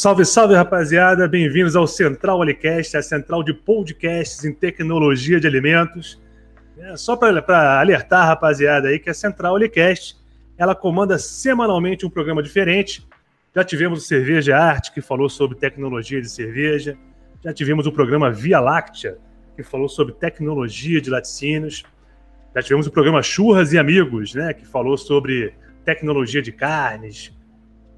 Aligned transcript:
Salve, 0.00 0.24
salve, 0.24 0.54
rapaziada! 0.54 1.28
Bem-vindos 1.28 1.76
ao 1.76 1.86
Central 1.86 2.38
Olicast, 2.38 2.96
a 2.96 3.02
central 3.02 3.42
de 3.42 3.52
podcasts 3.52 4.46
em 4.46 4.54
tecnologia 4.54 5.38
de 5.38 5.46
alimentos. 5.46 6.18
É, 6.78 6.96
só 6.96 7.14
para 7.14 7.78
alertar, 7.78 8.26
rapaziada, 8.26 8.88
aí 8.88 8.98
que 8.98 9.10
a 9.10 9.14
Central 9.14 9.52
Olicast 9.52 10.16
ela 10.56 10.74
comanda 10.74 11.18
semanalmente 11.18 12.06
um 12.06 12.08
programa 12.08 12.42
diferente. 12.42 13.06
Já 13.54 13.62
tivemos 13.62 14.02
o 14.02 14.06
Cerveja 14.06 14.56
Arte, 14.56 14.90
que 14.90 15.02
falou 15.02 15.28
sobre 15.28 15.58
tecnologia 15.58 16.22
de 16.22 16.30
cerveja. 16.30 16.96
Já 17.44 17.52
tivemos 17.52 17.86
o 17.86 17.92
programa 17.92 18.30
Via 18.30 18.58
Láctea, 18.58 19.18
que 19.54 19.62
falou 19.62 19.86
sobre 19.86 20.14
tecnologia 20.14 20.98
de 20.98 21.10
laticínios. 21.10 21.84
Já 22.54 22.62
tivemos 22.62 22.86
o 22.86 22.90
programa 22.90 23.22
Churras 23.22 23.74
e 23.74 23.78
Amigos, 23.78 24.34
né, 24.34 24.54
que 24.54 24.66
falou 24.66 24.96
sobre 24.96 25.52
tecnologia 25.84 26.40
de 26.40 26.52
carnes, 26.52 27.38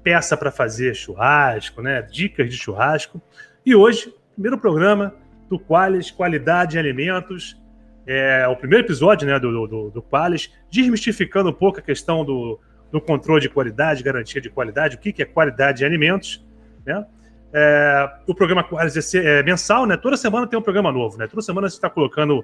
peça 0.03 0.35
para 0.35 0.51
fazer 0.51 0.93
churrasco, 0.95 1.81
né? 1.81 2.01
Dicas 2.01 2.49
de 2.49 2.57
churrasco. 2.57 3.21
E 3.65 3.73
hoje, 3.73 4.13
primeiro 4.33 4.57
programa 4.57 5.15
do 5.49 5.59
Qualis, 5.59 6.11
Qualidade 6.11 6.75
em 6.75 6.79
Alimentos. 6.79 7.61
É 8.05 8.45
o 8.47 8.55
primeiro 8.55 8.85
episódio 8.85 9.25
né, 9.25 9.39
do, 9.39 9.65
do, 9.65 9.89
do 9.89 10.01
Qualis, 10.01 10.51
desmistificando 10.69 11.49
um 11.49 11.53
pouco 11.53 11.79
a 11.79 11.81
questão 11.81 12.25
do, 12.25 12.59
do 12.91 12.99
controle 12.99 13.41
de 13.41 13.47
qualidade, 13.47 14.03
garantia 14.03 14.41
de 14.41 14.49
qualidade, 14.49 14.97
o 14.97 14.99
que, 14.99 15.13
que 15.13 15.21
é 15.21 15.25
qualidade 15.25 15.83
em 15.83 15.85
alimentos. 15.85 16.45
Né? 16.85 17.05
É, 17.53 18.09
o 18.27 18.35
programa 18.35 18.61
Qualis 18.61 19.15
é, 19.15 19.39
é, 19.39 19.43
mensal, 19.43 19.85
né? 19.85 19.95
Toda 19.95 20.17
semana 20.17 20.47
tem 20.47 20.59
um 20.59 20.61
programa 20.61 20.91
novo, 20.91 21.17
né? 21.17 21.27
Toda 21.27 21.41
semana 21.41 21.69
você 21.69 21.75
está 21.75 21.89
colocando 21.89 22.43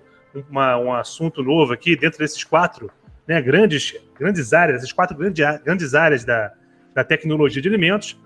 uma, 0.50 0.78
um 0.78 0.94
assunto 0.94 1.44
novo 1.44 1.74
aqui 1.74 1.96
dentro 1.96 2.20
desses 2.20 2.44
quatro 2.44 2.90
né, 3.28 3.42
grandes, 3.42 3.96
grandes 4.18 4.54
áreas, 4.54 4.78
essas 4.78 4.94
quatro 4.94 5.18
grandes, 5.18 5.44
grandes 5.64 5.94
áreas 5.94 6.24
da, 6.24 6.54
da 6.94 7.04
tecnologia 7.04 7.62
de 7.62 7.68
alimentos. 7.68 8.20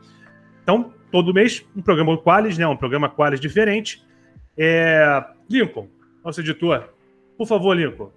Então, 0.62 0.94
todo 1.12 1.34
mês, 1.34 1.66
um 1.76 1.82
programa 1.82 2.18
Qualis, 2.18 2.58
né? 2.58 2.66
Um 2.68 2.78
programa 2.78 3.10
Qualis 3.10 3.40
diferente. 3.40 4.04
É... 4.58 5.24
Lincoln, 5.50 5.88
nosso 6.24 6.40
editor, 6.40 6.90
por 7.38 7.48
favor, 7.48 7.76
Lincoln, 7.76 8.10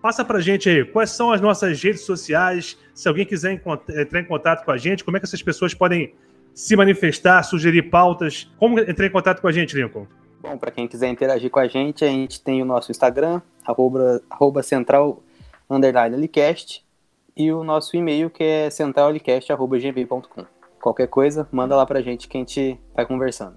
passa 0.00 0.24
pra 0.24 0.40
gente 0.40 0.68
aí 0.68 0.84
quais 0.84 1.10
são 1.10 1.32
as 1.32 1.40
nossas 1.40 1.82
redes 1.82 2.02
sociais. 2.02 2.78
Se 2.94 3.08
alguém 3.08 3.26
quiser 3.26 3.52
entrar 3.52 4.20
em 4.20 4.24
contato 4.24 4.64
com 4.64 4.70
a 4.70 4.76
gente, 4.76 5.04
como 5.04 5.16
é 5.16 5.20
que 5.20 5.26
essas 5.26 5.42
pessoas 5.42 5.74
podem 5.74 6.14
se 6.54 6.76
manifestar, 6.76 7.42
sugerir 7.42 7.90
pautas? 7.90 8.50
Como 8.58 8.78
entrar 8.78 9.06
em 9.06 9.10
contato 9.10 9.40
com 9.40 9.48
a 9.48 9.52
gente, 9.52 9.76
Lincoln? 9.76 10.06
Bom, 10.40 10.56
para 10.56 10.70
quem 10.70 10.88
quiser 10.88 11.08
interagir 11.08 11.50
com 11.50 11.58
a 11.58 11.68
gente, 11.68 12.04
a 12.04 12.08
gente 12.08 12.42
tem 12.42 12.62
o 12.62 12.64
nosso 12.64 12.90
Instagram, 12.90 13.42
arroba, 13.64 14.22
arroba 14.30 14.62
central 14.62 15.22
underline 15.68 16.16
e 17.36 17.52
o 17.52 17.64
nosso 17.64 17.96
e-mail 17.96 18.30
que 18.30 18.42
é 18.42 18.70
centralicast.gmail.com. 18.70 20.44
Qualquer 20.80 21.08
coisa, 21.08 21.46
manda 21.52 21.76
lá 21.76 21.84
pra 21.84 22.00
gente 22.00 22.26
que 22.28 22.36
a 22.36 22.40
gente 22.40 22.78
vai 22.94 23.04
conversando. 23.04 23.56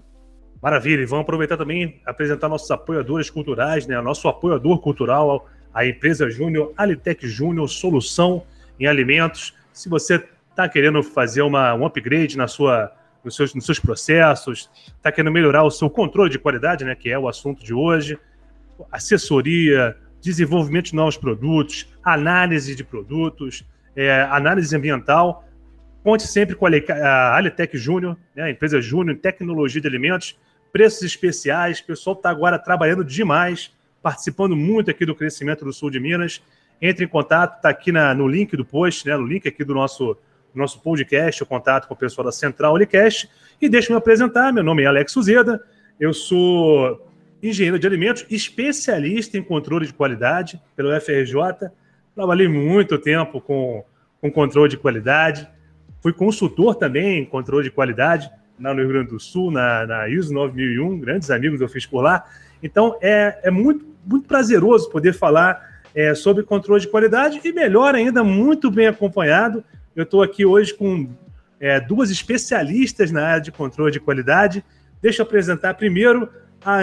Maravilha, 0.61 1.01
e 1.01 1.05
vamos 1.05 1.23
aproveitar 1.23 1.57
também 1.57 2.01
apresentar 2.05 2.47
nossos 2.47 2.71
apoiadores 2.71 3.29
culturais, 3.29 3.85
né? 3.85 3.99
Nosso 4.01 4.27
apoiador 4.27 4.79
cultural, 4.79 5.47
a 5.73 5.85
empresa 5.85 6.29
Júnior, 6.29 6.73
Alitec 6.77 7.27
Júnior, 7.27 7.67
solução 7.69 8.43
em 8.79 8.87
alimentos. 8.87 9.53
Se 9.73 9.89
você 9.89 10.23
está 10.49 10.69
querendo 10.69 11.01
fazer 11.03 11.41
uma, 11.41 11.73
um 11.73 11.85
upgrade 11.85 12.37
na 12.37 12.47
sua, 12.47 12.91
nos, 13.23 13.35
seus, 13.35 13.53
nos 13.53 13.65
seus 13.65 13.79
processos, 13.79 14.69
está 14.87 15.11
querendo 15.11 15.33
melhorar 15.33 15.63
o 15.63 15.71
seu 15.71 15.89
controle 15.89 16.29
de 16.29 16.39
qualidade, 16.39 16.85
né? 16.85 16.95
Que 16.95 17.09
é 17.09 17.19
o 17.19 17.27
assunto 17.27 17.63
de 17.63 17.73
hoje, 17.73 18.17
assessoria, 18.91 19.97
desenvolvimento 20.23 20.85
de 20.85 20.95
novos 20.95 21.17
produtos, 21.17 21.93
análise 22.01 22.73
de 22.75 22.83
produtos, 22.83 23.65
é, 23.93 24.21
análise 24.31 24.73
ambiental. 24.75 25.45
Conte 26.01 26.25
sempre 26.25 26.55
com 26.55 26.65
a 26.65 27.35
Alitec 27.35 27.77
Júnior, 27.77 28.17
né, 28.33 28.51
empresa 28.51 28.81
Júnior 28.81 29.17
tecnologia 29.17 29.81
de 29.81 29.87
alimentos, 29.87 30.39
preços 30.71 31.03
especiais. 31.03 31.79
O 31.79 31.85
pessoal 31.85 32.15
está 32.15 32.29
agora 32.29 32.57
trabalhando 32.57 33.03
demais, 33.03 33.71
participando 34.01 34.55
muito 34.55 34.89
aqui 34.89 35.05
do 35.05 35.13
crescimento 35.13 35.65
do 35.65 35.73
sul 35.73 35.91
de 35.91 35.99
Minas. 35.99 36.41
Entre 36.81 37.03
em 37.03 37.07
contato, 37.07 37.57
está 37.57 37.69
aqui 37.69 37.91
na, 37.91 38.13
no 38.13 38.27
link 38.27 38.55
do 38.55 38.65
post, 38.65 39.05
né, 39.07 39.17
no 39.17 39.27
link 39.27 39.45
aqui 39.45 39.63
do 39.63 39.73
nosso, 39.73 40.17
nosso 40.55 40.81
podcast, 40.81 41.43
o 41.43 41.45
contato 41.45 41.85
com 41.87 41.93
o 41.93 41.97
pessoal 41.97 42.25
da 42.25 42.31
Central 42.31 42.73
Olicast. 42.73 43.29
E 43.61 43.67
deixa 43.67 43.91
eu 43.91 43.95
me 43.95 43.97
apresentar, 43.97 44.53
meu 44.53 44.63
nome 44.63 44.83
é 44.83 44.85
Alex 44.85 45.11
Suzeda, 45.11 45.61
eu 45.99 46.13
sou 46.13 47.12
engenheiro 47.43 47.77
de 47.77 47.85
alimentos, 47.85 48.25
especialista 48.29 49.37
em 49.37 49.43
controle 49.43 49.85
de 49.85 49.93
qualidade 49.93 50.59
pelo 50.75 50.89
FRJ, 50.99 51.69
Trabalhei 52.15 52.47
muito 52.47 52.97
tempo 52.99 53.41
com, 53.41 53.83
com 54.21 54.31
controle 54.31 54.69
de 54.69 54.77
qualidade. 54.77 55.47
Fui 55.99 56.13
consultor 56.13 56.75
também 56.75 57.19
em 57.19 57.25
controle 57.25 57.63
de 57.63 57.71
qualidade 57.71 58.29
lá 58.59 58.71
no 58.71 58.81
Rio 58.81 58.89
Grande 58.89 59.09
do 59.09 59.19
Sul, 59.19 59.49
na, 59.49 59.87
na 59.87 60.07
ISO 60.07 60.31
9001. 60.31 60.99
Grandes 60.99 61.31
amigos 61.31 61.59
eu 61.59 61.67
fiz 61.67 61.87
por 61.87 62.01
lá. 62.01 62.23
Então, 62.61 62.97
é, 63.01 63.39
é 63.43 63.51
muito, 63.51 63.85
muito 64.05 64.27
prazeroso 64.27 64.91
poder 64.91 65.13
falar 65.13 65.81
é, 65.95 66.13
sobre 66.13 66.43
controle 66.43 66.81
de 66.81 66.87
qualidade 66.87 67.41
e, 67.43 67.51
melhor 67.51 67.95
ainda, 67.95 68.23
muito 68.23 68.69
bem 68.69 68.87
acompanhado. 68.87 69.63
Eu 69.95 70.03
estou 70.03 70.21
aqui 70.21 70.45
hoje 70.45 70.71
com 70.73 71.09
é, 71.59 71.79
duas 71.79 72.11
especialistas 72.11 73.11
na 73.11 73.25
área 73.25 73.41
de 73.41 73.51
controle 73.51 73.91
de 73.91 73.99
qualidade. 73.99 74.63
Deixa 75.01 75.23
eu 75.23 75.25
apresentar 75.25 75.73
primeiro 75.73 76.29
a 76.65 76.79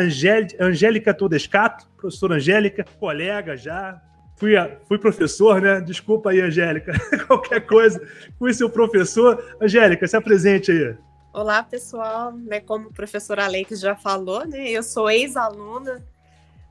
Angélica 0.60 1.14
Todescato, 1.14 1.88
professora 1.96 2.36
Angélica, 2.36 2.84
colega 2.98 3.56
já, 3.56 4.00
fui, 4.36 4.52
fui 4.88 4.98
professor, 4.98 5.60
né? 5.60 5.80
Desculpa 5.80 6.30
aí, 6.30 6.41
Angélica, 6.41 6.92
qualquer 7.26 7.60
coisa. 7.60 8.00
Fui 8.38 8.52
seu 8.54 8.70
professor. 8.70 9.56
Angélica, 9.60 10.06
se 10.06 10.16
apresente 10.16 10.70
aí. 10.70 10.96
Olá, 11.32 11.62
pessoal. 11.62 12.32
Né, 12.32 12.60
como 12.60 12.88
o 12.88 12.92
professor 12.92 13.38
Alex 13.38 13.80
já 13.80 13.94
falou, 13.94 14.46
né, 14.46 14.68
eu 14.70 14.82
sou 14.82 15.10
ex-aluna 15.10 16.02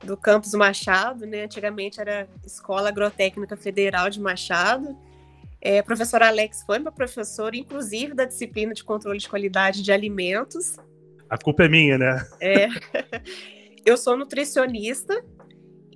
do 0.04 0.16
Campus 0.16 0.52
Machado, 0.54 1.26
né? 1.26 1.44
Antigamente 1.44 2.00
era 2.00 2.28
Escola 2.44 2.88
Agrotécnica 2.88 3.56
Federal 3.56 4.10
de 4.10 4.20
Machado. 4.20 4.96
É, 5.60 5.82
professor 5.82 6.22
Alex 6.22 6.62
foi 6.62 6.78
meu 6.78 6.90
professor, 6.90 7.54
inclusive 7.54 8.14
da 8.14 8.24
disciplina 8.24 8.72
de 8.72 8.82
controle 8.82 9.18
de 9.18 9.28
qualidade 9.28 9.82
de 9.82 9.92
alimentos. 9.92 10.76
A 11.30 11.38
culpa 11.38 11.62
é 11.64 11.68
minha, 11.68 11.96
né? 11.96 12.26
É. 12.40 12.66
Eu 13.86 13.96
sou 13.96 14.16
nutricionista 14.16 15.24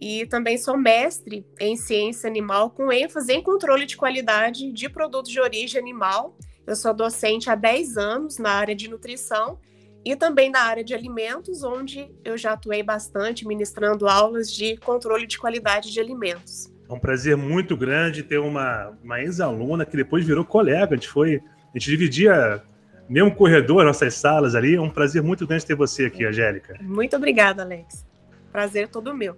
e 0.00 0.26
também 0.26 0.56
sou 0.56 0.78
mestre 0.78 1.44
em 1.60 1.76
ciência 1.76 2.30
animal 2.30 2.70
com 2.70 2.92
ênfase 2.92 3.32
em 3.32 3.42
controle 3.42 3.84
de 3.84 3.96
qualidade 3.96 4.70
de 4.72 4.88
produtos 4.88 5.32
de 5.32 5.40
origem 5.40 5.80
animal. 5.80 6.38
Eu 6.64 6.76
sou 6.76 6.94
docente 6.94 7.50
há 7.50 7.56
10 7.56 7.96
anos 7.96 8.38
na 8.38 8.52
área 8.52 8.76
de 8.76 8.88
nutrição 8.88 9.58
e 10.04 10.14
também 10.14 10.50
na 10.50 10.60
área 10.60 10.84
de 10.84 10.94
alimentos, 10.94 11.64
onde 11.64 12.08
eu 12.24 12.38
já 12.38 12.52
atuei 12.52 12.82
bastante 12.82 13.46
ministrando 13.46 14.06
aulas 14.06 14.52
de 14.52 14.76
controle 14.76 15.26
de 15.26 15.36
qualidade 15.36 15.92
de 15.92 15.98
alimentos. 15.98 16.72
É 16.88 16.92
um 16.92 17.00
prazer 17.00 17.36
muito 17.36 17.76
grande 17.76 18.22
ter 18.22 18.38
uma, 18.38 18.96
uma 19.02 19.20
ex-aluna 19.20 19.84
que 19.84 19.96
depois 19.96 20.24
virou 20.24 20.44
colega. 20.44 20.94
A 20.94 20.96
gente 20.96 21.08
foi, 21.08 21.36
a 21.74 21.78
gente 21.78 21.90
dividia 21.90 22.62
mesmo 23.08 23.34
corredor, 23.34 23.84
nossas 23.84 24.14
salas 24.14 24.54
ali. 24.54 24.74
É 24.74 24.80
um 24.80 24.90
prazer 24.90 25.22
muito 25.22 25.46
grande 25.46 25.66
ter 25.66 25.74
você 25.74 26.06
aqui, 26.06 26.24
Angélica. 26.24 26.76
Muito 26.80 27.16
obrigada, 27.16 27.62
Alex. 27.62 28.06
Prazer 28.50 28.88
todo 28.88 29.14
meu. 29.14 29.36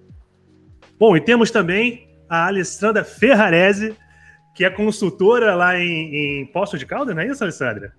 Bom, 0.98 1.16
e 1.16 1.20
temos 1.20 1.50
também 1.50 2.08
a 2.28 2.46
Alessandra 2.46 3.04
Ferrarese, 3.04 3.96
que 4.54 4.64
é 4.64 4.70
consultora 4.70 5.54
lá 5.54 5.78
em, 5.78 6.40
em 6.40 6.46
Poço 6.46 6.78
de 6.78 6.86
Caldas, 6.86 7.14
não 7.14 7.22
é 7.22 7.26
isso, 7.26 7.42
Alessandra? 7.42 7.92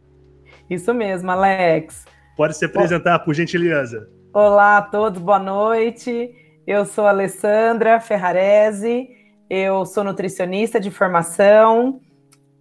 Isso 0.70 0.94
mesmo, 0.94 1.30
Alex. 1.32 2.06
Pode 2.36 2.58
se 2.58 2.66
apresentar, 2.66 3.20
por 3.20 3.34
gentileza. 3.34 4.10
Olá 4.34 4.78
a 4.78 4.82
todos, 4.82 5.22
boa 5.22 5.40
noite. 5.40 6.30
Eu 6.66 6.86
sou 6.86 7.06
a 7.06 7.10
Alessandra 7.10 8.00
Ferrarese, 8.00 9.08
eu 9.50 9.86
sou 9.86 10.04
nutricionista 10.04 10.80
de 10.80 10.92
formação, 10.92 12.02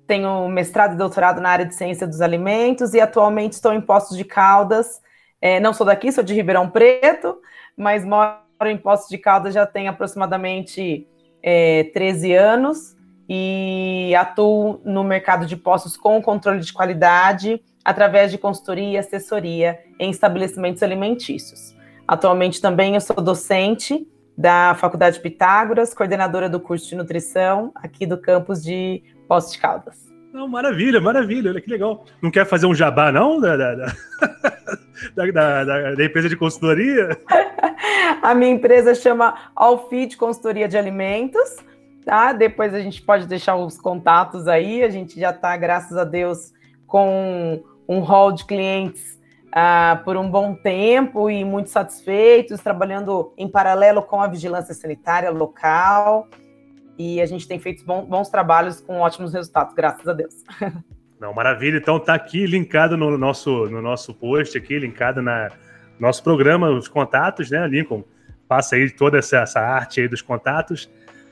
tenho 0.06 0.48
mestrado 0.48 0.94
e 0.94 0.96
doutorado 0.96 1.40
na 1.40 1.50
área 1.50 1.66
de 1.66 1.74
ciência 1.74 2.06
dos 2.06 2.20
alimentos 2.20 2.94
e 2.94 3.00
atualmente 3.00 3.52
estou 3.52 3.72
em 3.72 3.80
Poços 3.80 4.16
de 4.16 4.24
Caldas. 4.24 5.00
É, 5.40 5.60
não 5.60 5.72
sou 5.72 5.86
daqui, 5.86 6.10
sou 6.12 6.24
de 6.24 6.34
Ribeirão 6.34 6.70
Preto, 6.70 7.38
mas 7.76 8.04
moro 8.04 8.36
em 8.64 8.76
Poços 8.76 9.08
de 9.08 9.18
Caldas 9.18 9.52
já 9.52 9.66
tem 9.66 9.88
aproximadamente 9.88 11.06
é, 11.42 11.84
13 11.92 12.34
anos 12.34 12.96
e 13.28 14.14
atuo 14.16 14.80
no 14.84 15.02
mercado 15.02 15.46
de 15.46 15.56
postos 15.56 15.96
com 15.96 16.22
controle 16.22 16.60
de 16.60 16.72
qualidade 16.72 17.60
através 17.84 18.30
de 18.30 18.38
consultoria 18.38 18.92
e 18.92 18.98
assessoria 18.98 19.78
em 19.98 20.10
estabelecimentos 20.10 20.82
alimentícios. 20.82 21.74
Atualmente 22.06 22.60
também 22.60 22.94
eu 22.94 23.00
sou 23.00 23.16
docente 23.16 24.06
da 24.38 24.74
Faculdade 24.74 25.18
Pitágoras, 25.18 25.94
coordenadora 25.94 26.48
do 26.48 26.60
curso 26.60 26.88
de 26.88 26.94
nutrição 26.94 27.72
aqui 27.74 28.06
do 28.06 28.18
campus 28.18 28.62
de 28.62 29.02
Poços 29.26 29.52
de 29.52 29.58
Caldas. 29.58 30.06
Não, 30.32 30.46
maravilha, 30.46 31.00
maravilha, 31.00 31.50
olha 31.50 31.60
que 31.60 31.70
legal. 31.70 32.04
Não 32.20 32.30
quer 32.30 32.44
fazer 32.44 32.66
um 32.66 32.74
jabá, 32.74 33.10
não? 33.10 33.40
Da, 33.40 33.56
da, 33.56 33.74
da, 33.74 33.86
da, 35.32 35.64
da, 35.64 35.94
da 35.94 36.04
empresa 36.04 36.28
de 36.28 36.36
consultoria? 36.36 37.18
A 38.22 38.34
minha 38.34 38.50
empresa 38.50 38.94
chama 38.94 39.50
Alfit 39.54 40.16
Consultoria 40.16 40.68
de 40.68 40.76
Alimentos, 40.76 41.56
tá? 42.04 42.32
Depois 42.32 42.74
a 42.74 42.80
gente 42.80 43.00
pode 43.00 43.26
deixar 43.26 43.56
os 43.56 43.78
contatos 43.78 44.48
aí. 44.48 44.82
A 44.82 44.90
gente 44.90 45.18
já 45.18 45.30
está, 45.30 45.56
graças 45.56 45.96
a 45.96 46.04
Deus, 46.04 46.52
com 46.86 47.62
um 47.88 48.00
hall 48.00 48.32
de 48.32 48.44
clientes 48.44 49.18
uh, 49.48 50.02
por 50.04 50.16
um 50.16 50.30
bom 50.30 50.54
tempo 50.54 51.30
e 51.30 51.44
muito 51.44 51.70
satisfeitos, 51.70 52.60
trabalhando 52.60 53.32
em 53.38 53.48
paralelo 53.48 54.02
com 54.02 54.20
a 54.20 54.26
vigilância 54.26 54.74
sanitária 54.74 55.30
local. 55.30 56.28
E 56.98 57.20
a 57.20 57.26
gente 57.26 57.46
tem 57.46 57.58
feito 57.58 57.84
bons, 57.84 58.06
bons 58.06 58.28
trabalhos 58.28 58.80
com 58.80 59.00
ótimos 59.00 59.32
resultados, 59.32 59.74
graças 59.74 60.06
a 60.06 60.12
Deus. 60.12 60.34
Não, 61.20 61.32
maravilha. 61.32 61.78
Então 61.78 61.98
tá 61.98 62.14
aqui 62.14 62.46
linkado 62.46 62.96
no 62.96 63.16
nosso, 63.16 63.66
no 63.66 63.80
nosso 63.80 64.14
post 64.14 64.56
aqui, 64.56 64.78
linkado 64.78 65.22
na 65.22 65.50
nosso 65.98 66.22
programa, 66.22 66.70
os 66.70 66.88
contatos, 66.88 67.50
né, 67.50 67.66
Lincoln? 67.66 68.04
Passa 68.46 68.76
aí 68.76 68.90
toda 68.90 69.18
essa, 69.18 69.38
essa 69.38 69.60
arte 69.60 70.00
aí 70.00 70.08
dos 70.08 70.20
contatos. 70.20 70.90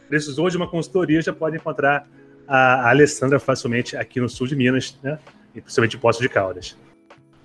Precisou 0.08 0.48
de 0.48 0.56
uma 0.56 0.66
consultoria, 0.66 1.20
já 1.20 1.32
pode 1.32 1.56
encontrar 1.56 2.08
a, 2.48 2.86
a 2.86 2.90
Alessandra 2.90 3.38
facilmente 3.38 3.96
aqui 3.96 4.20
no 4.20 4.28
sul 4.28 4.46
de 4.46 4.56
Minas, 4.56 4.98
né? 5.02 5.18
E 5.54 5.60
principalmente 5.60 5.96
em 5.96 6.00
Poços 6.00 6.22
de 6.22 6.28
Caldas. 6.28 6.76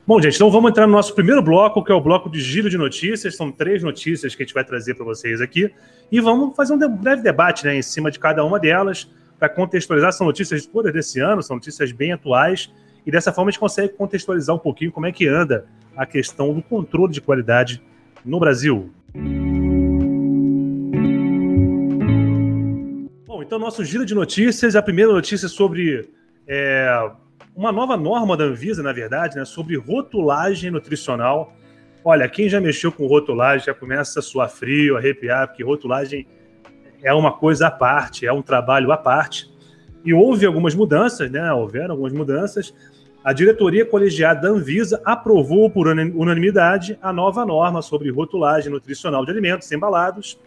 Bom, 0.08 0.20
gente, 0.20 0.36
então 0.36 0.50
vamos 0.50 0.72
entrar 0.72 0.88
no 0.88 0.94
nosso 0.94 1.14
primeiro 1.14 1.42
bloco, 1.42 1.84
que 1.84 1.92
é 1.92 1.96
o 1.96 2.02
bloco 2.02 2.30
de 2.30 2.42
giro 2.42 2.70
de 2.70 2.78
notícias. 2.78 3.36
São 3.36 3.52
três 3.52 3.84
notícias 3.84 4.34
que 4.34 4.42
a 4.42 4.46
gente 4.46 4.56
vai 4.56 4.64
trazer 4.64 4.96
para 4.96 5.06
vocês 5.06 5.40
aqui. 5.40 5.72
E 6.12 6.20
vamos 6.20 6.56
fazer 6.56 6.74
um 6.74 6.96
breve 6.96 7.22
debate 7.22 7.66
né, 7.66 7.76
em 7.76 7.82
cima 7.82 8.10
de 8.10 8.18
cada 8.18 8.44
uma 8.44 8.60
delas, 8.60 9.10
para 9.38 9.48
contextualizar. 9.48 10.12
São 10.12 10.28
notícias 10.28 10.66
todas 10.66 10.92
desse 10.92 11.20
ano, 11.20 11.42
são 11.42 11.56
notícias 11.56 11.92
bem 11.92 12.12
atuais. 12.12 12.72
E 13.06 13.12
dessa 13.12 13.32
forma 13.32 13.50
a 13.50 13.52
gente 13.52 13.60
consegue 13.60 13.94
contextualizar 13.94 14.56
um 14.56 14.60
pouquinho 14.60 14.92
como 14.92 15.06
é 15.06 15.12
que 15.12 15.28
anda 15.28 15.66
a 15.96 16.06
questão 16.06 16.54
do 16.54 16.62
controle 16.62 17.14
de 17.14 17.22
qualidade 17.22 17.82
no 18.26 18.40
Brasil. 18.40 18.92
Bom, 23.26 23.42
então 23.42 23.58
nosso 23.58 23.84
giro 23.86 24.06
de 24.06 24.14
notícias. 24.14 24.76
A 24.76 24.82
primeira 24.82 25.12
notícia 25.12 25.46
é 25.46 25.50
sobre 25.50 26.10
é, 26.48 27.12
uma 27.56 27.72
nova 27.72 27.96
norma 27.96 28.36
da 28.36 28.44
Anvisa, 28.46 28.84
na 28.84 28.92
verdade, 28.92 29.36
né, 29.38 29.46
sobre 29.46 29.78
rotulagem 29.78 30.72
nutricional. 30.72 31.54
Olha, 32.12 32.28
quem 32.28 32.50
já 32.50 32.60
mexeu 32.60 32.92
com 32.92 33.06
rotulagem 33.06 33.68
já 33.68 33.74
começa 33.76 34.20
a 34.20 34.24
suar 34.24 34.50
frio, 34.50 34.98
arrepiar, 34.98 35.48
porque 35.48 35.64
rotulagem 35.64 36.26
é 37.04 37.14
uma 37.14 37.32
coisa 37.32 37.68
à 37.68 37.72
parte, 37.72 38.26
é 38.26 38.34
um 38.34 38.42
trabalho 38.42 38.92
à 38.92 38.98
parte. 38.98 39.48
E 40.04 40.12
houve 40.12 40.44
algumas 40.44 40.74
mudanças, 40.74 41.30
né? 41.30 41.54
Houveram 41.54 41.92
algumas 41.92 42.12
mudanças. 42.12 42.74
A 43.24 43.32
diretoria 43.32 43.86
colegiada 43.86 44.42
da 44.42 44.50
Anvisa 44.50 45.00
aprovou 45.06 45.70
por 45.70 45.88
unanimidade 45.88 46.98
a 47.00 47.14
nova 47.14 47.46
norma 47.46 47.80
sobre 47.84 48.10
rotulagem 48.10 48.72
nutricional 48.72 49.24
de 49.24 49.30
alimentos 49.30 49.72
embalados. 49.72 50.40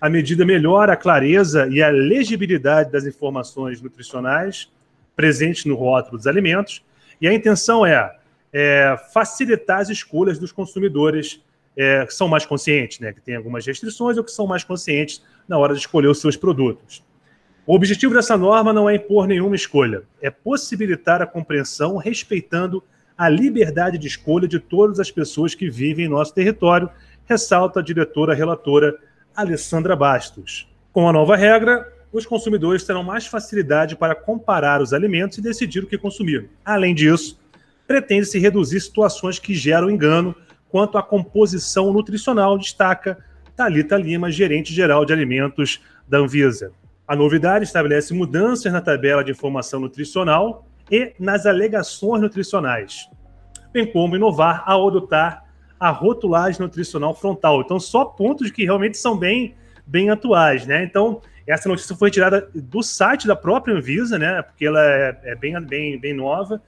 A 0.00 0.08
medida 0.08 0.46
melhora 0.46 0.94
a 0.94 0.96
clareza 0.96 1.68
e 1.70 1.82
a 1.82 1.90
legibilidade 1.90 2.90
das 2.90 3.04
informações 3.04 3.82
nutricionais 3.82 4.72
presentes 5.14 5.66
no 5.66 5.74
rótulo 5.74 6.16
dos 6.16 6.26
alimentos. 6.26 6.82
E 7.20 7.28
a 7.28 7.34
intenção 7.34 7.84
é, 7.84 8.16
é 8.52 8.96
facilitar 9.12 9.80
as 9.80 9.88
escolhas 9.88 10.38
dos 10.38 10.52
consumidores 10.52 11.42
é, 11.76 12.04
que 12.04 12.14
são 12.14 12.28
mais 12.28 12.44
conscientes, 12.44 13.00
né, 13.00 13.12
que 13.12 13.20
têm 13.20 13.36
algumas 13.36 13.66
restrições 13.66 14.18
ou 14.18 14.24
que 14.24 14.30
são 14.30 14.46
mais 14.46 14.62
conscientes 14.62 15.22
na 15.48 15.56
hora 15.58 15.72
de 15.72 15.80
escolher 15.80 16.08
os 16.08 16.20
seus 16.20 16.36
produtos. 16.36 17.02
O 17.66 17.74
objetivo 17.74 18.12
dessa 18.12 18.36
norma 18.36 18.72
não 18.72 18.90
é 18.90 18.96
impor 18.96 19.26
nenhuma 19.26 19.54
escolha, 19.54 20.02
é 20.20 20.30
possibilitar 20.30 21.22
a 21.22 21.26
compreensão 21.26 21.96
respeitando 21.96 22.82
a 23.16 23.28
liberdade 23.28 23.98
de 23.98 24.06
escolha 24.06 24.48
de 24.48 24.58
todas 24.58 24.98
as 24.98 25.10
pessoas 25.10 25.54
que 25.54 25.70
vivem 25.70 26.06
em 26.06 26.08
nosso 26.08 26.34
território, 26.34 26.90
ressalta 27.24 27.80
a 27.80 27.82
diretora 27.82 28.34
relatora 28.34 28.98
Alessandra 29.34 29.94
Bastos. 29.94 30.68
Com 30.92 31.08
a 31.08 31.12
nova 31.12 31.36
regra, 31.36 31.90
os 32.12 32.26
consumidores 32.26 32.84
terão 32.84 33.02
mais 33.02 33.26
facilidade 33.26 33.96
para 33.96 34.14
comparar 34.14 34.82
os 34.82 34.92
alimentos 34.92 35.38
e 35.38 35.42
decidir 35.42 35.84
o 35.84 35.86
que 35.86 35.96
consumir. 35.96 36.50
Além 36.64 36.94
disso, 36.94 37.40
pretende-se 37.92 38.38
reduzir 38.38 38.80
situações 38.80 39.38
que 39.38 39.52
geram 39.52 39.90
engano 39.90 40.34
quanto 40.70 40.96
à 40.96 41.02
composição 41.02 41.92
nutricional, 41.92 42.56
destaca 42.56 43.18
Talita 43.54 43.98
Lima, 43.98 44.30
gerente 44.30 44.72
geral 44.72 45.04
de 45.04 45.12
alimentos 45.12 45.78
da 46.08 46.16
Anvisa. 46.16 46.72
A 47.06 47.14
novidade 47.14 47.66
estabelece 47.66 48.14
mudanças 48.14 48.72
na 48.72 48.80
tabela 48.80 49.22
de 49.22 49.30
informação 49.30 49.78
nutricional 49.78 50.66
e 50.90 51.12
nas 51.20 51.44
alegações 51.44 52.22
nutricionais, 52.22 53.10
bem 53.74 53.84
como 53.92 54.16
inovar 54.16 54.64
ao 54.64 54.88
adotar 54.88 55.44
a 55.78 55.90
rotulagem 55.90 56.62
nutricional 56.62 57.14
frontal. 57.14 57.60
Então, 57.60 57.78
só 57.78 58.06
pontos 58.06 58.50
que 58.50 58.64
realmente 58.64 58.96
são 58.96 59.18
bem, 59.18 59.54
bem 59.86 60.08
atuais, 60.08 60.66
né? 60.66 60.82
Então, 60.82 61.20
essa 61.46 61.68
notícia 61.68 61.94
foi 61.94 62.10
tirada 62.10 62.48
do 62.54 62.82
site 62.82 63.26
da 63.26 63.36
própria 63.36 63.74
Anvisa, 63.74 64.18
né? 64.18 64.40
Porque 64.40 64.64
ela 64.64 64.82
é, 64.82 65.20
é 65.24 65.34
bem, 65.34 65.60
bem, 65.60 66.00
bem 66.00 66.14
nova. 66.14 66.58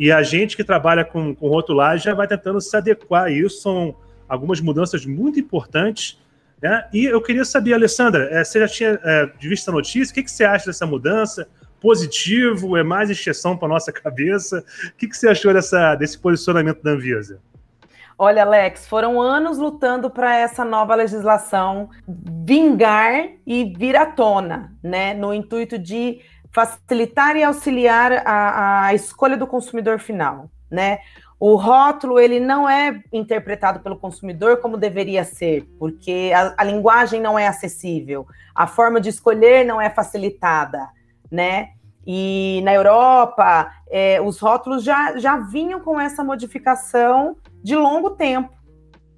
E 0.00 0.10
a 0.10 0.22
gente 0.22 0.56
que 0.56 0.64
trabalha 0.64 1.04
com, 1.04 1.34
com 1.34 1.46
rotulagem 1.46 2.06
já 2.06 2.14
vai 2.14 2.26
tentando 2.26 2.58
se 2.58 2.74
adequar 2.74 3.24
a 3.24 3.30
isso. 3.30 3.60
São 3.60 3.94
algumas 4.26 4.58
mudanças 4.58 5.04
muito 5.04 5.38
importantes. 5.38 6.18
Né? 6.62 6.88
E 6.90 7.04
eu 7.04 7.20
queria 7.20 7.44
saber, 7.44 7.74
Alessandra, 7.74 8.26
é, 8.30 8.42
você 8.42 8.60
já 8.60 8.66
tinha 8.66 8.98
é, 9.04 9.30
visto 9.38 9.68
a 9.68 9.72
notícia? 9.72 10.10
O 10.10 10.14
que, 10.14 10.22
que 10.22 10.30
você 10.30 10.42
acha 10.42 10.64
dessa 10.64 10.86
mudança? 10.86 11.46
Positivo? 11.82 12.78
É 12.78 12.82
mais 12.82 13.10
exceção 13.10 13.58
para 13.58 13.68
nossa 13.68 13.92
cabeça? 13.92 14.64
O 14.86 14.96
que, 14.96 15.06
que 15.06 15.14
você 15.14 15.28
achou 15.28 15.52
dessa, 15.52 15.94
desse 15.96 16.18
posicionamento 16.18 16.82
da 16.82 16.92
Anvisa? 16.92 17.38
Olha, 18.16 18.42
Alex, 18.42 18.86
foram 18.86 19.20
anos 19.20 19.58
lutando 19.58 20.08
para 20.08 20.34
essa 20.34 20.64
nova 20.64 20.94
legislação 20.94 21.90
vingar 22.06 23.32
e 23.46 23.74
vir 23.76 23.96
à 23.96 24.06
tona, 24.06 24.72
né? 24.82 25.12
No 25.12 25.34
intuito 25.34 25.78
de 25.78 26.20
facilitar 26.52 27.36
e 27.36 27.44
auxiliar 27.44 28.22
a, 28.26 28.86
a 28.86 28.94
escolha 28.94 29.36
do 29.36 29.46
consumidor 29.46 29.98
final, 29.98 30.50
né? 30.70 30.98
O 31.38 31.54
rótulo 31.54 32.18
ele 32.20 32.38
não 32.38 32.68
é 32.68 33.02
interpretado 33.10 33.80
pelo 33.80 33.96
consumidor 33.96 34.58
como 34.58 34.76
deveria 34.76 35.24
ser, 35.24 35.66
porque 35.78 36.32
a, 36.34 36.54
a 36.58 36.64
linguagem 36.64 37.20
não 37.20 37.38
é 37.38 37.46
acessível, 37.46 38.26
a 38.54 38.66
forma 38.66 39.00
de 39.00 39.08
escolher 39.08 39.64
não 39.64 39.80
é 39.80 39.88
facilitada, 39.88 40.86
né? 41.30 41.70
E 42.06 42.60
na 42.64 42.74
Europa, 42.74 43.70
é, 43.88 44.20
os 44.20 44.38
rótulos 44.38 44.82
já, 44.82 45.16
já 45.16 45.36
vinham 45.36 45.80
com 45.80 46.00
essa 46.00 46.24
modificação 46.24 47.36
de 47.62 47.76
longo 47.76 48.10
tempo. 48.10 48.50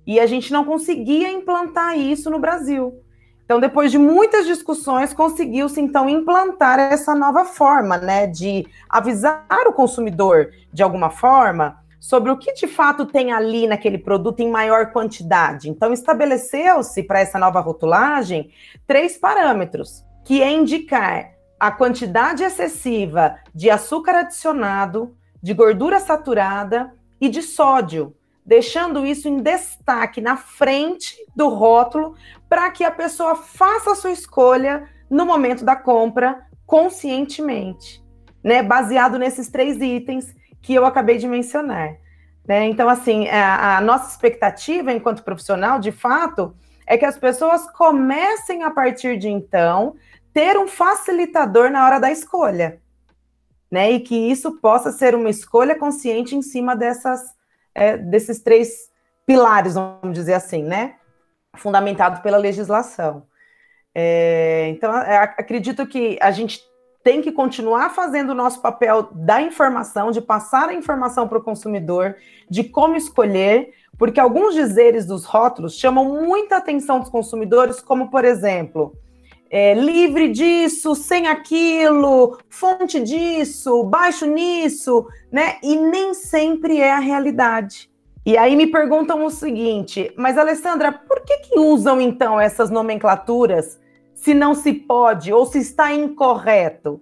E 0.07 0.19
a 0.19 0.27
gente 0.27 0.53
não 0.53 0.65
conseguia 0.65 1.31
implantar 1.31 1.97
isso 1.97 2.29
no 2.29 2.39
Brasil. 2.39 3.01
Então, 3.45 3.61
depois 3.61 3.91
de 3.91 3.99
muitas 3.99 4.47
discussões, 4.47 5.13
conseguiu-se 5.13 5.81
então 5.81 6.09
implantar 6.09 6.79
essa 6.79 7.15
nova 7.15 7.45
forma, 7.45 7.99
né, 7.99 8.27
de 8.27 8.67
avisar 8.89 9.67
o 9.67 9.73
consumidor 9.73 10.51
de 10.73 10.83
alguma 10.83 11.11
forma 11.11 11.79
sobre 12.01 12.31
o 12.31 12.37
que 12.37 12.53
de 12.53 12.67
fato 12.67 13.07
tem 13.07 13.33
ali 13.33 13.67
naquele 13.67 13.99
produto 13.99 14.41
em 14.41 14.51
maior 14.51 14.93
quantidade. 14.93 15.69
Então, 15.69 15.93
estabeleceu-se 15.93 17.03
para 17.03 17.21
essa 17.21 17.39
nova 17.39 17.61
rotulagem 17.61 18.51
três 18.87 19.17
parâmetros, 19.17 20.05
que 20.25 20.43
é 20.43 20.51
indicar 20.51 21.33
a 21.61 21.71
quantidade 21.71 22.43
excessiva 22.43 23.37
de 23.55 23.71
açúcar 23.71 24.17
adicionado, 24.17 25.15
de 25.41 25.55
gordura 25.55 26.01
saturada 26.01 26.93
e 27.21 27.29
de 27.29 27.43
sódio 27.43 28.17
deixando 28.45 29.07
isso 29.07 29.29
em 29.29 29.39
destaque 29.39 30.21
na 30.21 30.37
frente 30.37 31.17
do 31.35 31.49
rótulo 31.49 32.17
para 32.49 32.71
que 32.71 32.85
a 32.85 32.91
pessoa 32.91 33.35
faça 33.35 33.93
a 33.93 33.95
sua 33.95 34.11
escolha 34.11 34.89
no 35.09 35.25
momento 35.25 35.65
da 35.65 35.77
compra 35.77 36.47
conscientemente, 36.67 38.03
né? 38.43 38.63
Baseado 38.63 39.19
nesses 39.19 39.49
três 39.49 39.81
itens 39.81 40.35
que 40.61 40.75
eu 40.75 40.85
acabei 40.85 41.19
de 41.19 41.29
mencionar. 41.29 41.97
Né? 42.47 42.67
Então, 42.67 42.89
assim, 42.89 43.29
a, 43.29 43.79
a 43.79 43.81
nossa 43.81 44.11
expectativa 44.11 44.93
enquanto 44.93 45.23
profissional, 45.23 45.79
de 45.79 45.93
fato, 45.93 46.55
é 46.87 46.99
que 46.99 47.05
as 47.05 47.17
pessoas 47.17 47.71
comecem 47.71 48.65
a 48.65 48.71
partir 48.71 49.17
de 49.17 49.29
então 49.29 49.95
ter 50.33 50.59
um 50.59 50.67
facilitador 50.67 51.71
na 51.71 51.85
hora 51.85 52.01
da 52.01 52.11
escolha, 52.11 52.81
né? 53.71 53.93
E 53.93 54.01
que 54.01 54.17
isso 54.17 54.59
possa 54.61 54.91
ser 54.91 55.15
uma 55.15 55.31
escolha 55.31 55.79
consciente 55.79 56.35
em 56.35 56.43
cima 56.43 56.75
dessas 56.75 57.21
é, 57.75 57.97
desses 57.97 58.41
três 58.41 58.91
pilares, 59.27 59.75
vamos 59.75 60.13
dizer 60.13 60.35
assim, 60.35 60.63
né? 60.63 60.97
Fundamentado 61.57 62.23
pela 62.23 62.37
legislação. 62.37 63.27
É, 63.95 64.69
então, 64.71 64.97
é, 64.97 65.17
acredito 65.19 65.87
que 65.87 66.19
a 66.21 66.31
gente 66.31 66.61
tem 67.05 67.21
que 67.21 67.33
continuar 67.33 67.91
fazendo 67.91 68.31
o 68.31 68.35
nosso 68.35 68.61
papel 68.61 69.09
da 69.13 69.43
informação, 69.43 70.11
de 70.11 70.21
passar 70.21 70.69
a 70.69 70.75
informação 70.75 71.27
para 71.27 71.39
o 71.39 71.43
consumidor, 71.43 72.17
de 72.49 72.65
como 72.65 72.97
escolher, 72.97 73.73
porque 73.99 74.21
alguns 74.21 74.55
dizeres 74.55 75.05
dos 75.05 75.25
rótulos 75.25 75.77
chamam 75.77 76.23
muita 76.23 76.57
atenção 76.57 77.01
dos 77.01 77.09
consumidores, 77.09 77.81
como, 77.81 78.11
por 78.11 78.25
exemplo, 78.25 78.97
é, 79.53 79.75
livre 79.75 80.31
disso, 80.31 80.95
sem 80.95 81.27
aquilo, 81.27 82.39
fonte 82.49 82.99
disso, 82.99 83.85
baixo 83.85 84.27
nisso, 84.27 85.07
né? 85.31 85.59
E 85.63 85.77
nem 85.77 86.15
sempre 86.15 86.81
é 86.81 86.91
a 86.91 86.99
realidade. 86.99 87.89
E 88.25 88.39
aí 88.39 88.57
me 88.57 88.67
perguntam 88.67 89.25
o 89.25 89.31
seguinte, 89.31 90.13
mas 90.17 90.39
Alessandra, 90.39 90.91
por 90.91 91.21
que, 91.21 91.39
que 91.39 91.59
usam 91.59 92.01
então 92.01 92.41
essas 92.41 92.71
nomenclaturas 92.71 93.79
se 94.15 94.33
não 94.33 94.55
se 94.55 94.73
pode 94.73 95.33
ou 95.33 95.45
se 95.45 95.59
está 95.59 95.93
incorreto? 95.93 97.01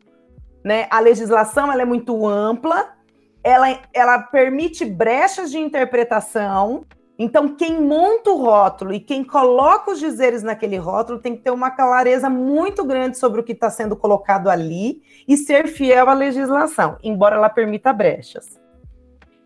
Né? 0.64 0.88
A 0.90 0.99
legislação 0.99 1.71
ela 1.71 1.83
é 1.83 1.85
muito 1.87 2.26
ampla 2.26 2.99
ela, 3.42 3.78
ela 3.92 4.19
permite 4.19 4.85
brechas 4.85 5.50
de 5.50 5.59
interpretação. 5.59 6.85
Então, 7.23 7.55
quem 7.55 7.79
monta 7.79 8.31
o 8.31 8.39
rótulo 8.39 8.95
e 8.95 8.99
quem 8.99 9.23
coloca 9.23 9.91
os 9.91 10.00
dizeres 10.00 10.43
naquele 10.43 10.79
rótulo 10.79 11.19
tem 11.19 11.37
que 11.37 11.43
ter 11.43 11.50
uma 11.50 11.71
clareza 11.71 12.31
muito 12.31 12.83
grande 12.83 13.19
sobre 13.19 13.43
o 13.43 13.45
que 13.45 13.53
está 13.53 13.69
sendo 13.69 13.95
colocado 13.95 14.49
ali 14.49 15.03
e 15.29 15.37
ser 15.37 15.69
fiel 15.69 16.09
à 16.09 16.15
legislação, 16.15 16.97
embora 17.03 17.37
ela 17.37 17.50
permita 17.50 17.93
brechas. 17.93 18.59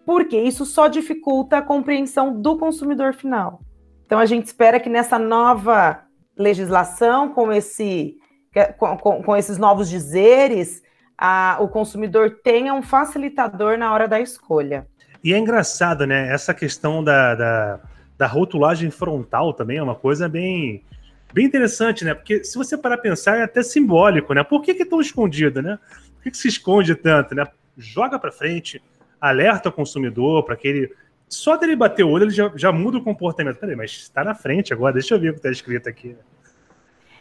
Porque 0.07 0.39
isso 0.39 0.65
só 0.65 0.87
dificulta 0.87 1.59
a 1.59 1.63
compreensão 1.63 2.41
do 2.41 2.57
consumidor 2.57 3.13
final. 3.13 3.59
Então, 4.07 4.21
a 4.21 4.27
gente 4.27 4.47
espera 4.47 4.79
que 4.79 4.89
nessa 4.89 5.19
nova 5.19 6.05
legislação, 6.39 7.31
com, 7.31 7.53
esse, 7.53 8.19
com, 8.79 8.97
com, 8.99 9.21
com 9.21 9.37
esses 9.37 9.59
novos 9.59 9.89
dizeres, 9.89 10.81
a, 11.19 11.57
o 11.59 11.67
consumidor 11.67 12.39
tenha 12.45 12.73
um 12.73 12.83
facilitador 12.83 13.77
na 13.77 13.93
hora 13.93 14.07
da 14.07 14.21
escolha. 14.21 14.87
E 15.25 15.33
é 15.33 15.39
engraçado, 15.39 16.07
né? 16.07 16.31
Essa 16.31 16.53
questão 16.53 17.03
da, 17.03 17.35
da, 17.35 17.81
da 18.19 18.27
rotulagem 18.27 18.91
frontal 18.91 19.55
também 19.55 19.79
é 19.79 19.83
uma 19.83 19.95
coisa 19.95 20.29
bem, 20.29 20.85
bem 21.33 21.47
interessante, 21.47 22.05
né? 22.05 22.13
Porque 22.13 22.45
se 22.45 22.59
você 22.59 22.77
parar 22.77 22.97
a 22.97 22.99
pensar, 22.99 23.39
é 23.39 23.43
até 23.43 23.63
simbólico, 23.63 24.35
né? 24.35 24.45
Por 24.45 24.61
que, 24.61 24.75
que 24.75 24.83
é 24.83 24.87
tão 24.87 25.01
escondido, 25.01 25.63
né? 25.63 25.79
Por 26.15 26.25
que, 26.25 26.31
que 26.31 26.37
se 26.37 26.49
esconde 26.49 26.95
tanto, 26.95 27.35
né? 27.35 27.47
Joga 27.79 28.19
para 28.19 28.31
frente, 28.31 28.83
alerta 29.19 29.71
o 29.71 29.73
consumidor 29.73 30.45
para 30.45 30.57
que 30.57 30.69
ele. 30.69 30.93
Só 31.27 31.57
dele 31.57 31.75
bater 31.75 32.05
o 32.05 32.11
olho, 32.11 32.25
ele 32.25 32.31
já, 32.31 32.53
já 32.55 32.71
muda 32.71 32.99
o 32.99 33.03
comportamento. 33.03 33.57
Peraí, 33.57 33.75
mas 33.75 33.93
está 33.93 34.23
na 34.23 34.35
frente 34.35 34.75
agora, 34.75 34.93
deixa 34.93 35.15
eu 35.15 35.19
ver 35.19 35.31
o 35.31 35.33
que 35.33 35.39
está 35.39 35.51
escrito 35.51 35.89
aqui. 35.89 36.15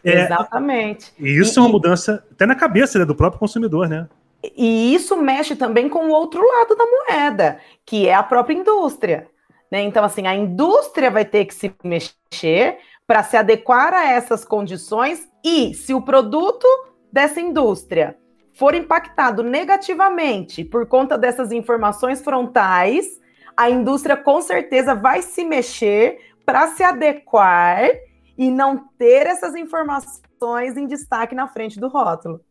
É, 0.03 0.25
Exatamente. 0.25 1.13
E 1.17 1.29
isso 1.39 1.57
e, 1.57 1.59
é 1.59 1.61
uma 1.61 1.71
mudança 1.71 2.21
até 2.29 2.45
na 2.45 2.53
cabeça 2.53 2.99
né, 2.99 3.05
do 3.05 3.15
próprio 3.15 3.39
consumidor, 3.39 3.87
né? 3.87 4.09
E 4.43 4.93
isso 4.93 5.15
mexe 5.15 5.55
também 5.55 5.87
com 5.87 6.07
o 6.07 6.11
outro 6.11 6.45
lado 6.45 6.75
da 6.75 6.85
moeda, 6.85 7.59
que 7.85 8.07
é 8.07 8.13
a 8.13 8.23
própria 8.23 8.55
indústria. 8.55 9.27
Né? 9.71 9.81
Então, 9.83 10.03
assim, 10.03 10.27
a 10.27 10.35
indústria 10.35 11.09
vai 11.09 11.23
ter 11.23 11.45
que 11.45 11.55
se 11.55 11.73
mexer 11.83 12.77
para 13.07 13.23
se 13.23 13.37
adequar 13.37 13.93
a 13.93 14.11
essas 14.11 14.43
condições 14.43 15.27
e 15.43 15.73
se 15.73 15.93
o 15.93 16.01
produto 16.01 16.67
dessa 17.11 17.39
indústria 17.39 18.17
for 18.53 18.75
impactado 18.75 19.43
negativamente 19.43 20.63
por 20.63 20.85
conta 20.87 21.17
dessas 21.17 21.51
informações 21.51 22.21
frontais, 22.21 23.19
a 23.55 23.69
indústria 23.69 24.15
com 24.15 24.41
certeza 24.41 24.93
vai 24.93 25.21
se 25.21 25.43
mexer 25.43 26.19
para 26.45 26.67
se 26.67 26.83
adequar 26.83 27.89
e 28.37 28.51
não 28.51 28.89
ter 28.97 29.27
essas 29.27 29.55
informações 29.55 30.75
em 30.75 30.85
destaque 30.85 31.35
na 31.35 31.47
frente 31.47 31.79
do 31.79 31.87
rótulo. 31.87 32.41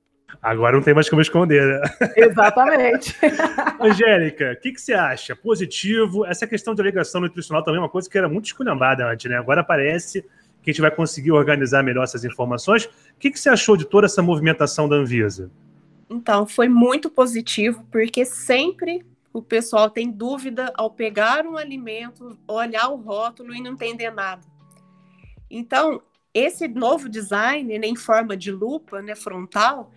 Agora 0.40 0.76
não 0.76 0.82
tem 0.82 0.94
mais 0.94 1.08
como 1.08 1.20
esconder, 1.20 1.62
né? 1.62 1.80
Exatamente. 2.16 3.16
Angélica, 3.80 4.52
o 4.52 4.60
que, 4.60 4.72
que, 4.72 4.80
você 4.80 4.92
acha? 4.92 5.36
Positivo? 5.36 6.24
Essa 6.24 6.46
questão 6.46 6.74
de 6.74 6.80
alegação 6.80 7.20
nutricional 7.20 7.62
também 7.62 7.78
é 7.78 7.82
uma 7.82 7.88
coisa 7.88 8.08
que 8.08 8.16
era 8.16 8.28
muito 8.28 8.46
esculhambada 8.46 9.06
antes, 9.06 9.30
né? 9.30 9.36
Agora 9.36 9.62
parece 9.62 10.22
que 10.62 10.70
a 10.70 10.72
gente 10.72 10.80
vai 10.80 10.90
conseguir 10.90 11.32
organizar 11.32 11.82
melhor 11.82 12.04
essas 12.04 12.24
informações. 12.24 12.84
O 12.84 12.90
que, 13.18 13.30
que 13.30 13.38
você 13.38 13.48
achou 13.48 13.76
de 13.76 13.84
toda 13.84 14.06
essa 14.06 14.22
movimentação 14.22 14.88
da 14.88 14.96
Anvisa? 14.96 15.50
Então, 16.08 16.46
foi 16.46 16.68
muito 16.68 17.10
positivo, 17.10 17.84
porque 17.90 18.24
sempre 18.24 19.04
o 19.32 19.42
pessoal 19.42 19.88
tem 19.88 20.10
dúvida 20.10 20.72
ao 20.76 20.90
pegar 20.90 21.46
um 21.46 21.56
alimento, 21.56 22.38
olhar 22.46 22.88
o 22.88 22.96
rótulo 22.96 23.54
e 23.54 23.62
não 23.62 23.72
entender 23.72 24.10
nada. 24.10 24.42
Então, 25.50 26.02
esse 26.34 26.68
novo 26.68 27.08
design, 27.08 27.78
né, 27.78 27.86
em 27.86 27.96
forma 27.96 28.36
de 28.36 28.50
lupa 28.50 29.02
né, 29.02 29.14
frontal, 29.14 29.90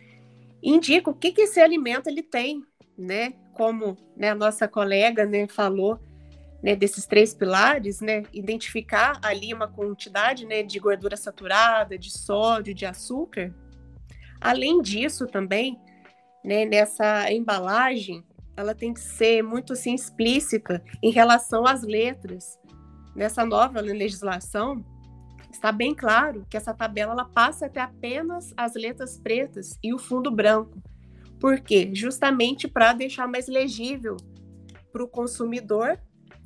indica 0.66 1.12
o 1.12 1.14
que, 1.14 1.32
que 1.32 1.42
esse 1.42 1.60
alimento 1.60 2.08
ele 2.08 2.24
tem, 2.24 2.64
né? 2.98 3.34
Como 3.54 3.96
né, 4.18 4.32
a 4.32 4.36
nossa 4.36 4.68
colega 4.68 5.26
né, 5.26 5.48
falou, 5.48 6.00
né, 6.62 6.76
desses 6.76 7.06
três 7.06 7.34
pilares, 7.34 8.02
né, 8.02 8.24
identificar 8.34 9.20
ali 9.24 9.54
uma 9.54 9.68
quantidade 9.68 10.46
né, 10.46 10.64
de 10.64 10.80
gordura 10.80 11.16
saturada, 11.16 11.98
de 11.98 12.12
sódio, 12.12 12.74
de 12.74 12.86
açúcar. 12.86 13.54
Além 14.42 14.82
disso, 14.82 15.28
também, 15.28 15.80
né, 16.44 16.66
nessa 16.66 17.32
embalagem, 17.32 18.26
ela 18.58 18.74
tem 18.74 18.94
que 18.94 19.00
ser 19.00 19.44
muito 19.44 19.74
assim 19.74 19.94
explícita 19.94 20.84
em 21.04 21.12
relação 21.12 21.66
às 21.66 21.84
letras. 21.84 22.60
Nessa 23.16 23.46
nova 23.46 23.80
legislação, 23.80 24.84
está 25.56 25.72
bem 25.72 25.96
claro 25.96 26.46
que 26.50 26.58
essa 26.58 26.74
tabela 26.74 27.14
ela 27.14 27.26
passa 27.26 27.66
a 27.66 27.70
ter 27.70 27.80
apenas 27.80 28.54
as 28.56 28.76
letras 28.76 29.18
pretas 29.18 29.80
e 29.82 29.94
o 29.94 29.98
fundo 29.98 30.30
branco. 30.30 30.82
Por 31.40 31.60
quê? 31.60 31.90
Justamente 31.94 32.68
para 32.68 32.94
deixar 32.94 33.28
mais 33.28 33.48
legível 33.48 34.18
para 34.92 35.04
o 35.04 35.08
consumidor, 35.08 36.00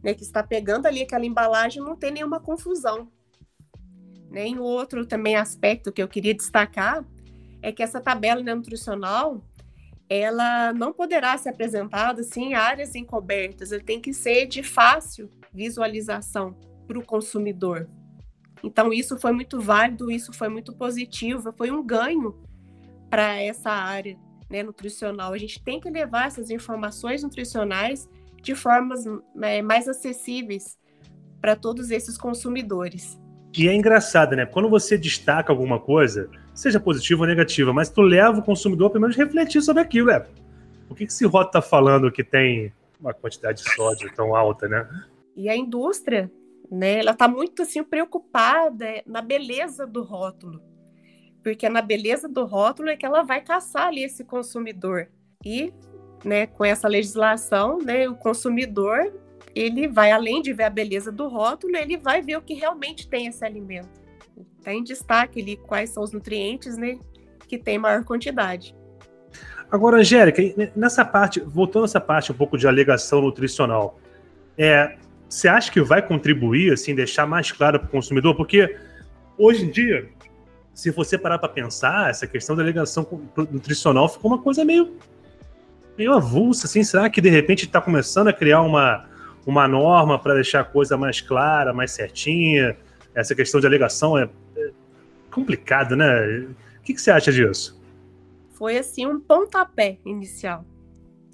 né, 0.04 0.14
que 0.14 0.24
está 0.24 0.42
pegando 0.42 0.86
ali 0.86 1.02
aquela 1.02 1.26
embalagem, 1.26 1.84
não 1.84 1.96
ter 1.96 2.12
nenhuma 2.12 2.40
confusão. 2.40 3.12
Né? 4.30 4.48
outro 4.60 5.06
também 5.06 5.36
aspecto 5.36 5.92
que 5.92 6.02
eu 6.02 6.08
queria 6.08 6.36
destacar 6.36 7.04
é 7.62 7.72
que 7.72 7.82
essa 7.82 8.00
tabela 8.00 8.44
nutricional 8.44 9.44
ela 10.08 10.72
não 10.74 10.94
poderá 10.94 11.38
ser 11.38 11.50
apresentada 11.50 12.22
assim, 12.22 12.50
em 12.50 12.54
áreas 12.54 12.96
encobertas, 12.96 13.72
ele 13.72 13.84
tem 13.84 14.00
que 14.00 14.14
ser 14.14 14.48
de 14.48 14.64
fácil 14.64 15.30
visualização 15.54 16.56
para 16.88 16.98
o 16.98 17.06
consumidor. 17.06 17.88
Então, 18.64 18.92
isso 18.92 19.18
foi 19.18 19.32
muito 19.32 19.60
válido, 19.60 20.12
isso 20.12 20.34
foi 20.34 20.50
muito 20.50 20.74
positivo, 20.74 21.54
foi 21.54 21.72
um 21.72 21.84
ganho 21.84 22.36
para 23.10 23.42
essa 23.42 23.72
área 23.72 24.18
né, 24.50 24.64
nutricional. 24.64 25.34
A 25.34 25.38
gente 25.38 25.64
tem 25.64 25.80
que 25.80 25.90
levar 25.90 26.28
essas 26.28 26.50
informações 26.50 27.24
nutricionais 27.24 28.10
de 28.42 28.56
formas 28.56 29.06
é, 29.42 29.62
mais 29.62 29.88
acessíveis 29.88 30.78
para 31.42 31.56
todos 31.56 31.92
esses 31.92 32.18
consumidores. 32.18 33.20
E 33.58 33.68
é 33.68 33.74
engraçado, 33.74 34.36
né? 34.36 34.46
Quando 34.46 34.70
você 34.70 34.98
destaca 34.98 35.52
alguma 35.52 35.80
coisa, 35.80 36.30
seja 36.54 36.80
positiva 36.80 37.22
ou 37.22 37.28
negativa, 37.28 37.74
mas 37.74 37.90
tu 37.90 38.02
leva 38.02 38.40
o 38.40 38.44
consumidor 38.44 38.90
pelo 38.92 39.02
menos 39.02 39.16
refletir 39.16 39.62
sobre 39.62 39.82
aquilo, 39.82 40.08
né? 40.08 40.26
O 40.90 40.96
que, 40.96 41.06
que 41.06 41.12
esse 41.12 41.26
rótulo 41.26 41.48
está 41.48 41.62
falando 41.62 42.12
que 42.12 42.24
tem 42.24 42.72
uma 43.00 43.14
quantidade 43.14 43.64
de 43.64 43.72
sódio 43.74 44.12
tão 44.14 44.36
alta, 44.36 44.68
né? 44.68 44.88
E 45.36 45.50
a 45.50 45.56
indústria, 45.56 46.30
né? 46.72 47.00
Ela 47.00 47.12
está 47.12 47.28
muito 47.28 47.62
assim 47.62 47.84
preocupada 47.84 49.02
na 49.06 49.22
beleza 49.22 49.86
do 49.86 50.04
rótulo, 50.04 50.62
porque 51.44 51.66
é 51.66 51.70
na 51.70 51.82
beleza 51.82 52.28
do 52.28 52.46
rótulo 52.46 52.90
é 52.90 52.98
que 52.98 53.06
ela 53.06 53.24
vai 53.24 53.42
caçar 53.42 53.88
ali 53.88 54.04
esse 54.04 54.24
consumidor. 54.24 55.08
E, 55.46 55.74
né? 56.24 56.48
Com 56.48 56.66
essa 56.66 56.88
legislação, 56.88 57.78
né? 57.80 58.08
O 58.10 58.16
consumidor 58.16 59.14
ele 59.56 59.88
vai 59.88 60.12
além 60.12 60.42
de 60.42 60.54
ver 60.54 60.64
a 60.64 60.70
beleza 60.70 61.12
do 61.12 61.28
rótulo, 61.28 61.76
ele 61.76 61.98
vai 61.98 62.22
ver 62.22 62.38
o 62.38 62.42
que 62.42 62.54
realmente 62.54 63.08
tem 63.08 63.28
esse 63.28 63.44
alimento. 63.44 63.90
Está 64.58 64.74
em 64.74 64.84
destaque 64.84 65.42
ali 65.42 65.58
quais 65.58 65.90
são 65.90 66.04
os 66.04 66.12
nutrientes, 66.12 66.78
né, 66.78 66.98
que 67.48 67.58
tem 67.58 67.78
maior 67.78 68.04
quantidade. 68.04 68.76
Agora, 69.72 69.98
Angélica, 69.98 70.42
nessa 70.76 71.06
parte, 71.06 71.40
voltando 71.40 71.84
nessa 71.84 72.02
parte 72.02 72.32
um 72.32 72.36
pouco 72.36 72.58
de 72.58 72.68
alegação 72.68 73.22
nutricional, 73.22 74.00
é, 74.58 74.98
você 75.30 75.48
acha 75.48 75.72
que 75.72 75.80
vai 75.80 76.02
contribuir, 76.02 76.74
assim, 76.74 76.96
deixar 76.96 77.28
mais 77.28 77.52
claro 77.52 77.80
para 77.80 77.88
o 77.88 77.92
consumidor? 77.92 78.36
Porque 78.36 78.76
hoje 79.38 79.66
em 79.66 79.70
dia, 79.70 80.10
se 80.74 80.90
você 80.90 81.20
parar 81.20 81.38
para 81.38 81.48
pensar, 81.48 82.10
essa 82.10 82.26
questão 82.26 82.56
da 82.56 82.64
alegação 82.64 83.08
nutricional 83.52 84.10
ficou 84.10 84.32
uma 84.32 84.42
coisa 84.42 84.66
meio, 84.66 84.96
meio 85.96 86.14
avulsa, 86.14 86.66
assim. 86.66 86.84
Será 86.84 87.10
que 87.12 87.22
de 87.22 87.30
repente 87.30 87.66
está 87.66 87.80
começando 87.80 88.30
a 88.30 88.34
criar 88.34 88.62
uma, 88.62 89.08
uma 89.46 89.68
norma 89.68 90.18
para 90.18 90.34
deixar 90.34 90.62
a 90.62 90.64
coisa 90.64 90.98
mais 90.98 91.22
clara, 91.22 91.72
mais 91.74 91.92
certinha? 91.92 92.76
Essa 93.14 93.36
questão 93.36 93.62
de 93.62 93.68
alegação 93.68 94.18
é, 94.18 94.28
é 94.58 94.72
complicado, 95.30 95.96
né? 95.96 96.48
O 96.80 96.82
que, 96.82 96.96
que 96.96 97.02
você 97.02 97.12
acha 97.12 97.32
disso? 97.32 97.80
Foi 98.54 98.80
assim 98.80 99.06
um 99.06 99.20
pontapé 99.20 100.00
inicial. 100.04 100.66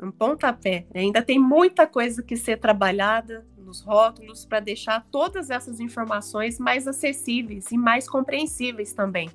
Um 0.04 0.12
pontapé. 0.12 0.86
Ainda 0.94 1.22
tem 1.22 1.40
muita 1.40 1.88
coisa 1.88 2.22
que 2.22 2.36
ser 2.36 2.58
trabalhada 2.58 3.46
nos 3.66 3.82
rótulos 3.82 4.46
para 4.46 4.60
deixar 4.60 5.06
todas 5.12 5.50
essas 5.50 5.80
informações 5.80 6.60
mais 6.60 6.88
acessíveis 6.88 7.72
e 7.72 7.78
mais 7.78 8.08
compreensíveis 8.08 8.94
também. 8.94 9.30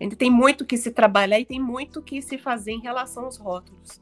Ainda 0.00 0.14
tem 0.14 0.30
muito 0.30 0.64
que 0.64 0.76
se 0.76 0.92
trabalhar 0.92 1.40
e 1.40 1.44
tem 1.44 1.60
muito 1.60 2.02
que 2.02 2.22
se 2.22 2.38
fazer 2.38 2.72
em 2.72 2.80
relação 2.80 3.24
aos 3.24 3.38
rótulos. 3.38 4.00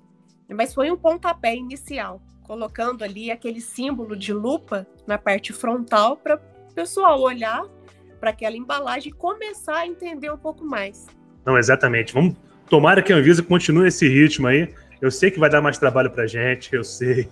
Mas 0.49 0.75
foi 0.75 0.91
um 0.91 0.97
pontapé 0.97 1.57
inicial 1.57 2.21
colocando 2.43 3.03
ali 3.03 3.31
aquele 3.31 3.61
símbolo 3.61 4.17
de 4.17 4.33
lupa 4.33 4.87
na 5.07 5.19
parte 5.19 5.53
frontal 5.53 6.17
para 6.17 6.37
o 6.37 6.75
pessoal 6.75 7.21
olhar 7.21 7.65
para 8.21 8.31
aquela 8.31 8.57
embalagem 8.57 9.11
e 9.11 9.15
começar 9.15 9.79
a 9.79 9.87
entender 9.87 10.33
um 10.33 10.39
pouco 10.39 10.65
mais. 10.65 11.07
Não, 11.45 11.59
exatamente. 11.59 12.13
Vamos 12.13 12.37
tomara 12.69 13.03
que 13.03 13.13
a 13.13 13.17
Anvisa 13.17 13.43
continue 13.43 13.89
esse 13.89 14.09
ritmo 14.09 14.47
aí. 14.47 14.73
Eu 15.01 15.11
sei 15.11 15.31
que 15.31 15.39
vai 15.39 15.51
dar 15.51 15.61
mais 15.61 15.79
trabalho 15.79 16.11
para 16.11 16.27
gente, 16.27 16.75
eu 16.75 16.85
sei. 16.85 17.29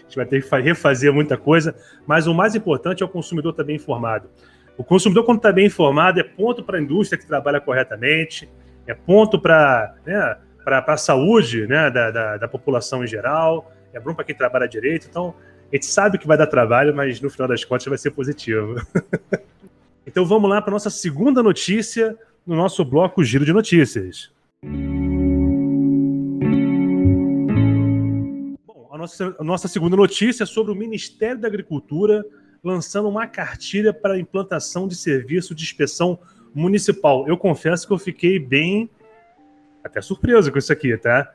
A 0.00 0.02
gente 0.02 0.16
vai 0.16 0.26
ter 0.26 0.42
que 0.42 0.56
refazer 0.56 1.12
muita 1.12 1.36
coisa, 1.36 1.74
mas 2.06 2.26
o 2.26 2.34
mais 2.34 2.54
importante 2.54 3.02
é 3.02 3.06
o 3.06 3.08
consumidor 3.08 3.52
estar 3.52 3.64
bem 3.64 3.76
informado. 3.76 4.28
O 4.76 4.84
consumidor, 4.84 5.24
quando 5.24 5.38
está 5.38 5.50
bem 5.52 5.66
informado, 5.66 6.20
é 6.20 6.22
ponto 6.22 6.62
para 6.62 6.78
a 6.78 6.80
indústria 6.80 7.18
que 7.18 7.26
trabalha 7.26 7.60
corretamente, 7.60 8.48
é 8.86 8.94
ponto 8.94 9.40
para 9.40 9.94
né, 10.04 10.36
a 10.66 10.96
saúde 10.96 11.66
né, 11.66 11.90
da, 11.90 12.10
da, 12.10 12.36
da 12.36 12.48
população 12.48 13.02
em 13.02 13.06
geral, 13.06 13.72
é 13.92 14.00
bom 14.00 14.14
para 14.14 14.24
quem 14.24 14.34
trabalha 14.34 14.68
direito, 14.68 15.06
então 15.08 15.34
a 15.72 15.76
gente 15.76 15.86
sabe 15.86 16.18
que 16.18 16.26
vai 16.26 16.36
dar 16.36 16.46
trabalho, 16.46 16.94
mas 16.94 17.20
no 17.20 17.30
final 17.30 17.48
das 17.48 17.64
contas 17.64 17.86
vai 17.86 17.98
ser 17.98 18.10
positivo. 18.10 18.76
então 20.06 20.24
vamos 20.24 20.48
lá 20.48 20.60
para 20.60 20.70
nossa 20.70 20.90
segunda 20.90 21.42
notícia 21.42 22.16
no 22.46 22.54
nosso 22.54 22.84
bloco 22.84 23.24
Giro 23.24 23.44
de 23.44 23.52
Notícias. 23.52 24.30
Bom, 24.62 25.05
nossa, 29.06 29.36
a 29.38 29.44
nossa 29.44 29.68
segunda 29.68 29.96
notícia 29.96 30.42
é 30.42 30.46
sobre 30.46 30.72
o 30.72 30.74
Ministério 30.74 31.40
da 31.40 31.46
Agricultura 31.46 32.24
lançando 32.62 33.08
uma 33.08 33.26
cartilha 33.28 33.94
para 33.94 34.18
implantação 34.18 34.88
de 34.88 34.96
serviço 34.96 35.54
de 35.54 35.62
inspeção 35.62 36.18
municipal. 36.52 37.28
Eu 37.28 37.36
confesso 37.36 37.86
que 37.86 37.92
eu 37.92 37.98
fiquei 37.98 38.40
bem 38.40 38.90
até 39.84 40.00
surpreso 40.00 40.50
com 40.50 40.58
isso 40.58 40.72
aqui, 40.72 40.96
tá? 40.96 41.32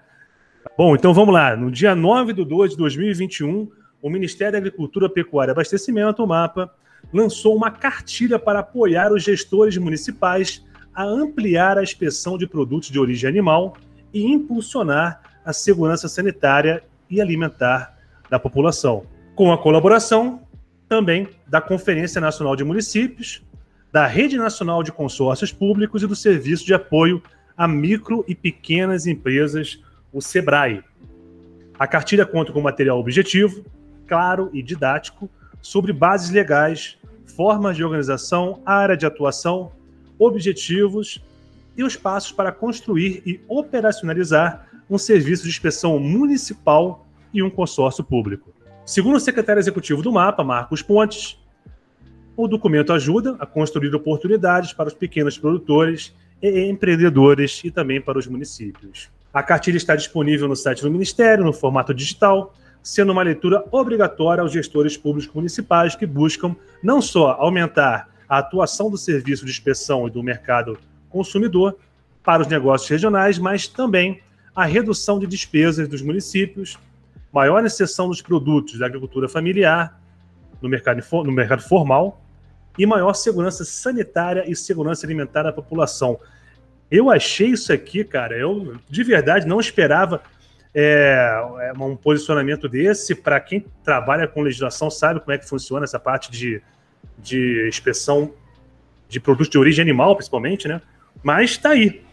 Bom, 0.77 0.93
então 0.95 1.13
vamos 1.13 1.33
lá. 1.33 1.55
No 1.55 1.71
dia 1.71 1.95
9 1.95 2.33
de 2.33 2.43
2 2.43 2.71
de 2.71 2.77
2021, 2.77 3.71
o 4.01 4.09
Ministério 4.09 4.51
da 4.51 4.57
Agricultura, 4.57 5.09
Pecuária 5.09 5.51
e 5.51 5.53
Abastecimento, 5.53 6.21
o 6.21 6.27
MAPA, 6.27 6.69
lançou 7.13 7.55
uma 7.55 7.71
cartilha 7.71 8.37
para 8.37 8.59
apoiar 8.59 9.13
os 9.13 9.23
gestores 9.23 9.77
municipais 9.77 10.65
a 10.93 11.05
ampliar 11.05 11.77
a 11.77 11.83
inspeção 11.83 12.37
de 12.37 12.45
produtos 12.45 12.89
de 12.89 12.99
origem 12.99 13.29
animal 13.29 13.77
e 14.13 14.25
impulsionar 14.25 15.21
a 15.45 15.53
segurança 15.53 16.09
sanitária 16.09 16.83
e 17.11 17.21
alimentar 17.21 17.97
da 18.29 18.39
população, 18.39 19.05
com 19.35 19.51
a 19.51 19.57
colaboração 19.57 20.41
também 20.87 21.27
da 21.47 21.61
Conferência 21.61 22.19
Nacional 22.19 22.55
de 22.55 22.63
Municípios, 22.63 23.43
da 23.91 24.07
Rede 24.07 24.37
Nacional 24.37 24.81
de 24.81 24.91
Consórcios 24.91 25.51
Públicos 25.51 26.01
e 26.01 26.07
do 26.07 26.15
Serviço 26.15 26.65
de 26.65 26.73
Apoio 26.73 27.21
a 27.57 27.67
Micro 27.67 28.23
e 28.27 28.33
Pequenas 28.33 29.05
Empresas, 29.05 29.79
o 30.11 30.21
SEBRAE. 30.21 30.83
A 31.77 31.85
cartilha 31.85 32.25
conta 32.25 32.51
com 32.51 32.61
material 32.61 32.99
objetivo, 32.99 33.63
claro 34.07 34.49
e 34.53 34.63
didático 34.63 35.29
sobre 35.61 35.93
bases 35.93 36.31
legais, 36.31 36.97
formas 37.35 37.75
de 37.75 37.83
organização, 37.83 38.61
área 38.65 38.97
de 38.97 39.05
atuação, 39.05 39.71
objetivos 40.17 41.23
e 41.77 41.83
os 41.83 41.95
passos 41.95 42.31
para 42.31 42.51
construir 42.51 43.21
e 43.25 43.39
operacionalizar 43.47 44.67
um 44.91 44.97
serviço 44.97 45.43
de 45.43 45.49
inspeção 45.49 45.97
municipal 45.97 47.07
e 47.33 47.41
um 47.41 47.49
consórcio 47.49 48.03
público. 48.03 48.53
Segundo 48.85 49.15
o 49.15 49.19
secretário 49.21 49.61
executivo 49.61 50.01
do 50.01 50.11
MAPA, 50.11 50.43
Marcos 50.43 50.81
Pontes, 50.81 51.39
o 52.35 52.45
documento 52.45 52.91
ajuda 52.91 53.37
a 53.39 53.45
construir 53.45 53.95
oportunidades 53.95 54.73
para 54.73 54.89
os 54.89 54.93
pequenos 54.93 55.37
produtores 55.37 56.13
e 56.41 56.65
empreendedores 56.69 57.61
e 57.63 57.71
também 57.71 58.01
para 58.01 58.19
os 58.19 58.27
municípios. 58.27 59.09
A 59.33 59.41
cartilha 59.41 59.77
está 59.77 59.95
disponível 59.95 60.49
no 60.49 60.57
site 60.57 60.81
do 60.81 60.91
Ministério, 60.91 61.45
no 61.45 61.53
formato 61.53 61.93
digital, 61.93 62.53
sendo 62.83 63.13
uma 63.13 63.23
leitura 63.23 63.63
obrigatória 63.71 64.41
aos 64.41 64.51
gestores 64.51 64.97
públicos 64.97 65.33
municipais 65.33 65.95
que 65.95 66.05
buscam 66.05 66.53
não 66.83 67.01
só 67.01 67.37
aumentar 67.39 68.09
a 68.27 68.39
atuação 68.39 68.89
do 68.91 68.97
serviço 68.97 69.45
de 69.45 69.51
inspeção 69.51 70.05
e 70.05 70.11
do 70.11 70.21
mercado 70.21 70.77
consumidor 71.09 71.77
para 72.21 72.41
os 72.41 72.47
negócios 72.47 72.89
regionais, 72.89 73.39
mas 73.39 73.67
também 73.67 74.19
a 74.55 74.65
redução 74.65 75.19
de 75.19 75.27
despesas 75.27 75.87
dos 75.87 76.01
municípios, 76.01 76.77
maior 77.31 77.65
inserção 77.65 78.09
dos 78.09 78.21
produtos 78.21 78.77
da 78.77 78.85
agricultura 78.85 79.29
familiar 79.29 79.99
no 80.61 80.69
mercado, 80.69 81.01
no 81.23 81.31
mercado 81.31 81.61
formal 81.61 82.21
e 82.77 82.85
maior 82.85 83.13
segurança 83.13 83.63
sanitária 83.63 84.43
e 84.49 84.55
segurança 84.55 85.05
alimentar 85.05 85.43
da 85.43 85.53
população. 85.53 86.19
Eu 86.89 87.09
achei 87.09 87.49
isso 87.49 87.71
aqui, 87.71 88.03
cara, 88.03 88.37
eu 88.37 88.75
de 88.89 89.03
verdade 89.03 89.47
não 89.47 89.59
esperava 89.59 90.21
é, 90.73 91.71
é 91.73 91.73
um 91.83 91.95
posicionamento 91.95 92.67
desse. 92.67 93.15
Para 93.15 93.39
quem 93.39 93.65
trabalha 93.83 94.27
com 94.27 94.41
legislação, 94.41 94.89
sabe 94.89 95.19
como 95.19 95.31
é 95.31 95.37
que 95.37 95.47
funciona 95.47 95.83
essa 95.83 95.99
parte 95.99 96.31
de, 96.31 96.61
de 97.17 97.67
inspeção 97.67 98.33
de 99.07 99.19
produtos 99.19 99.49
de 99.49 99.57
origem 99.57 99.81
animal, 99.81 100.15
principalmente, 100.15 100.67
né? 100.67 100.81
Mas 101.21 101.51
está 101.51 101.69
aí. 101.71 102.03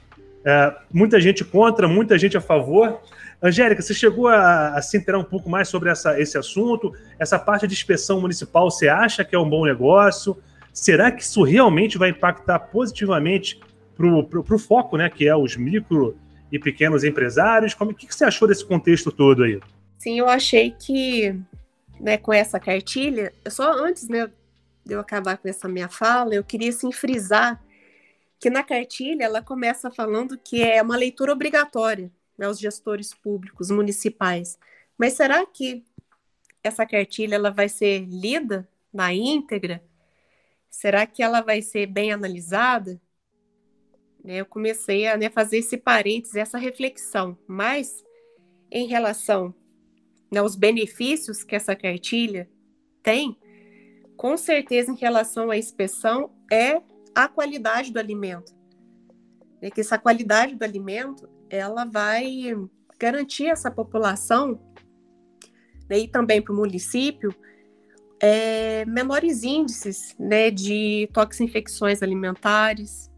É, 0.44 0.74
muita 0.92 1.20
gente 1.20 1.44
contra, 1.44 1.88
muita 1.88 2.18
gente 2.18 2.36
a 2.36 2.40
favor. 2.40 3.00
Angélica, 3.42 3.82
você 3.82 3.94
chegou 3.94 4.28
a, 4.28 4.74
a, 4.74 4.82
se 4.82 4.96
interar 4.96 5.20
um 5.20 5.24
pouco 5.24 5.48
mais 5.48 5.68
sobre 5.68 5.90
essa, 5.90 6.20
esse 6.20 6.36
assunto? 6.36 6.92
Essa 7.18 7.38
parte 7.38 7.66
de 7.66 7.74
inspeção 7.74 8.20
municipal, 8.20 8.70
você 8.70 8.88
acha 8.88 9.24
que 9.24 9.34
é 9.34 9.38
um 9.38 9.48
bom 9.48 9.64
negócio? 9.64 10.36
Será 10.72 11.10
que 11.10 11.22
isso 11.22 11.42
realmente 11.42 11.98
vai 11.98 12.10
impactar 12.10 12.58
positivamente 12.58 13.60
para 13.96 14.54
o 14.54 14.58
foco, 14.58 14.96
né, 14.96 15.10
que 15.10 15.26
é 15.26 15.36
os 15.36 15.56
micro 15.56 16.16
e 16.52 16.58
pequenos 16.58 17.04
empresários? 17.04 17.74
Como, 17.74 17.92
que, 17.92 18.06
que 18.06 18.14
você 18.14 18.24
achou 18.24 18.46
desse 18.46 18.64
contexto 18.64 19.10
todo 19.10 19.42
aí? 19.42 19.60
Sim, 19.98 20.18
eu 20.18 20.28
achei 20.28 20.70
que 20.70 21.34
né, 22.00 22.16
com 22.16 22.32
essa 22.32 22.60
cartilha, 22.60 23.32
só 23.48 23.72
antes 23.72 24.08
né, 24.08 24.30
de 24.84 24.94
eu 24.94 25.00
acabar 25.00 25.36
com 25.36 25.48
essa 25.48 25.68
minha 25.68 25.88
fala, 25.88 26.34
eu 26.34 26.44
queria 26.44 26.70
assim, 26.70 26.92
frisar 26.92 27.60
que 28.38 28.48
na 28.48 28.62
cartilha 28.62 29.24
ela 29.24 29.42
começa 29.42 29.90
falando 29.90 30.38
que 30.38 30.62
é 30.62 30.80
uma 30.82 30.96
leitura 30.96 31.32
obrigatória 31.32 32.12
né, 32.36 32.46
aos 32.46 32.58
gestores 32.58 33.12
públicos 33.12 33.70
municipais. 33.70 34.58
Mas 34.96 35.14
será 35.14 35.44
que 35.44 35.84
essa 36.62 36.86
cartilha 36.86 37.34
ela 37.34 37.50
vai 37.50 37.68
ser 37.68 38.04
lida 38.06 38.68
na 38.92 39.12
íntegra? 39.12 39.82
Será 40.70 41.06
que 41.06 41.22
ela 41.22 41.40
vai 41.40 41.62
ser 41.62 41.86
bem 41.86 42.12
analisada? 42.12 43.00
Né, 44.22 44.36
eu 44.36 44.46
comecei 44.46 45.06
a 45.06 45.16
né, 45.16 45.28
fazer 45.28 45.58
esse 45.58 45.76
parênteses, 45.76 46.36
essa 46.36 46.58
reflexão. 46.58 47.36
Mas, 47.46 48.04
em 48.70 48.86
relação 48.86 49.54
né, 50.30 50.38
aos 50.40 50.54
benefícios 50.54 51.42
que 51.42 51.56
essa 51.56 51.74
cartilha 51.74 52.48
tem, 53.02 53.36
com 54.16 54.36
certeza, 54.36 54.92
em 54.92 54.96
relação 54.96 55.50
à 55.50 55.56
inspeção, 55.56 56.30
é 56.50 56.80
a 57.14 57.28
qualidade 57.28 57.92
do 57.92 57.98
alimento. 57.98 58.56
É 59.60 59.70
que 59.70 59.80
essa 59.80 59.98
qualidade 59.98 60.54
do 60.54 60.62
alimento, 60.62 61.28
ela 61.50 61.84
vai 61.84 62.54
garantir 62.98 63.46
essa 63.46 63.70
população, 63.70 64.60
né, 65.88 65.98
e 65.98 66.08
também 66.08 66.42
para 66.42 66.52
o 66.52 66.56
município, 66.56 67.34
é, 68.20 68.84
menores 68.84 69.42
índices 69.44 70.14
né, 70.18 70.50
de 70.50 71.08
toxinfecções 71.12 72.02
alimentares, 72.02 73.10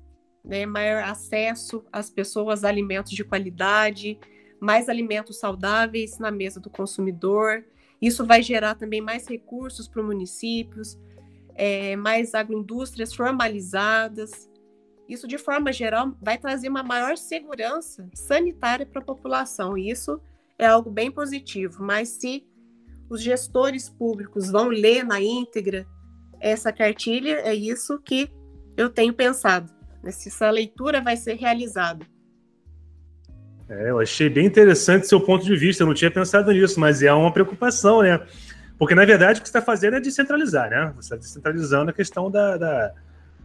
né, 0.44 0.66
maior 0.66 1.04
acesso 1.04 1.84
às 1.92 2.10
pessoas 2.10 2.64
a 2.64 2.68
alimentos 2.68 3.12
de 3.12 3.24
qualidade, 3.24 4.18
mais 4.60 4.88
alimentos 4.88 5.38
saudáveis 5.38 6.18
na 6.18 6.30
mesa 6.30 6.60
do 6.60 6.68
consumidor. 6.68 7.64
Isso 8.00 8.26
vai 8.26 8.42
gerar 8.42 8.74
também 8.74 9.00
mais 9.00 9.26
recursos 9.26 9.88
para 9.88 10.00
os 10.00 10.06
municípios, 10.06 10.98
é, 11.60 11.94
mais 11.94 12.34
agroindústrias 12.34 13.14
formalizadas. 13.14 14.48
Isso, 15.06 15.28
de 15.28 15.36
forma 15.36 15.70
geral, 15.70 16.16
vai 16.22 16.38
trazer 16.38 16.70
uma 16.70 16.82
maior 16.82 17.18
segurança 17.18 18.08
sanitária 18.14 18.86
para 18.86 19.02
a 19.02 19.04
população. 19.04 19.76
E 19.76 19.90
isso 19.90 20.18
é 20.58 20.64
algo 20.64 20.90
bem 20.90 21.10
positivo. 21.10 21.82
Mas 21.82 22.08
se 22.08 22.46
os 23.10 23.20
gestores 23.20 23.90
públicos 23.90 24.50
vão 24.50 24.68
ler 24.68 25.04
na 25.04 25.20
íntegra 25.20 25.86
essa 26.40 26.72
cartilha, 26.72 27.40
é 27.40 27.54
isso 27.54 28.00
que 28.00 28.30
eu 28.74 28.88
tenho 28.88 29.12
pensado 29.12 29.70
né, 30.02 30.10
se 30.10 30.30
essa 30.30 30.48
leitura 30.48 31.02
vai 31.02 31.18
ser 31.18 31.34
realizada. 31.34 32.06
É, 33.68 33.90
eu 33.90 34.00
achei 34.00 34.30
bem 34.30 34.46
interessante 34.46 35.06
seu 35.06 35.20
ponto 35.20 35.44
de 35.44 35.54
vista, 35.54 35.82
eu 35.82 35.86
não 35.86 35.94
tinha 35.94 36.10
pensado 36.10 36.50
nisso, 36.52 36.80
mas 36.80 37.02
é 37.02 37.12
uma 37.12 37.30
preocupação, 37.30 38.00
né? 38.00 38.26
Porque, 38.80 38.94
na 38.94 39.04
verdade, 39.04 39.38
o 39.38 39.42
que 39.42 39.48
você 39.48 39.58
está 39.58 39.60
fazendo 39.60 39.96
é 39.96 40.00
descentralizar, 40.00 40.70
né? 40.70 40.90
Você 40.96 41.08
está 41.08 41.16
descentralizando 41.16 41.90
a 41.90 41.92
questão 41.92 42.30
da, 42.30 42.56
da, 42.56 42.92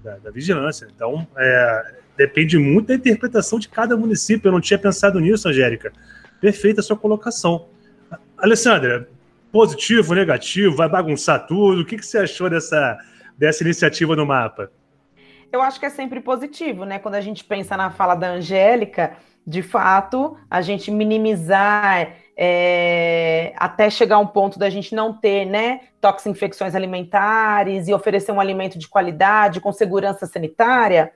da, 0.02 0.18
da 0.20 0.32
vigilância. 0.32 0.88
Então, 0.96 1.28
é, 1.38 1.94
depende 2.16 2.58
muito 2.58 2.88
da 2.88 2.96
interpretação 2.96 3.60
de 3.60 3.68
cada 3.68 3.98
município. 3.98 4.48
Eu 4.48 4.54
não 4.54 4.62
tinha 4.62 4.80
pensado 4.80 5.20
nisso, 5.20 5.50
Angélica. 5.50 5.92
Perfeita 6.40 6.80
a 6.80 6.84
sua 6.84 6.96
colocação. 6.96 7.68
Alessandra, 8.38 9.10
positivo, 9.52 10.16
negativo, 10.16 10.74
vai 10.74 10.88
bagunçar 10.88 11.46
tudo? 11.46 11.82
O 11.82 11.86
que, 11.86 11.98
que 11.98 12.06
você 12.06 12.20
achou 12.20 12.50
dessa, 12.50 12.98
dessa 13.38 13.62
iniciativa 13.62 14.16
no 14.16 14.26
mapa? 14.26 14.72
eu 15.52 15.62
acho 15.62 15.80
que 15.80 15.86
é 15.86 15.90
sempre 15.90 16.20
positivo, 16.20 16.86
né? 16.86 17.00
Quando 17.00 17.16
a 17.16 17.22
gente 17.22 17.44
pensa 17.44 17.78
na 17.78 17.90
fala 17.90 18.16
da 18.16 18.32
Angélica, 18.32 19.16
de 19.48 19.62
fato, 19.62 20.38
a 20.50 20.62
gente 20.62 20.92
minimizar 20.92 22.14
é, 22.38 23.54
até 23.56 23.90
chegar 23.90 24.18
a 24.18 24.20
um 24.20 24.28
ponto 24.28 24.60
da 24.60 24.70
gente 24.70 24.94
não 24.94 25.14
ter, 25.14 25.46
né, 25.46 25.82
toxinfecções 26.02 26.76
alimentares 26.76 27.88
e 27.88 27.94
oferecer 27.94 28.32
um 28.32 28.42
alimento 28.42 28.78
de 28.78 28.88
qualidade, 28.88 29.62
com 29.62 29.72
segurança 29.72 30.26
sanitária, 30.26 31.12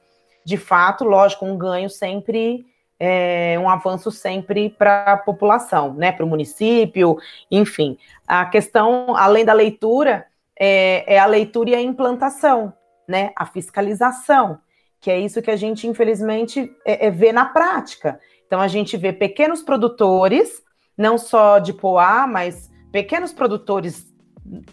de 0.46 0.58
fato, 0.58 1.04
lógico, 1.04 1.46
um 1.46 1.58
ganho 1.58 1.90
sempre, 1.90 2.66
é, 2.98 3.58
um 3.60 3.70
avanço 3.70 4.12
sempre 4.12 4.70
para 4.70 5.04
a 5.14 5.18
população, 5.18 5.94
né, 5.94 6.12
para 6.12 6.26
o 6.26 6.30
município, 6.30 7.18
enfim. 7.52 7.98
A 8.26 8.46
questão, 8.46 9.16
além 9.16 9.44
da 9.44 9.54
leitura, 9.54 10.26
é, 10.58 11.16
é 11.16 11.20
a 11.20 11.26
leitura 11.26 11.72
e 11.72 11.76
a 11.76 11.82
implantação, 11.82 12.74
né, 13.08 13.32
a 13.36 13.46
fiscalização, 13.46 14.60
que 15.02 15.12
é 15.12 15.20
isso 15.20 15.42
que 15.42 15.52
a 15.52 15.56
gente, 15.56 15.88
infelizmente, 15.88 16.74
é, 16.86 17.08
é, 17.08 17.12
vê 17.12 17.32
na 17.32 17.46
prática. 17.46 18.20
Então, 18.48 18.60
a 18.60 18.68
gente 18.68 18.98
vê 18.98 19.14
pequenos 19.14 19.62
produtores 19.62 20.64
não 21.00 21.18
só 21.18 21.60
de 21.60 21.72
Poá, 21.72 22.28
mas 22.28 22.70
pequenos 22.92 23.32
produtores 23.32 24.14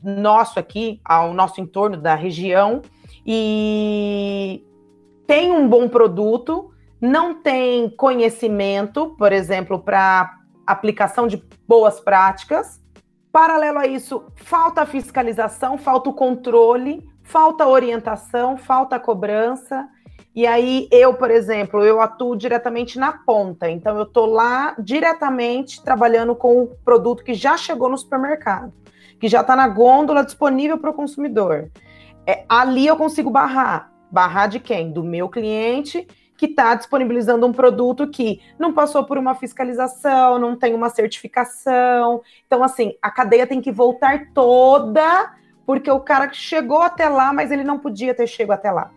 nosso 0.03 0.59
aqui, 0.59 1.01
ao 1.05 1.33
nosso 1.33 1.61
entorno 1.61 1.97
da 1.97 2.17
região, 2.17 2.83
e 3.25 4.67
tem 5.25 5.53
um 5.53 5.69
bom 5.69 5.89
produto, 5.89 6.73
não 7.01 7.35
tem 7.43 7.89
conhecimento, 7.91 9.15
por 9.17 9.33
exemplo, 9.33 9.79
para 9.79 10.37
aplicação 10.67 11.29
de 11.29 11.41
boas 11.69 12.01
práticas. 12.01 12.83
Paralelo 13.31 13.79
a 13.79 13.87
isso, 13.87 14.25
falta 14.35 14.85
fiscalização, 14.85 15.79
falta 15.79 16.11
o 16.11 16.15
controle, 16.15 17.09
falta 17.23 17.69
orientação, 17.69 18.57
falta 18.57 18.99
cobrança. 18.99 19.89
E 20.37 20.47
aí, 20.47 20.87
eu, 20.93 21.15
por 21.15 21.31
exemplo, 21.31 21.83
eu 21.83 21.99
atuo 21.99 22.37
diretamente 22.37 22.99
na 22.99 23.11
ponta. 23.11 23.71
Então, 23.71 23.97
eu 23.97 24.03
estou 24.03 24.27
lá 24.27 24.77
diretamente 24.79 25.83
trabalhando 25.83 26.37
com 26.37 26.61
o 26.61 26.67
produto 26.85 27.25
que 27.25 27.33
já 27.33 27.57
chegou 27.57 27.89
no 27.89 27.97
supermercado, 27.97 28.71
que 29.19 29.29
já 29.29 29.41
está 29.41 29.57
na 29.57 29.67
gôndola 29.67 30.23
disponível 30.23 30.77
para 30.77 30.91
o 30.91 30.95
consumidor. 30.95 31.71
É, 32.27 32.45
ali 32.51 32.87
eu 32.87 32.99
consigo 32.99 33.31
barrar. 33.31 33.91
Barrar 34.13 34.47
de 34.47 34.61
quem? 34.61 34.93
Do 34.93 35.03
meu 35.03 35.27
cliente 35.31 36.07
que 36.37 36.45
está 36.45 36.75
disponibilizando 36.75 37.47
um 37.47 37.53
produto 37.53 38.07
que 38.07 38.43
não 38.59 38.75
passou 38.75 39.07
por 39.07 39.17
uma 39.17 39.35
fiscalização, 39.35 40.39
não 40.39 40.55
tem 40.55 40.75
uma 40.75 40.91
certificação. 40.91 42.21
Então, 42.47 42.63
assim, 42.63 42.95
a 43.01 43.11
cadeia 43.11 43.47
tem 43.47 43.63
que 43.63 43.73
voltar 43.73 44.27
toda, 44.35 45.33
porque 45.65 45.91
o 45.91 46.01
cara 46.01 46.31
chegou 46.31 46.83
até 46.83 47.09
lá, 47.09 47.33
mas 47.33 47.51
ele 47.51 47.65
não 47.65 47.79
podia 47.79 48.15
ter 48.15 48.27
chegado 48.27 48.59
até 48.59 48.71
lá 48.71 48.91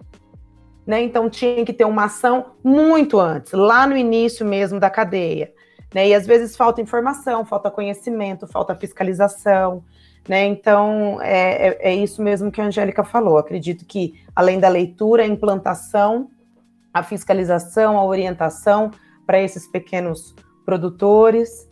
né? 0.90 1.04
Então 1.04 1.30
tinha 1.30 1.64
que 1.64 1.72
ter 1.72 1.86
uma 1.86 2.06
ação 2.06 2.54
muito 2.64 3.20
antes, 3.20 3.54
lá 3.54 3.86
no 3.86 3.96
início 3.96 4.44
mesmo 4.44 4.80
da 4.80 4.90
cadeia. 4.90 5.54
Né? 5.94 6.08
E 6.08 6.16
às 6.16 6.26
vezes 6.26 6.58
falta 6.58 6.82
informação, 6.82 7.46
falta 7.46 7.70
conhecimento, 7.70 8.48
falta 8.48 8.74
fiscalização. 8.74 9.84
Né? 10.28 10.48
Então 10.48 11.22
é, 11.22 11.68
é, 11.68 11.92
é 11.92 11.96
isso 11.96 12.24
mesmo 12.24 12.52
que 12.52 12.60
a 12.60 12.66
Angélica 12.66 13.04
falou. 13.04 13.38
Acredito 13.38 13.86
que, 13.86 14.16
além 14.36 14.60
da 14.60 14.68
leitura, 14.68 15.22
a 15.22 15.28
implantação, 15.28 16.32
a 16.92 17.04
fiscalização, 17.04 17.96
a 17.96 18.04
orientação 18.04 18.90
para 19.28 19.40
esses 19.40 19.68
pequenos 19.68 20.34
produtores, 20.66 21.70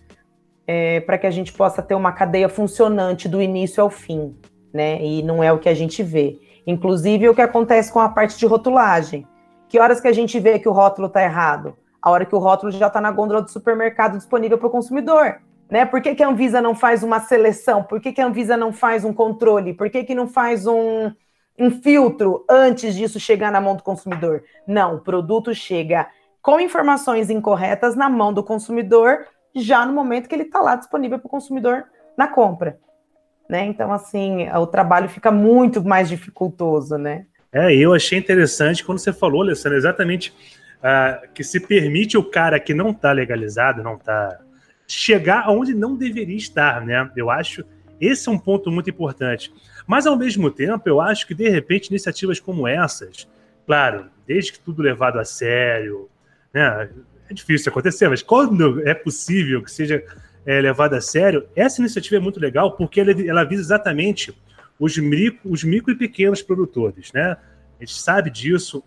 é, 0.67 0.99
para 0.99 1.17
que 1.17 1.25
a 1.25 1.31
gente 1.31 1.51
possa 1.53 1.81
ter 1.81 1.95
uma 1.95 2.11
cadeia 2.11 2.49
funcionante 2.49 3.27
do 3.27 3.41
início 3.41 3.81
ao 3.81 3.89
fim, 3.89 4.35
né? 4.71 5.03
E 5.03 5.23
não 5.23 5.43
é 5.43 5.51
o 5.51 5.57
que 5.57 5.69
a 5.69 5.73
gente 5.73 6.03
vê. 6.03 6.37
Inclusive 6.67 7.29
o 7.29 7.33
que 7.33 7.41
acontece 7.41 7.91
com 7.91 8.01
a 8.01 8.09
parte 8.09 8.37
de 8.37 8.45
rotulagem. 8.45 9.25
Que 9.69 9.79
horas 9.79 10.01
que 10.01 10.07
a 10.07 10.13
gente 10.13 10.37
vê 10.37 10.59
que 10.59 10.67
o 10.67 10.73
rótulo 10.73 11.07
está 11.07 11.23
errado? 11.23 11.77
A 12.01 12.11
hora 12.11 12.25
que 12.25 12.35
o 12.35 12.39
rótulo 12.39 12.71
já 12.73 12.87
está 12.87 12.99
na 12.99 13.09
gôndola 13.09 13.41
do 13.41 13.49
supermercado 13.49 14.17
disponível 14.17 14.57
para 14.57 14.67
o 14.67 14.71
consumidor. 14.71 15.41
Né? 15.69 15.85
Por 15.85 16.01
que, 16.01 16.13
que 16.13 16.21
a 16.21 16.27
Anvisa 16.27 16.61
não 16.61 16.75
faz 16.75 17.03
uma 17.03 17.21
seleção? 17.21 17.83
Por 17.83 18.01
que, 18.01 18.11
que 18.11 18.21
a 18.21 18.27
Anvisa 18.27 18.57
não 18.57 18.73
faz 18.73 19.05
um 19.05 19.13
controle? 19.13 19.73
Por 19.73 19.89
que, 19.89 20.03
que 20.03 20.13
não 20.13 20.27
faz 20.27 20.67
um, 20.67 21.11
um 21.57 21.71
filtro 21.71 22.45
antes 22.49 22.93
disso 22.95 23.19
chegar 23.19 23.51
na 23.51 23.61
mão 23.61 23.75
do 23.75 23.83
consumidor? 23.83 24.43
Não, 24.67 24.95
o 24.95 24.99
produto 24.99 25.55
chega 25.55 26.07
com 26.41 26.59
informações 26.59 27.29
incorretas 27.29 27.95
na 27.95 28.09
mão 28.09 28.33
do 28.33 28.43
consumidor 28.43 29.25
já 29.55 29.85
no 29.85 29.93
momento 29.93 30.27
que 30.27 30.35
ele 30.35 30.43
está 30.43 30.59
lá 30.59 30.75
disponível 30.75 31.17
para 31.17 31.27
o 31.27 31.31
consumidor 31.31 31.85
na 32.17 32.27
compra 32.27 32.77
né? 33.49 33.65
Então, 33.65 33.91
assim, 33.91 34.49
o 34.49 34.67
trabalho 34.67 35.09
fica 35.09 35.31
muito 35.31 35.83
mais 35.83 36.09
dificultoso, 36.09 36.97
né? 36.97 37.25
É, 37.51 37.73
eu 37.73 37.93
achei 37.93 38.19
interessante 38.19 38.83
quando 38.83 38.99
você 38.99 39.13
falou, 39.13 39.41
Alessandra, 39.41 39.77
exatamente 39.77 40.33
uh, 40.77 41.27
que 41.33 41.43
se 41.43 41.59
permite 41.59 42.17
o 42.17 42.23
cara 42.23 42.59
que 42.59 42.73
não 42.73 42.91
está 42.91 43.11
legalizado, 43.11 43.81
não 43.81 43.95
está 43.95 44.39
chegar 44.87 45.43
aonde 45.45 45.73
não 45.73 45.95
deveria 45.95 46.37
estar, 46.37 46.85
né? 46.85 47.09
Eu 47.15 47.29
acho 47.29 47.63
esse 47.99 48.29
é 48.29 48.31
um 48.31 48.37
ponto 48.37 48.71
muito 48.71 48.89
importante. 48.89 49.51
Mas 49.85 50.05
ao 50.05 50.15
mesmo 50.15 50.51
tempo, 50.51 50.87
eu 50.87 51.01
acho 51.01 51.25
que 51.25 51.33
de 51.33 51.49
repente 51.49 51.87
iniciativas 51.87 52.39
como 52.39 52.67
essas, 52.67 53.27
claro, 53.65 54.05
desde 54.25 54.53
que 54.53 54.59
tudo 54.59 54.81
levado 54.81 55.19
a 55.19 55.25
sério, 55.25 56.09
né? 56.53 56.89
É 57.29 57.33
difícil 57.33 57.69
acontecer, 57.69 58.07
mas 58.07 58.21
quando 58.21 58.87
é 58.87 58.93
possível 58.93 59.61
que 59.61 59.69
seja 59.69 60.01
é, 60.47 60.61
levada 60.61 60.95
a 60.95 61.01
sério, 61.01 61.45
essa 61.53 61.81
iniciativa 61.81 62.15
é 62.15 62.19
muito 62.19 62.39
legal 62.39 62.71
porque 62.71 63.01
ela, 63.01 63.11
ela 63.11 63.43
visa 63.43 63.61
exatamente 63.61 64.33
os 64.79 64.97
micro, 64.97 65.51
os 65.51 65.61
micro 65.61 65.91
e 65.91 65.95
pequenos 65.95 66.41
produtores, 66.41 67.11
né? 67.11 67.35
A 67.77 67.83
gente 67.83 67.99
sabe 67.99 68.29
disso. 68.29 68.81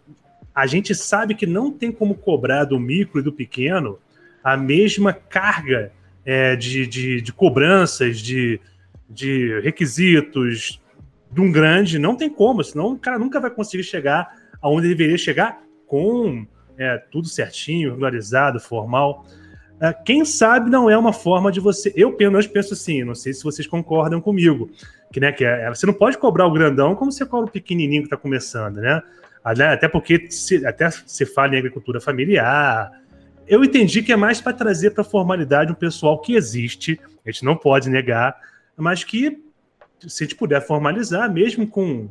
A 0.54 0.66
gente 0.66 0.94
sabe 0.94 1.34
que 1.34 1.46
não 1.46 1.70
tem 1.70 1.92
como 1.92 2.14
cobrar 2.14 2.64
do 2.64 2.80
micro 2.80 3.20
e 3.20 3.22
do 3.22 3.32
pequeno 3.32 3.98
a 4.42 4.56
mesma 4.56 5.12
carga 5.12 5.92
é, 6.24 6.56
de, 6.56 6.86
de, 6.86 7.20
de, 7.20 7.32
cobranças, 7.32 8.18
de, 8.18 8.58
de 9.08 9.60
requisitos 9.60 10.80
de 11.30 11.40
um 11.42 11.52
grande. 11.52 11.98
Não 11.98 12.16
tem 12.16 12.30
como, 12.30 12.64
senão 12.64 12.94
o 12.94 12.98
cara 12.98 13.18
nunca 13.18 13.38
vai 13.38 13.50
conseguir 13.50 13.84
chegar 13.84 14.34
aonde 14.62 14.88
deveria 14.88 15.18
chegar 15.18 15.60
com 15.86 16.46
é, 16.78 16.96
tudo 16.96 17.28
certinho, 17.28 17.90
regularizado, 17.90 18.58
formal. 18.58 19.26
É, 19.80 19.94
quem 19.94 20.26
sabe 20.26 20.70
não 20.70 20.90
é 20.90 20.98
uma 20.98 21.12
forma 21.12 21.50
de 21.50 21.58
você. 21.58 21.90
Eu, 21.96 22.12
pelo 22.12 22.32
menos, 22.32 22.46
penso 22.46 22.74
assim, 22.74 23.02
não 23.02 23.14
sei 23.14 23.32
se 23.32 23.42
vocês 23.42 23.66
concordam 23.66 24.20
comigo. 24.20 24.70
Que, 25.10 25.18
né, 25.18 25.32
que 25.32 25.44
é, 25.44 25.68
você 25.68 25.86
não 25.86 25.94
pode 25.94 26.18
cobrar 26.18 26.46
o 26.46 26.52
grandão 26.52 26.94
como 26.94 27.10
você 27.10 27.24
cobra 27.24 27.48
o 27.48 27.50
pequenininho 27.50 28.02
que 28.02 28.06
está 28.06 28.16
começando, 28.16 28.76
né? 28.76 29.02
Até 29.42 29.88
porque 29.88 30.30
se, 30.30 30.64
até 30.66 30.90
se 30.90 31.24
fala 31.24 31.54
em 31.54 31.58
agricultura 31.58 31.98
familiar. 32.00 32.92
Eu 33.48 33.64
entendi 33.64 34.02
que 34.02 34.12
é 34.12 34.16
mais 34.16 34.40
para 34.40 34.52
trazer 34.52 34.90
para 34.90 35.00
a 35.00 35.04
formalidade 35.04 35.72
um 35.72 35.74
pessoal 35.74 36.20
que 36.20 36.34
existe, 36.34 37.00
a 37.26 37.30
gente 37.30 37.44
não 37.44 37.56
pode 37.56 37.88
negar, 37.88 38.36
mas 38.76 39.02
que, 39.02 39.42
se 40.06 40.22
a 40.22 40.26
gente 40.26 40.36
puder 40.36 40.60
formalizar, 40.64 41.32
mesmo 41.32 41.66
com 41.66 42.08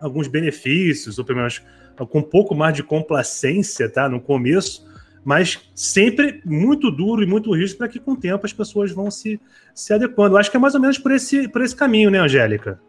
alguns 0.00 0.28
benefícios, 0.28 1.18
ou 1.18 1.24
pelo 1.24 1.38
menos 1.38 1.62
com 2.10 2.18
um 2.18 2.22
pouco 2.22 2.54
mais 2.54 2.74
de 2.74 2.82
complacência, 2.82 3.88
tá? 3.88 4.08
No 4.08 4.20
começo, 4.20 4.87
mas 5.24 5.70
sempre 5.74 6.40
muito 6.44 6.90
duro 6.90 7.22
e 7.22 7.26
muito 7.26 7.54
rígido 7.54 7.78
para 7.78 7.88
que 7.88 7.98
com 7.98 8.12
o 8.12 8.16
tempo 8.16 8.46
as 8.46 8.52
pessoas 8.52 8.92
vão 8.92 9.10
se, 9.10 9.40
se 9.74 9.92
adequando. 9.92 10.34
Eu 10.34 10.38
acho 10.38 10.50
que 10.50 10.56
é 10.56 10.60
mais 10.60 10.74
ou 10.74 10.80
menos 10.80 10.98
por 10.98 11.12
esse, 11.12 11.48
por 11.48 11.62
esse 11.62 11.74
caminho, 11.74 12.10
né, 12.10 12.18
Angélica? 12.18 12.80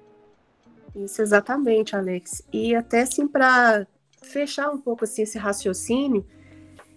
Isso, 0.96 1.22
exatamente, 1.22 1.96
Alex. 1.96 2.44
E 2.52 2.76
até 2.76 3.02
assim, 3.02 3.28
para 3.28 3.86
fechar 4.22 4.70
um 4.70 4.78
pouco 4.78 5.04
assim, 5.04 5.24
esse 5.24 5.38
raciocínio, 5.38 6.26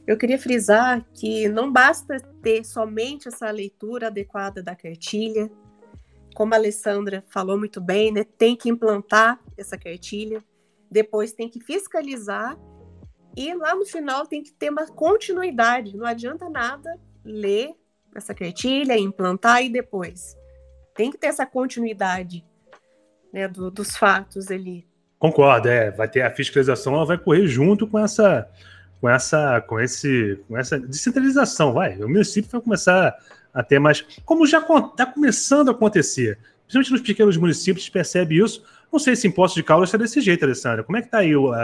eu 0.06 0.16
queria 0.16 0.38
frisar 0.38 1.04
que 1.14 1.48
não 1.48 1.70
basta 1.70 2.20
ter 2.42 2.64
somente 2.64 3.28
essa 3.28 3.50
leitura 3.50 4.08
adequada 4.08 4.62
da 4.62 4.74
cartilha, 4.74 5.50
como 6.34 6.54
a 6.54 6.56
Alessandra 6.56 7.22
falou 7.28 7.58
muito 7.58 7.80
bem, 7.80 8.10
né? 8.10 8.24
Tem 8.24 8.56
que 8.56 8.68
implantar 8.68 9.38
essa 9.56 9.76
cartilha, 9.78 10.42
depois 10.90 11.32
tem 11.32 11.48
que 11.48 11.60
fiscalizar 11.60 12.58
e 13.36 13.54
lá 13.54 13.74
no 13.74 13.86
final 13.86 14.26
tem 14.26 14.42
que 14.42 14.52
ter 14.52 14.70
uma 14.70 14.86
continuidade. 14.86 15.96
Não 15.96 16.06
adianta 16.06 16.48
nada 16.48 16.98
ler 17.24 17.74
essa 18.14 18.34
cartilha, 18.34 18.98
implantar 18.98 19.62
e 19.62 19.70
depois. 19.70 20.36
Tem 20.94 21.10
que 21.10 21.18
ter 21.18 21.28
essa 21.28 21.46
continuidade 21.46 22.44
né, 23.32 23.48
do, 23.48 23.70
dos 23.70 23.96
fatos 23.96 24.50
ali. 24.50 24.86
Concordo, 25.18 25.68
é. 25.68 25.90
Vai 25.90 26.08
ter 26.08 26.22
a 26.22 26.30
fiscalização, 26.30 26.94
ela 26.94 27.06
vai 27.06 27.16
correr 27.16 27.46
junto 27.46 27.86
com 27.86 27.98
essa, 27.98 28.48
com 29.00 29.08
essa, 29.08 29.60
com 29.62 29.80
esse, 29.80 30.38
com 30.46 30.58
essa 30.58 30.78
descentralização, 30.78 31.72
vai. 31.72 31.96
O 31.96 32.08
município 32.08 32.50
vai 32.50 32.60
começar 32.60 33.16
a 33.54 33.62
ter 33.62 33.78
mais, 33.78 34.02
como 34.24 34.46
já 34.46 34.58
está 34.58 35.06
começando 35.06 35.68
a 35.68 35.72
acontecer, 35.72 36.38
principalmente 36.66 36.92
nos 36.92 37.00
pequenos 37.00 37.36
municípios, 37.36 37.88
percebe 37.88 38.42
isso. 38.42 38.62
Não 38.92 38.98
sei 38.98 39.16
se 39.16 39.26
imposto 39.26 39.54
de 39.56 39.62
Caldas 39.62 39.88
está 39.88 39.96
desse 39.96 40.20
jeito, 40.20 40.44
Alessandra. 40.44 40.82
Como 40.82 40.98
é 40.98 41.00
que 41.00 41.06
está 41.06 41.18
aí 41.18 41.34
o, 41.34 41.54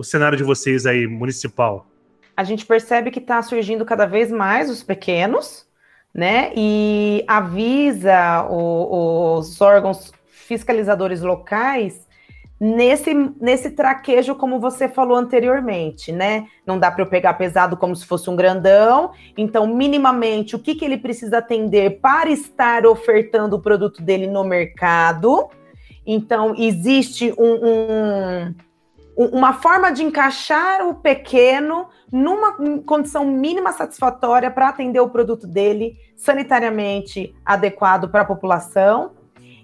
o 0.00 0.04
cenário 0.04 0.38
de 0.38 0.42
vocês 0.42 0.86
aí, 0.86 1.06
municipal? 1.06 1.86
A 2.34 2.42
gente 2.42 2.64
percebe 2.64 3.10
que 3.10 3.18
está 3.18 3.42
surgindo 3.42 3.84
cada 3.84 4.06
vez 4.06 4.32
mais 4.32 4.70
os 4.70 4.82
pequenos, 4.82 5.66
né? 6.14 6.52
E 6.56 7.22
avisa 7.28 8.46
o, 8.48 9.36
os 9.36 9.60
órgãos 9.60 10.10
fiscalizadores 10.26 11.20
locais 11.20 12.08
nesse, 12.58 13.12
nesse 13.38 13.72
traquejo, 13.72 14.34
como 14.36 14.58
você 14.58 14.88
falou 14.88 15.18
anteriormente, 15.18 16.10
né? 16.10 16.46
Não 16.64 16.78
dá 16.78 16.90
para 16.90 17.04
eu 17.04 17.08
pegar 17.10 17.34
pesado 17.34 17.76
como 17.76 17.94
se 17.94 18.06
fosse 18.06 18.30
um 18.30 18.36
grandão. 18.36 19.10
Então, 19.36 19.66
minimamente, 19.66 20.56
o 20.56 20.58
que, 20.58 20.74
que 20.74 20.84
ele 20.84 20.96
precisa 20.96 21.38
atender 21.38 22.00
para 22.00 22.30
estar 22.30 22.86
ofertando 22.86 23.56
o 23.56 23.60
produto 23.60 24.00
dele 24.00 24.26
no 24.26 24.44
mercado? 24.44 25.50
Então, 26.06 26.54
existe 26.56 27.34
um, 27.36 27.66
um 27.66 28.54
uma 29.26 29.52
forma 29.52 29.92
de 29.92 30.02
encaixar 30.02 30.88
o 30.88 30.94
pequeno 30.94 31.88
numa 32.10 32.56
condição 32.86 33.26
mínima 33.26 33.70
satisfatória 33.70 34.50
para 34.50 34.70
atender 34.70 35.00
o 35.00 35.10
produto 35.10 35.46
dele 35.46 35.94
sanitariamente 36.16 37.34
adequado 37.44 38.08
para 38.08 38.22
a 38.22 38.24
população. 38.24 39.12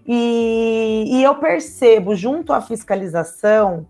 E, 0.06 1.04
e, 1.08 1.22
eu 1.22 1.34
percebo, 1.36 2.14
junto 2.14 2.52
à 2.52 2.60
fiscalização, 2.60 3.86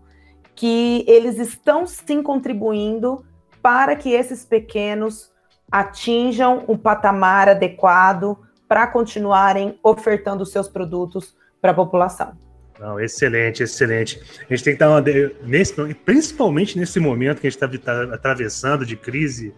que 0.55 1.03
eles 1.05 1.37
estão 1.37 1.85
sim 1.85 2.23
contribuindo 2.23 3.25
para 3.61 3.95
que 3.95 4.13
esses 4.13 4.45
pequenos 4.45 5.31
atinjam 5.69 6.63
um 6.69 6.77
patamar 6.77 7.49
adequado 7.49 8.37
para 8.69 8.87
continuarem 8.87 9.77
ofertando 9.83 10.45
seus 10.45 10.69
produtos 10.69 11.35
para 11.61 11.71
a 11.71 11.75
população. 11.75 12.46
Não, 12.79 12.99
excelente, 12.99 13.63
excelente. 13.63 14.21
A 14.49 14.53
gente 14.53 14.63
tem 14.63 14.73
que 14.73 14.79
dar 14.79 14.89
uma. 14.89 15.03
Nesse, 15.43 15.73
principalmente 16.05 16.77
nesse 16.77 16.99
momento 16.99 17.41
que 17.41 17.47
a 17.47 17.49
gente 17.49 17.63
está 17.63 17.77
tá 17.77 18.13
atravessando 18.13 18.85
de 18.85 18.95
crise 18.95 19.53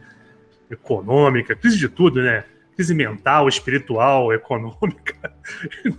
econômica, 0.70 1.56
crise 1.56 1.78
de 1.78 1.90
tudo, 1.90 2.22
né? 2.22 2.46
Crise 2.76 2.94
mental, 2.94 3.48
espiritual, 3.50 4.32
econômica, 4.34 5.34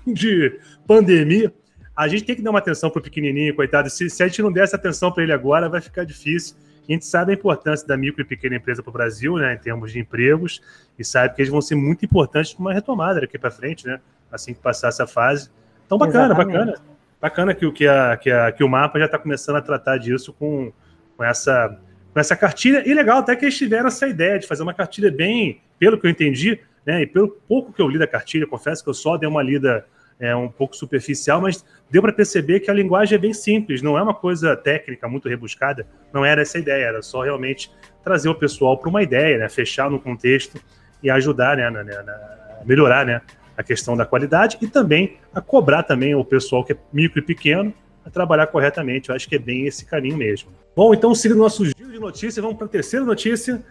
de 0.06 0.58
pandemia. 0.86 1.52
A 1.94 2.08
gente 2.08 2.24
tem 2.24 2.34
que 2.34 2.40
dar 2.40 2.50
uma 2.50 2.60
atenção 2.60 2.88
para 2.88 3.00
o 3.00 3.02
pequenininho, 3.02 3.54
coitado. 3.54 3.90
Se, 3.90 4.08
se 4.08 4.22
a 4.22 4.26
gente 4.26 4.40
não 4.40 4.50
der 4.50 4.64
essa 4.64 4.76
atenção 4.76 5.12
para 5.12 5.22
ele 5.22 5.32
agora, 5.32 5.68
vai 5.68 5.82
ficar 5.82 6.04
difícil. 6.04 6.56
A 6.88 6.92
gente 6.92 7.04
sabe 7.04 7.32
a 7.32 7.34
importância 7.34 7.86
da 7.86 7.96
micro 7.96 8.22
e 8.22 8.24
pequena 8.24 8.56
empresa 8.56 8.82
para 8.82 8.90
o 8.90 8.92
Brasil, 8.92 9.36
né, 9.36 9.54
em 9.54 9.58
termos 9.58 9.92
de 9.92 9.98
empregos, 9.98 10.62
e 10.98 11.04
sabe 11.04 11.34
que 11.34 11.42
eles 11.42 11.50
vão 11.50 11.60
ser 11.60 11.74
muito 11.74 12.04
importantes 12.04 12.54
para 12.54 12.60
uma 12.62 12.72
retomada 12.72 13.20
daqui 13.20 13.38
para 13.38 13.50
frente, 13.50 13.86
né, 13.86 14.00
assim 14.32 14.54
que 14.54 14.60
passar 14.60 14.88
essa 14.88 15.06
fase. 15.06 15.50
Então, 15.86 15.98
bacana, 15.98 16.34
Exatamente. 16.34 16.58
bacana. 16.58 16.89
Bacana 17.20 17.54
que, 17.54 17.70
que, 17.72 17.86
a, 17.86 18.16
que, 18.16 18.30
a, 18.30 18.50
que 18.50 18.64
o 18.64 18.68
mapa 18.68 18.98
já 18.98 19.04
está 19.04 19.18
começando 19.18 19.56
a 19.56 19.60
tratar 19.60 19.98
disso 19.98 20.32
com, 20.32 20.72
com, 21.16 21.24
essa, 21.24 21.78
com 22.12 22.18
essa 22.18 22.34
cartilha. 22.34 22.82
E 22.88 22.94
legal 22.94 23.18
até 23.18 23.36
que 23.36 23.44
eles 23.44 23.58
tiveram 23.58 23.88
essa 23.88 24.08
ideia 24.08 24.38
de 24.38 24.46
fazer 24.46 24.62
uma 24.62 24.72
cartilha 24.72 25.10
bem, 25.10 25.60
pelo 25.78 25.98
que 25.98 26.06
eu 26.06 26.10
entendi, 26.10 26.58
né, 26.84 27.02
e 27.02 27.06
pelo 27.06 27.28
pouco 27.28 27.72
que 27.72 27.82
eu 27.82 27.88
li 27.88 27.98
da 27.98 28.06
cartilha, 28.06 28.46
confesso 28.46 28.82
que 28.82 28.88
eu 28.88 28.94
só 28.94 29.16
dei 29.18 29.28
uma 29.28 29.42
lida 29.42 29.84
é, 30.18 30.34
um 30.34 30.48
pouco 30.48 30.76
superficial, 30.76 31.40
mas 31.40 31.64
deu 31.90 32.02
para 32.02 32.12
perceber 32.12 32.60
que 32.60 32.70
a 32.70 32.74
linguagem 32.74 33.16
é 33.16 33.18
bem 33.18 33.32
simples, 33.32 33.80
não 33.80 33.96
é 33.96 34.02
uma 34.02 34.14
coisa 34.14 34.56
técnica 34.56 35.08
muito 35.08 35.28
rebuscada, 35.28 35.86
não 36.12 36.24
era 36.24 36.42
essa 36.42 36.58
a 36.58 36.60
ideia, 36.60 36.84
era 36.84 37.02
só 37.02 37.22
realmente 37.22 37.70
trazer 38.04 38.28
o 38.28 38.34
pessoal 38.34 38.78
para 38.78 38.88
uma 38.88 39.02
ideia, 39.02 39.38
né, 39.38 39.48
fechar 39.48 39.90
no 39.90 39.98
contexto 39.98 40.60
e 41.02 41.10
ajudar 41.10 41.56
né, 41.56 41.70
na, 41.70 41.82
na, 41.82 42.02
na, 42.02 42.18
melhorar 42.64 43.06
né, 43.06 43.22
a 43.60 43.62
questão 43.62 43.94
da 43.94 44.06
qualidade 44.06 44.56
e 44.62 44.66
também 44.66 45.18
a 45.34 45.40
cobrar 45.40 45.82
também 45.82 46.14
o 46.14 46.24
pessoal 46.24 46.64
que 46.64 46.72
é 46.72 46.76
micro 46.90 47.18
e 47.18 47.22
pequeno 47.22 47.74
a 48.02 48.08
trabalhar 48.08 48.46
corretamente. 48.46 49.10
Eu 49.10 49.14
acho 49.14 49.28
que 49.28 49.36
é 49.36 49.38
bem 49.38 49.66
esse 49.66 49.84
caminho 49.84 50.16
mesmo. 50.16 50.50
Bom, 50.74 50.94
então 50.94 51.14
seguindo 51.14 51.38
nosso 51.38 51.66
giro 51.66 51.92
de 51.92 51.98
notícias, 51.98 52.36
vamos 52.36 52.56
para 52.56 52.66
a 52.66 52.70
terceira 52.70 53.04
notícia. 53.04 53.62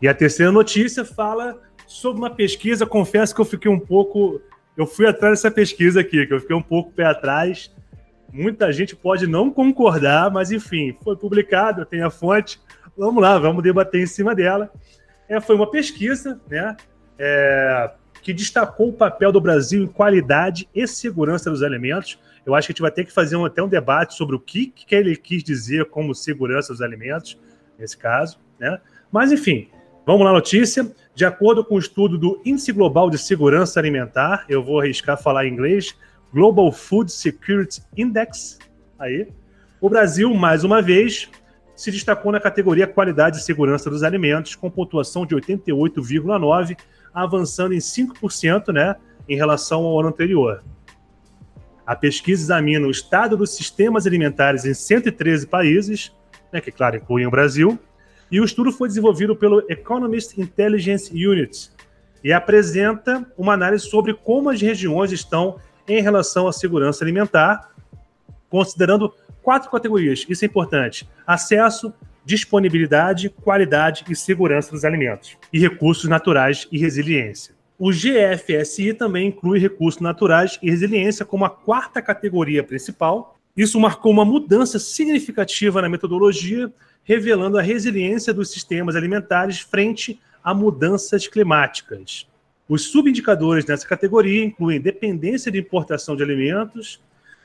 E 0.00 0.06
a 0.06 0.14
terceira 0.14 0.52
notícia 0.52 1.04
fala 1.04 1.60
sobre 1.88 2.20
uma 2.20 2.30
pesquisa, 2.30 2.86
confesso 2.86 3.34
que 3.34 3.40
eu 3.40 3.44
fiquei 3.44 3.70
um 3.70 3.80
pouco. 3.80 4.40
Eu 4.76 4.86
fui 4.86 5.08
atrás 5.08 5.40
dessa 5.40 5.50
pesquisa 5.50 6.00
aqui, 6.00 6.24
que 6.24 6.34
eu 6.34 6.40
fiquei 6.40 6.54
um 6.54 6.62
pouco 6.62 6.92
pé 6.92 7.06
atrás. 7.06 7.74
Muita 8.32 8.72
gente 8.72 8.94
pode 8.94 9.26
não 9.26 9.50
concordar, 9.50 10.30
mas 10.30 10.52
enfim, 10.52 10.96
foi 11.02 11.16
publicado, 11.16 11.84
tem 11.84 12.00
a 12.02 12.10
fonte. 12.10 12.60
Vamos 12.96 13.20
lá, 13.20 13.38
vamos 13.40 13.62
debater 13.62 14.00
em 14.00 14.06
cima 14.06 14.36
dela. 14.36 14.70
É, 15.28 15.40
foi 15.40 15.56
uma 15.56 15.70
pesquisa, 15.70 16.40
né? 16.48 16.76
É, 17.18 17.90
que 18.22 18.32
destacou 18.32 18.88
o 18.88 18.92
papel 18.92 19.30
do 19.30 19.40
Brasil 19.40 19.82
em 19.82 19.86
qualidade 19.86 20.68
e 20.74 20.86
segurança 20.86 21.50
dos 21.50 21.62
alimentos. 21.62 22.18
Eu 22.44 22.54
acho 22.54 22.66
que 22.66 22.72
a 22.72 22.74
gente 22.74 22.82
vai 22.82 22.90
ter 22.90 23.04
que 23.04 23.12
fazer 23.12 23.36
um, 23.36 23.44
até 23.44 23.62
um 23.62 23.68
debate 23.68 24.14
sobre 24.14 24.34
o 24.34 24.40
que, 24.40 24.66
que 24.66 24.94
ele 24.94 25.14
quis 25.14 25.44
dizer 25.44 25.86
como 25.90 26.14
segurança 26.14 26.72
dos 26.72 26.80
alimentos, 26.80 27.38
nesse 27.78 27.96
caso. 27.96 28.38
Né? 28.58 28.80
Mas, 29.12 29.30
enfim, 29.30 29.68
vamos 30.06 30.24
lá, 30.24 30.32
notícia. 30.32 30.90
De 31.14 31.24
acordo 31.24 31.64
com 31.64 31.76
o 31.76 31.78
estudo 31.78 32.18
do 32.18 32.40
Índice 32.44 32.72
Global 32.72 33.10
de 33.10 33.18
Segurança 33.18 33.78
Alimentar, 33.78 34.44
eu 34.48 34.62
vou 34.62 34.80
arriscar 34.80 35.22
falar 35.22 35.46
em 35.46 35.52
inglês, 35.52 35.94
Global 36.32 36.72
Food 36.72 37.12
Security 37.12 37.82
Index, 37.96 38.58
aí, 38.98 39.28
o 39.80 39.88
Brasil, 39.88 40.32
mais 40.34 40.64
uma 40.64 40.82
vez, 40.82 41.30
se 41.74 41.90
destacou 41.90 42.30
na 42.30 42.40
categoria 42.40 42.86
Qualidade 42.86 43.38
e 43.38 43.42
Segurança 43.42 43.90
dos 43.90 44.02
Alimentos, 44.02 44.54
com 44.54 44.70
pontuação 44.70 45.26
de 45.26 45.34
88,9, 45.34 46.76
avançando 47.12 47.74
em 47.74 47.78
5% 47.78 48.72
né, 48.72 48.96
em 49.28 49.36
relação 49.36 49.82
ao 49.84 49.98
ano 50.00 50.08
anterior. 50.08 50.62
A 51.86 51.94
pesquisa 51.94 52.42
examina 52.42 52.86
o 52.86 52.90
estado 52.90 53.36
dos 53.36 53.54
sistemas 53.54 54.06
alimentares 54.06 54.64
em 54.64 54.72
113 54.72 55.46
países, 55.46 56.12
né, 56.52 56.60
que, 56.60 56.70
claro, 56.70 56.96
incluem 56.96 57.26
o 57.26 57.30
Brasil, 57.30 57.78
e 58.30 58.40
o 58.40 58.44
estudo 58.44 58.72
foi 58.72 58.88
desenvolvido 58.88 59.36
pelo 59.36 59.64
Economist 59.70 60.40
Intelligence 60.40 61.12
Unit 61.12 61.70
e 62.22 62.32
apresenta 62.32 63.26
uma 63.36 63.52
análise 63.52 63.86
sobre 63.86 64.14
como 64.14 64.48
as 64.48 64.60
regiões 64.60 65.12
estão 65.12 65.58
em 65.86 66.00
relação 66.00 66.48
à 66.48 66.52
segurança 66.52 67.04
alimentar, 67.04 67.70
considerando 68.48 69.12
quatro 69.44 69.70
categorias. 69.70 70.26
Isso 70.28 70.44
é 70.44 70.48
importante: 70.48 71.06
acesso, 71.26 71.92
disponibilidade, 72.24 73.28
qualidade 73.28 74.04
e 74.08 74.16
segurança 74.16 74.72
dos 74.72 74.84
alimentos, 74.84 75.36
e 75.52 75.60
recursos 75.60 76.08
naturais 76.08 76.66
e 76.72 76.78
resiliência. 76.78 77.54
O 77.78 77.90
GFSI 77.90 78.94
também 78.94 79.28
inclui 79.28 79.58
recursos 79.58 80.00
naturais 80.00 80.58
e 80.62 80.70
resiliência 80.70 81.24
como 81.24 81.44
a 81.44 81.50
quarta 81.50 82.00
categoria 82.00 82.64
principal. 82.64 83.36
Isso 83.56 83.78
marcou 83.78 84.10
uma 84.10 84.24
mudança 84.24 84.78
significativa 84.78 85.82
na 85.82 85.88
metodologia 85.88 86.72
revelando 87.04 87.58
a 87.58 87.62
resiliência 87.62 88.32
dos 88.32 88.50
sistemas 88.50 88.96
alimentares 88.96 89.60
frente 89.60 90.18
a 90.42 90.54
mudanças 90.54 91.28
climáticas. 91.28 92.26
Os 92.66 92.84
subindicadores 92.84 93.66
nessa 93.66 93.86
categoria 93.86 94.42
incluem 94.42 94.80
dependência 94.80 95.52
de 95.52 95.58
importação 95.58 96.16
de 96.16 96.22
alimentos, 96.22 97.02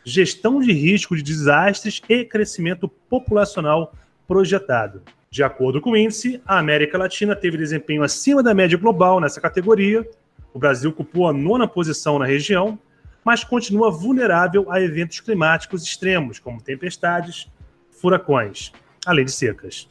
gestão 0.09 0.59
de 0.59 0.71
risco 0.71 1.15
de 1.15 1.23
desastres 1.23 2.01
e 2.09 2.25
crescimento 2.25 2.87
populacional 2.87 3.93
projetado. 4.27 5.01
De 5.29 5.43
acordo 5.43 5.79
com 5.79 5.91
o 5.91 5.97
índice, 5.97 6.41
a 6.45 6.57
América 6.57 6.97
Latina 6.97 7.35
teve 7.35 7.57
desempenho 7.57 8.03
acima 8.03 8.41
da 8.41 8.53
média 8.53 8.77
global 8.77 9.19
nessa 9.19 9.39
categoria. 9.39 10.07
O 10.53 10.59
Brasil 10.59 10.89
ocupou 10.89 11.27
a 11.27 11.33
nona 11.33 11.67
posição 11.67 12.17
na 12.17 12.25
região, 12.25 12.77
mas 13.23 13.43
continua 13.43 13.91
vulnerável 13.91 14.71
a 14.71 14.81
eventos 14.81 15.19
climáticos 15.19 15.83
extremos, 15.83 16.39
como 16.39 16.61
tempestades, 16.61 17.47
furacões 17.91 18.71
além 19.05 19.25
de 19.25 19.31
secas. 19.31 19.87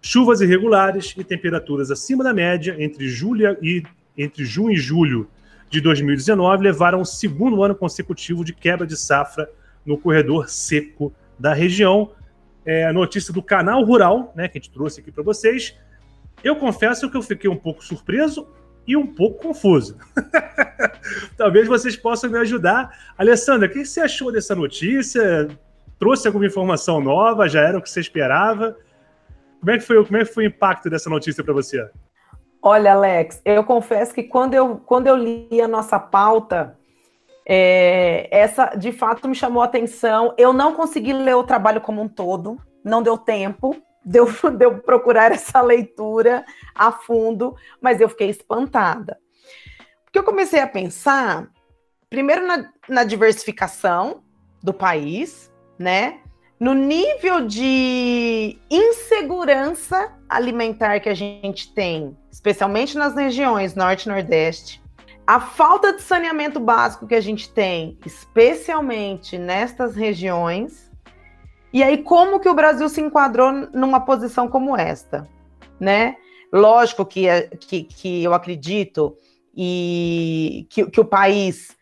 Chuvas 0.00 0.40
irregulares 0.40 1.14
e 1.16 1.22
temperaturas 1.22 1.90
acima 1.90 2.24
da 2.24 2.32
média 2.32 2.74
entre 2.78 3.08
julho 3.08 3.56
e, 3.62 3.82
entre 4.16 4.44
junho 4.44 4.72
e 4.72 4.76
julho 4.76 5.28
de 5.70 5.80
2019 5.80 6.64
levaram 6.64 7.00
o 7.00 7.06
segundo 7.06 7.62
ano 7.62 7.74
consecutivo 7.74 8.44
de 8.44 8.52
quebra 8.52 8.86
de 8.86 8.96
safra 8.96 9.48
no 9.86 9.96
corredor 9.96 10.50
seco 10.50 11.12
da 11.38 11.54
região. 11.54 12.12
É 12.66 12.84
a 12.84 12.92
notícia 12.92 13.32
do 13.32 13.42
canal 13.42 13.82
Rural, 13.84 14.32
né, 14.36 14.48
que 14.48 14.58
a 14.58 14.60
gente 14.60 14.70
trouxe 14.70 15.00
aqui 15.00 15.10
para 15.10 15.22
vocês. 15.22 15.74
Eu 16.44 16.56
confesso 16.56 17.10
que 17.10 17.16
eu 17.16 17.22
fiquei 17.22 17.48
um 17.48 17.56
pouco 17.56 17.82
surpreso 17.82 18.46
e 18.86 18.96
um 18.96 19.06
pouco 19.06 19.42
confuso. 19.42 19.96
Talvez 21.38 21.68
vocês 21.68 21.96
possam 21.96 22.28
me 22.28 22.38
ajudar. 22.38 22.90
Alessandra, 23.16 23.68
o 23.68 23.70
que 23.70 23.84
você 23.84 24.00
achou 24.00 24.30
dessa 24.30 24.54
notícia? 24.54 25.48
trouxe 26.00 26.26
alguma 26.26 26.46
informação 26.46 27.00
nova? 27.00 27.46
Já 27.46 27.60
era 27.60 27.78
o 27.78 27.82
que 27.82 27.90
você 27.90 28.00
esperava? 28.00 28.76
Como 29.60 29.70
é 29.70 29.78
que 29.78 29.84
foi, 29.84 30.02
como 30.02 30.16
é 30.16 30.24
que 30.24 30.32
foi 30.32 30.44
o 30.44 30.48
impacto 30.48 30.88
dessa 30.88 31.10
notícia 31.10 31.44
para 31.44 31.52
você? 31.52 31.88
Olha, 32.62 32.92
Alex, 32.92 33.40
eu 33.44 33.64
confesso 33.64 34.12
que 34.12 34.22
quando 34.22 34.54
eu, 34.54 34.76
quando 34.78 35.06
eu 35.06 35.16
li 35.16 35.60
a 35.62 35.68
nossa 35.68 35.98
pauta, 35.98 36.78
é, 37.46 38.28
essa 38.30 38.74
de 38.76 38.92
fato 38.92 39.28
me 39.28 39.34
chamou 39.34 39.62
a 39.62 39.64
atenção. 39.64 40.34
Eu 40.36 40.52
não 40.52 40.74
consegui 40.74 41.12
ler 41.12 41.34
o 41.34 41.44
trabalho 41.44 41.80
como 41.80 42.02
um 42.02 42.08
todo, 42.08 42.60
não 42.84 43.02
deu 43.02 43.16
tempo 43.16 43.74
de 44.04 44.18
eu, 44.18 44.26
procurar 44.84 45.32
essa 45.32 45.60
leitura 45.60 46.44
a 46.74 46.92
fundo, 46.92 47.56
mas 47.80 48.00
eu 48.00 48.08
fiquei 48.08 48.28
espantada. 48.28 49.18
Porque 50.04 50.18
eu 50.18 50.24
comecei 50.24 50.60
a 50.60 50.66
pensar, 50.66 51.48
primeiro 52.08 52.46
na, 52.46 52.70
na 52.88 53.04
diversificação 53.04 54.22
do 54.62 54.74
país, 54.74 55.50
né? 55.78 56.20
No 56.60 56.74
nível 56.74 57.46
de 57.46 58.58
insegurança 58.70 60.12
alimentar 60.28 61.00
que 61.00 61.08
a 61.08 61.14
gente 61.14 61.72
tem, 61.72 62.14
especialmente 62.30 62.98
nas 62.98 63.14
regiões 63.14 63.74
norte 63.74 64.04
e 64.04 64.08
nordeste, 64.10 64.82
a 65.26 65.40
falta 65.40 65.94
de 65.94 66.02
saneamento 66.02 66.60
básico 66.60 67.06
que 67.06 67.14
a 67.14 67.20
gente 67.20 67.48
tem, 67.48 67.98
especialmente 68.04 69.38
nestas 69.38 69.96
regiões, 69.96 70.90
e 71.72 71.82
aí 71.82 72.02
como 72.02 72.38
que 72.38 72.48
o 72.48 72.54
Brasil 72.54 72.90
se 72.90 73.00
enquadrou 73.00 73.50
numa 73.72 74.00
posição 74.00 74.46
como 74.46 74.76
esta, 74.76 75.26
né? 75.80 76.16
Lógico 76.52 77.06
que, 77.06 77.26
é, 77.26 77.46
que, 77.46 77.84
que 77.84 78.22
eu 78.22 78.34
acredito 78.34 79.16
e 79.56 80.66
que, 80.68 80.84
que 80.90 81.00
o 81.00 81.06
país 81.06 81.74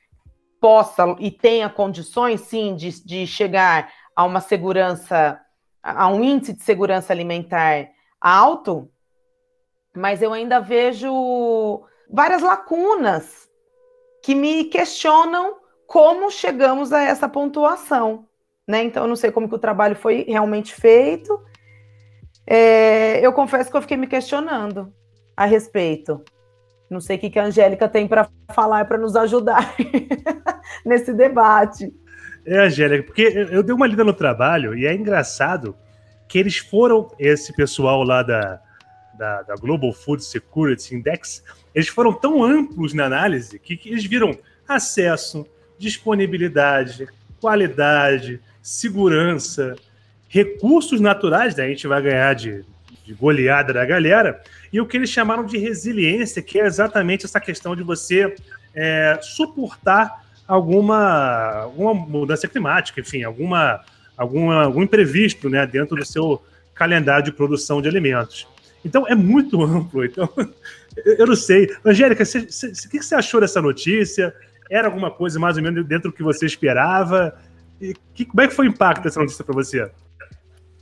possa 0.60 1.16
e 1.18 1.32
tenha 1.32 1.68
condições, 1.68 2.42
sim, 2.42 2.76
de, 2.76 3.04
de 3.04 3.26
chegar 3.26 3.90
a 4.18 4.24
uma 4.24 4.40
segurança, 4.40 5.40
a 5.80 6.08
um 6.08 6.24
índice 6.24 6.52
de 6.52 6.64
segurança 6.64 7.12
alimentar 7.12 7.88
alto, 8.20 8.90
mas 9.94 10.20
eu 10.20 10.32
ainda 10.32 10.58
vejo 10.58 11.86
várias 12.10 12.42
lacunas 12.42 13.48
que 14.20 14.34
me 14.34 14.64
questionam 14.64 15.58
como 15.86 16.32
chegamos 16.32 16.92
a 16.92 17.00
essa 17.00 17.28
pontuação, 17.28 18.26
né? 18.66 18.82
Então 18.82 19.04
eu 19.04 19.08
não 19.08 19.14
sei 19.14 19.30
como 19.30 19.48
que 19.48 19.54
o 19.54 19.58
trabalho 19.60 19.94
foi 19.94 20.24
realmente 20.26 20.74
feito, 20.74 21.40
É, 22.44 23.24
eu 23.24 23.32
confesso 23.32 23.70
que 23.70 23.76
eu 23.76 23.82
fiquei 23.82 23.96
me 23.96 24.08
questionando 24.08 24.92
a 25.36 25.44
respeito. 25.44 26.24
Não 26.90 27.00
sei 27.00 27.16
o 27.16 27.20
que, 27.20 27.30
que 27.30 27.38
a 27.38 27.44
Angélica 27.44 27.88
tem 27.88 28.08
para 28.08 28.28
falar 28.52 28.86
para 28.86 28.98
nos 28.98 29.14
ajudar 29.14 29.76
nesse 30.84 31.12
debate. 31.12 31.92
É, 32.50 32.60
Angélica, 32.60 33.02
porque 33.02 33.46
eu 33.50 33.62
dei 33.62 33.74
uma 33.74 33.86
lida 33.86 34.02
no 34.02 34.14
trabalho 34.14 34.74
e 34.74 34.86
é 34.86 34.94
engraçado 34.94 35.76
que 36.26 36.38
eles 36.38 36.56
foram, 36.56 37.12
esse 37.18 37.54
pessoal 37.54 38.02
lá 38.02 38.22
da, 38.22 38.58
da, 39.18 39.42
da 39.42 39.54
Global 39.56 39.92
Food 39.92 40.24
Security 40.24 40.94
Index, 40.94 41.44
eles 41.74 41.88
foram 41.88 42.10
tão 42.10 42.42
amplos 42.42 42.94
na 42.94 43.04
análise 43.04 43.58
que, 43.58 43.76
que 43.76 43.90
eles 43.90 44.06
viram 44.06 44.38
acesso, 44.66 45.46
disponibilidade, 45.78 47.06
qualidade, 47.38 48.40
segurança, 48.62 49.76
recursos 50.26 51.02
naturais, 51.02 51.54
né? 51.54 51.64
a 51.64 51.68
gente 51.68 51.86
vai 51.86 52.00
ganhar 52.00 52.34
de, 52.34 52.64
de 53.04 53.12
goleada 53.12 53.74
da 53.74 53.84
galera, 53.84 54.42
e 54.72 54.80
o 54.80 54.86
que 54.86 54.96
eles 54.96 55.10
chamaram 55.10 55.44
de 55.44 55.58
resiliência, 55.58 56.40
que 56.40 56.58
é 56.58 56.64
exatamente 56.64 57.26
essa 57.26 57.40
questão 57.40 57.76
de 57.76 57.82
você 57.82 58.34
é, 58.74 59.18
suportar 59.20 60.26
alguma, 60.48 61.64
alguma 61.64 61.92
mudança 61.92 62.48
climática, 62.48 63.00
enfim, 63.00 63.22
alguma, 63.22 63.84
alguma, 64.16 64.64
algum 64.64 64.82
imprevisto 64.82 65.50
né, 65.50 65.66
dentro 65.66 65.94
do 65.94 66.04
seu 66.06 66.42
calendário 66.74 67.26
de 67.26 67.32
produção 67.32 67.82
de 67.82 67.88
alimentos. 67.88 68.48
Então 68.82 69.06
é 69.06 69.14
muito 69.14 69.60
amplo. 69.62 70.04
Então, 70.04 70.28
eu 70.96 71.26
não 71.26 71.36
sei. 71.36 71.68
Angélica, 71.84 72.24
o 72.24 72.26
que 72.90 73.02
você 73.02 73.14
achou 73.14 73.40
dessa 73.40 73.60
notícia? 73.60 74.34
Era 74.70 74.88
alguma 74.88 75.10
coisa 75.10 75.38
mais 75.38 75.56
ou 75.58 75.62
menos 75.62 75.86
dentro 75.86 76.10
do 76.10 76.16
que 76.16 76.22
você 76.22 76.46
esperava? 76.46 77.38
E 77.80 77.94
que, 78.14 78.24
como 78.24 78.40
é 78.40 78.48
que 78.48 78.54
foi 78.54 78.66
o 78.66 78.70
impacto 78.70 79.02
dessa 79.02 79.20
notícia 79.20 79.44
para 79.44 79.54
você? 79.54 79.90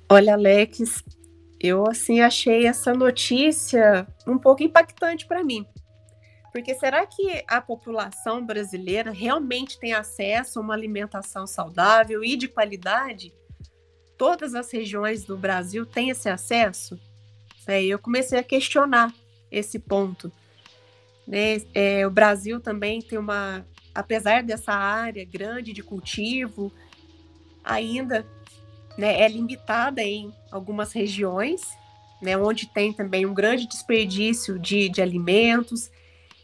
Olha, 0.09 0.35
Alex, 0.35 1.03
eu 1.61 1.85
assim 1.89 2.21
achei 2.21 2.67
essa 2.67 2.95
notícia 2.95 4.07
um 4.27 4.39
pouco 4.39 4.63
impactante 4.63 5.27
para 5.27 5.43
mim. 5.43 5.67
Porque 6.57 6.75
será 6.75 7.05
que 7.05 7.45
a 7.47 7.61
população 7.61 8.43
brasileira 8.43 9.11
realmente 9.11 9.79
tem 9.79 9.93
acesso 9.93 10.59
a 10.59 10.63
uma 10.63 10.73
alimentação 10.73 11.47
saudável 11.47 12.25
e 12.25 12.35
de 12.35 12.49
qualidade? 12.49 13.31
Todas 14.17 14.55
as 14.55 14.73
regiões 14.73 15.23
do 15.23 15.37
Brasil 15.37 15.85
têm 15.85 16.09
esse 16.09 16.31
acesso? 16.31 16.99
É, 17.67 17.85
eu 17.85 17.99
comecei 17.99 18.39
a 18.39 18.43
questionar 18.43 19.13
esse 19.51 19.79
ponto. 19.79 20.33
Né? 21.29 21.61
É, 21.75 22.07
o 22.07 22.11
Brasil 22.11 22.59
também 22.59 23.03
tem 23.03 23.19
uma, 23.19 23.63
apesar 23.95 24.43
dessa 24.43 24.73
área 24.73 25.27
grande 25.27 25.75
de 25.75 25.83
cultivo, 25.83 26.73
ainda 27.63 28.27
né, 28.97 29.21
é 29.21 29.29
limitada 29.29 30.03
em 30.03 30.33
algumas 30.51 30.95
regiões, 30.95 31.77
né, 32.23 32.35
onde 32.35 32.67
tem 32.67 32.95
também 32.95 33.27
um 33.27 33.35
grande 33.35 33.69
desperdício 33.69 34.59
de, 34.59 34.89
de 34.89 35.03
alimentos. 35.03 35.91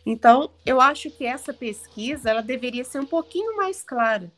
Então, 0.05 0.53
eu 0.67 0.81
acho 0.81 1.11
que 1.11 1.25
essa 1.25 1.55
pesquisa 1.55 2.31
ela 2.31 2.43
deveria 2.43 2.85
ser 2.85 3.01
um 3.01 3.07
pouquinho 3.07 3.57
mais 3.57 3.83
clara, 3.83 4.33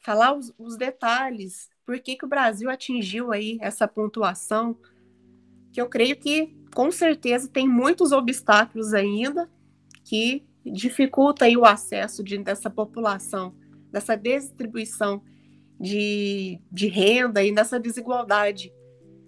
falar 0.00 0.34
os, 0.34 0.52
os 0.58 0.76
detalhes, 0.76 1.68
por 1.86 1.98
que, 2.00 2.16
que 2.16 2.24
o 2.24 2.28
Brasil 2.28 2.68
atingiu 2.70 3.32
aí 3.32 3.58
essa 3.60 3.86
pontuação, 3.86 4.76
que 5.72 5.80
eu 5.80 5.88
creio 5.88 6.16
que 6.16 6.56
com 6.74 6.90
certeza 6.90 7.48
tem 7.48 7.68
muitos 7.68 8.12
obstáculos 8.12 8.92
ainda 8.94 9.48
que 10.04 10.44
dificulta 10.64 11.44
aí 11.44 11.56
o 11.56 11.64
acesso 11.64 12.22
de, 12.22 12.38
dessa 12.38 12.68
população, 12.68 13.54
dessa 13.90 14.16
distribuição 14.16 15.22
de, 15.80 16.60
de 16.70 16.88
renda 16.88 17.42
e 17.42 17.50
nessa 17.50 17.80
desigualdade 17.80 18.72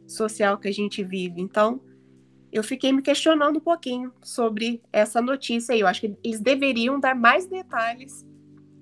social 0.07 0.59
que 0.59 0.69
a 0.69 0.73
gente 0.73 1.03
vive. 1.03 1.41
Então, 1.41 1.81
eu 2.53 2.63
fiquei 2.63 2.93
me 2.93 3.01
questionando 3.01 3.57
um 3.57 3.61
pouquinho 3.61 4.13
sobre 4.23 4.83
essa 4.93 5.23
notícia 5.23 5.75
aí. 5.75 5.81
Eu 5.81 5.87
acho 5.87 6.01
que 6.01 6.17
eles 6.23 6.41
deveriam 6.41 7.01
dar 7.01 7.15
mais 7.15 7.47
detalhes 7.47 8.27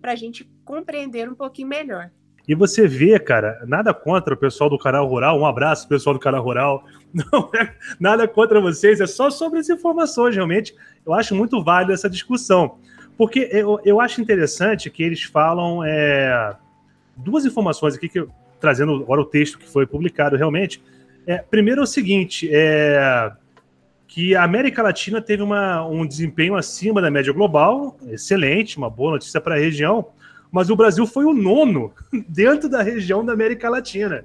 para 0.01 0.13
a 0.13 0.17
gente 0.17 0.51
compreender 0.65 1.29
um 1.29 1.35
pouquinho 1.35 1.69
melhor. 1.69 2.11
E 2.49 2.55
você 2.55 2.89
vê, 2.89 3.19
cara, 3.19 3.63
nada 3.67 3.95
contra 3.95 4.35
o 4.35 4.37
pessoal 4.37 4.69
do 4.69 4.79
canal 4.79 5.07
rural. 5.07 5.39
Um 5.39 5.47
abraço, 5.47 5.87
pessoal 5.87 6.15
do 6.15 6.21
canal 6.21 6.43
rural. 6.43 6.85
Não 7.15 7.49
é 7.55 7.75
nada 8.01 8.27
contra 8.27 8.61
vocês, 8.61 9.01
é 9.01 9.07
só 9.07 9.31
sobre 9.31 9.61
as 9.61 9.69
informações, 9.69 10.35
realmente. 10.35 10.75
Eu 11.07 11.15
acho 11.15 11.35
muito 11.35 11.63
válido 11.63 11.93
essa 11.93 12.11
discussão. 12.11 12.79
Porque 13.17 13.49
eu, 13.53 13.79
eu 13.85 14.01
acho 14.01 14.21
interessante 14.21 14.91
que 14.91 15.03
eles 15.03 15.23
falam. 15.23 15.85
É 15.85 16.57
duas 17.17 17.45
informações 17.45 17.95
aqui 17.95 18.09
que 18.09 18.19
eu, 18.19 18.31
trazendo 18.59 18.95
agora 18.95 19.21
o 19.21 19.27
texto 19.27 19.59
que 19.59 19.69
foi 19.69 19.87
publicado 19.87 20.37
realmente. 20.37 20.83
É, 21.27 21.39
primeiro 21.39 21.83
é 21.83 21.85
o 21.85 21.87
seguinte, 21.87 22.49
é, 22.51 23.31
que 24.11 24.35
a 24.35 24.43
América 24.43 24.83
Latina 24.83 25.23
teve 25.23 25.41
uma, 25.41 25.87
um 25.87 26.05
desempenho 26.05 26.57
acima 26.57 27.01
da 27.01 27.09
média 27.13 27.33
global, 27.33 27.97
excelente, 28.09 28.77
uma 28.77 28.91
boa 28.91 29.13
notícia 29.13 29.41
para 29.41 29.55
a 29.55 29.59
região, 29.59 30.09
mas 30.51 30.69
o 30.69 30.75
Brasil 30.75 31.07
foi 31.07 31.25
o 31.25 31.33
nono 31.33 31.93
dentro 32.29 32.69
da 32.69 32.83
região 32.83 33.25
da 33.25 33.33
América 33.33 33.71
Latina. 33.71 34.25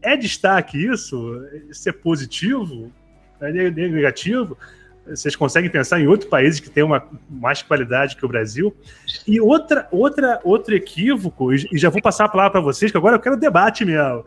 É 0.00 0.16
destaque 0.16 0.82
isso? 0.82 1.38
Isso 1.68 1.86
é 1.86 1.92
positivo? 1.92 2.90
É 3.42 3.52
negativo? 3.52 4.56
Vocês 5.06 5.36
conseguem 5.36 5.68
pensar 5.68 6.00
em 6.00 6.06
outros 6.06 6.30
países 6.30 6.58
que 6.58 6.70
têm 6.70 6.82
uma 6.82 7.06
mais 7.28 7.60
qualidade 7.60 8.16
que 8.16 8.24
o 8.24 8.28
Brasil? 8.28 8.74
E 9.26 9.38
outra, 9.38 9.86
outra, 9.90 10.40
outro 10.42 10.74
equívoco, 10.74 11.52
e 11.52 11.76
já 11.76 11.90
vou 11.90 12.00
passar 12.00 12.24
a 12.24 12.28
palavra 12.28 12.52
para 12.52 12.60
vocês, 12.62 12.90
que 12.90 12.96
agora 12.96 13.16
eu 13.16 13.20
quero 13.20 13.36
debate 13.36 13.84
mesmo. 13.84 14.24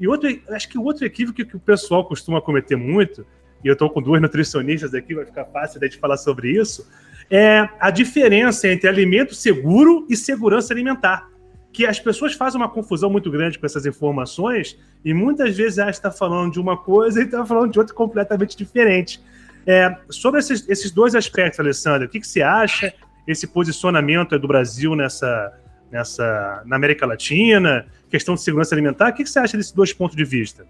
E 0.00 0.06
outro, 0.06 0.28
acho 0.50 0.68
que 0.68 0.78
outro 0.78 1.04
equívoco 1.04 1.44
que 1.44 1.56
o 1.56 1.60
pessoal 1.60 2.04
costuma 2.04 2.40
cometer 2.40 2.76
muito, 2.76 3.26
e 3.64 3.68
eu 3.68 3.72
estou 3.72 3.88
com 3.88 4.02
duas 4.02 4.20
nutricionistas 4.20 4.92
aqui, 4.94 5.14
vai 5.14 5.24
ficar 5.24 5.46
fácil 5.46 5.80
de 5.80 5.96
falar 5.96 6.18
sobre 6.18 6.50
isso, 6.50 6.86
é 7.30 7.66
a 7.80 7.90
diferença 7.90 8.68
entre 8.68 8.88
alimento 8.88 9.34
seguro 9.34 10.06
e 10.10 10.16
segurança 10.16 10.74
alimentar. 10.74 11.26
Que 11.72 11.86
as 11.86 11.98
pessoas 11.98 12.34
fazem 12.34 12.60
uma 12.60 12.68
confusão 12.68 13.10
muito 13.10 13.30
grande 13.30 13.58
com 13.58 13.66
essas 13.66 13.86
informações 13.86 14.78
e 15.04 15.14
muitas 15.14 15.56
vezes 15.56 15.78
gente 15.78 15.94
está 15.94 16.10
falando 16.10 16.52
de 16.52 16.60
uma 16.60 16.76
coisa 16.76 17.20
e 17.20 17.24
está 17.24 17.44
falando 17.44 17.72
de 17.72 17.78
outra 17.78 17.94
completamente 17.94 18.56
diferente. 18.56 19.20
É, 19.66 19.96
sobre 20.10 20.40
esses, 20.40 20.68
esses, 20.68 20.90
dois 20.90 21.14
aspectos, 21.14 21.58
Alessandra, 21.58 22.06
o 22.06 22.10
que, 22.10 22.20
que 22.20 22.28
você 22.28 22.42
acha? 22.42 22.92
Esse 23.26 23.46
posicionamento 23.46 24.38
do 24.38 24.46
Brasil 24.46 24.94
nessa, 24.94 25.52
nessa, 25.90 26.62
na 26.66 26.76
América 26.76 27.06
Latina, 27.06 27.86
questão 28.10 28.34
de 28.34 28.42
segurança 28.42 28.74
alimentar, 28.74 29.10
o 29.10 29.14
que, 29.14 29.24
que 29.24 29.30
você 29.30 29.38
acha 29.38 29.56
desses 29.56 29.72
dois 29.72 29.92
pontos 29.92 30.14
de 30.14 30.24
vista? 30.24 30.66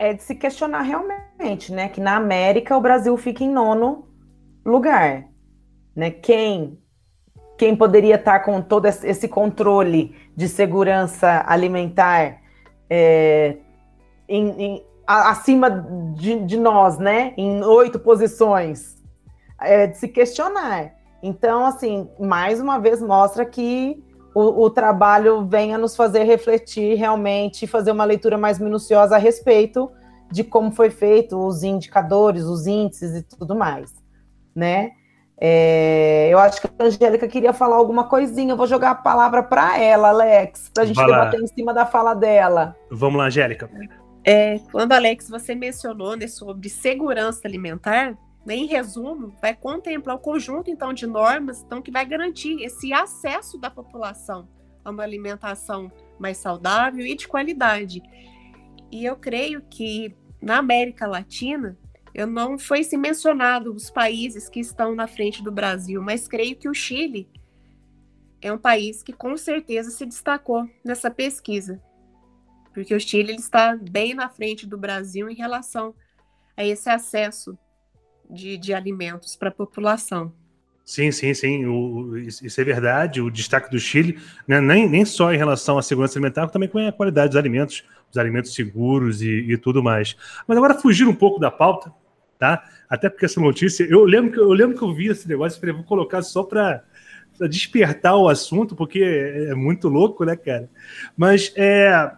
É 0.00 0.14
de 0.14 0.22
se 0.22 0.34
questionar 0.34 0.80
realmente, 0.80 1.70
né? 1.74 1.90
Que 1.90 2.00
na 2.00 2.16
América 2.16 2.74
o 2.74 2.80
Brasil 2.80 3.14
fica 3.18 3.44
em 3.44 3.50
nono 3.50 4.08
lugar. 4.64 5.26
Né? 5.94 6.10
Quem, 6.10 6.78
quem 7.58 7.76
poderia 7.76 8.14
estar 8.14 8.40
com 8.40 8.62
todo 8.62 8.86
esse 8.86 9.28
controle 9.28 10.16
de 10.34 10.48
segurança 10.48 11.44
alimentar 11.46 12.40
é, 12.88 13.58
em, 14.26 14.48
em, 14.62 14.86
acima 15.06 15.68
de, 16.16 16.46
de 16.46 16.56
nós, 16.58 16.96
né? 16.96 17.34
Em 17.36 17.62
oito 17.62 17.98
posições. 17.98 18.96
É 19.60 19.86
de 19.86 19.98
se 19.98 20.08
questionar. 20.08 20.94
Então, 21.22 21.66
assim, 21.66 22.08
mais 22.18 22.58
uma 22.58 22.78
vez 22.78 23.02
mostra 23.02 23.44
que 23.44 24.02
o, 24.34 24.64
o, 24.64 24.70
trabalho 24.70 25.44
vem 25.44 25.74
a 25.74 25.78
nos 25.78 25.96
fazer 25.96 26.24
refletir 26.24 26.96
realmente, 26.96 27.66
fazer 27.66 27.90
uma 27.90 28.04
leitura 28.04 28.38
mais 28.38 28.58
minuciosa 28.58 29.16
a 29.16 29.18
respeito 29.18 29.90
de 30.30 30.44
como 30.44 30.70
foi 30.70 30.90
feito 30.90 31.36
os 31.36 31.62
indicadores, 31.62 32.44
os 32.44 32.66
índices 32.66 33.16
e 33.16 33.22
tudo 33.22 33.54
mais, 33.54 33.92
né? 34.54 34.92
É, 35.42 36.28
eu 36.30 36.38
acho 36.38 36.60
que 36.60 36.68
a 36.78 36.84
Angélica 36.84 37.26
queria 37.26 37.54
falar 37.54 37.76
alguma 37.76 38.04
coisinha. 38.04 38.52
Eu 38.52 38.56
vou 38.58 38.66
jogar 38.66 38.90
a 38.90 38.94
palavra 38.94 39.42
para 39.42 39.78
ela, 39.78 40.10
Alex, 40.10 40.70
para 40.72 40.82
a 40.82 40.86
gente 40.86 40.96
debater 40.96 41.40
em 41.40 41.46
cima 41.46 41.72
da 41.72 41.86
fala 41.86 42.12
dela. 42.12 42.76
Vamos 42.90 43.18
lá, 43.18 43.24
Angélica. 43.24 43.70
É, 44.22 44.58
quando, 44.70 44.92
Alex, 44.92 45.30
você 45.30 45.54
mencionou 45.54 46.14
né, 46.14 46.26
sobre 46.26 46.68
segurança 46.68 47.40
alimentar, 47.48 48.18
em 48.46 48.66
resumo, 48.66 49.34
vai 49.40 49.54
contemplar 49.54 50.16
o 50.16 50.20
conjunto 50.20 50.70
então 50.70 50.92
de 50.92 51.06
normas 51.06 51.62
então, 51.62 51.82
que 51.82 51.90
vai 51.90 52.04
garantir 52.06 52.62
esse 52.62 52.92
acesso 52.92 53.58
da 53.58 53.70
população 53.70 54.48
a 54.84 54.90
uma 54.90 55.02
alimentação 55.02 55.92
mais 56.18 56.38
saudável 56.38 57.04
e 57.04 57.14
de 57.14 57.28
qualidade. 57.28 58.02
E 58.90 59.04
eu 59.04 59.16
creio 59.16 59.62
que 59.62 60.16
na 60.40 60.58
América 60.58 61.06
Latina, 61.06 61.78
eu 62.14 62.26
não 62.26 62.58
foi 62.58 62.82
se 62.82 62.96
mencionado 62.96 63.74
os 63.74 63.90
países 63.90 64.48
que 64.48 64.58
estão 64.58 64.94
na 64.94 65.06
frente 65.06 65.42
do 65.42 65.52
Brasil, 65.52 66.02
mas 66.02 66.26
creio 66.26 66.56
que 66.56 66.68
o 66.68 66.74
Chile 66.74 67.28
é 68.40 68.50
um 68.50 68.58
país 68.58 69.02
que 69.02 69.12
com 69.12 69.36
certeza 69.36 69.90
se 69.90 70.06
destacou 70.06 70.66
nessa 70.82 71.10
pesquisa 71.10 71.80
porque 72.72 72.94
o 72.94 73.00
Chile 73.00 73.32
ele 73.32 73.40
está 73.40 73.76
bem 73.76 74.14
na 74.14 74.28
frente 74.28 74.66
do 74.66 74.78
Brasil 74.78 75.28
em 75.28 75.34
relação 75.34 75.94
a 76.56 76.64
esse 76.64 76.88
acesso 76.88 77.58
de, 78.30 78.56
de 78.56 78.72
alimentos 78.72 79.36
para 79.36 79.48
a 79.48 79.52
população. 79.52 80.32
Sim, 80.84 81.12
sim, 81.12 81.32
sim. 81.34 81.66
O, 81.66 82.16
isso 82.16 82.60
é 82.60 82.64
verdade. 82.64 83.20
O 83.20 83.30
destaque 83.30 83.70
do 83.70 83.78
Chile, 83.78 84.18
né, 84.46 84.60
nem, 84.60 84.88
nem 84.88 85.04
só 85.04 85.32
em 85.32 85.36
relação 85.36 85.78
à 85.78 85.82
segurança 85.82 86.18
alimentar, 86.18 86.40
como 86.42 86.52
também 86.52 86.68
com 86.68 86.78
a 86.78 86.90
qualidade 86.90 87.28
dos 87.28 87.36
alimentos. 87.36 87.84
os 88.10 88.18
alimentos 88.18 88.52
seguros 88.54 89.22
e, 89.22 89.52
e, 89.52 89.56
tudo 89.56 89.82
mais. 89.82 90.16
Mas 90.48 90.56
agora 90.56 90.74
fugir 90.74 91.06
um 91.06 91.14
pouco 91.14 91.38
da 91.38 91.50
pauta, 91.50 91.92
tá? 92.38 92.64
Até 92.88 93.08
porque 93.08 93.24
essa 93.24 93.40
notícia, 93.40 93.84
eu 93.84 94.04
lembro 94.04 94.32
que 94.32 94.40
eu 94.40 94.52
lembro 94.52 94.76
que 94.76 94.82
eu 94.82 94.92
vi 94.92 95.06
esse 95.06 95.28
negócio 95.28 95.56
e 95.56 95.60
falei, 95.60 95.76
vou 95.76 95.84
colocar 95.84 96.22
só 96.22 96.42
para 96.42 96.82
despertar 97.48 98.16
o 98.16 98.28
assunto, 98.28 98.74
porque 98.74 99.00
é, 99.00 99.50
é, 99.50 99.54
muito 99.54 99.88
louco, 99.88 100.24
né, 100.24 100.34
cara? 100.34 100.68
Mas 101.16 101.52
é, 101.54 102.10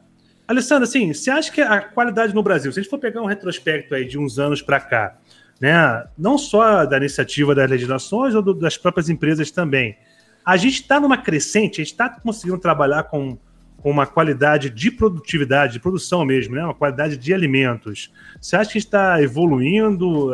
Alessandra, 0.49 0.85
assim, 0.85 1.13
você 1.13 1.31
acha 1.31 1.53
que 1.53 1.61
a 1.61 1.81
qualidade 1.81 2.35
no 2.35 2.43
Brasil, 2.43 2.73
se 2.73 2.81
a 2.81 2.83
gente 2.83 2.91
for 2.91 2.99
pegar 2.99 3.21
um 3.21 3.27
retrospecto 3.27 3.95
aí 3.95 4.07
de 4.07 4.19
uns 4.19 4.39
anos 4.39 4.63
para 4.63 4.81
cá, 4.81 5.19
né, 5.63 6.05
não 6.19 6.37
só 6.37 6.85
da 6.85 6.97
iniciativa 6.97 7.55
das 7.55 7.71
legislações 7.71 8.35
ou 8.35 8.43
do, 8.43 8.53
das 8.53 8.77
próprias 8.77 9.09
empresas 9.09 9.53
também, 9.53 9.97
a 10.45 10.57
gente 10.57 10.83
está 10.83 10.99
numa 10.99 11.17
crescente, 11.17 11.81
a 11.81 11.85
gente 11.85 11.93
está 11.93 12.11
conseguindo 12.11 12.59
trabalhar 12.59 13.05
com, 13.05 13.39
com, 13.77 13.89
uma 13.89 14.05
qualidade 14.05 14.69
de 14.69 14.91
produtividade, 14.91 15.75
de 15.75 15.79
produção 15.79 16.25
mesmo, 16.25 16.57
né, 16.57 16.65
uma 16.65 16.75
qualidade 16.75 17.17
de 17.17 17.33
alimentos. 17.33 18.13
Você 18.41 18.57
acha 18.57 18.73
que 18.73 18.79
está 18.79 19.23
evoluindo, 19.23 20.33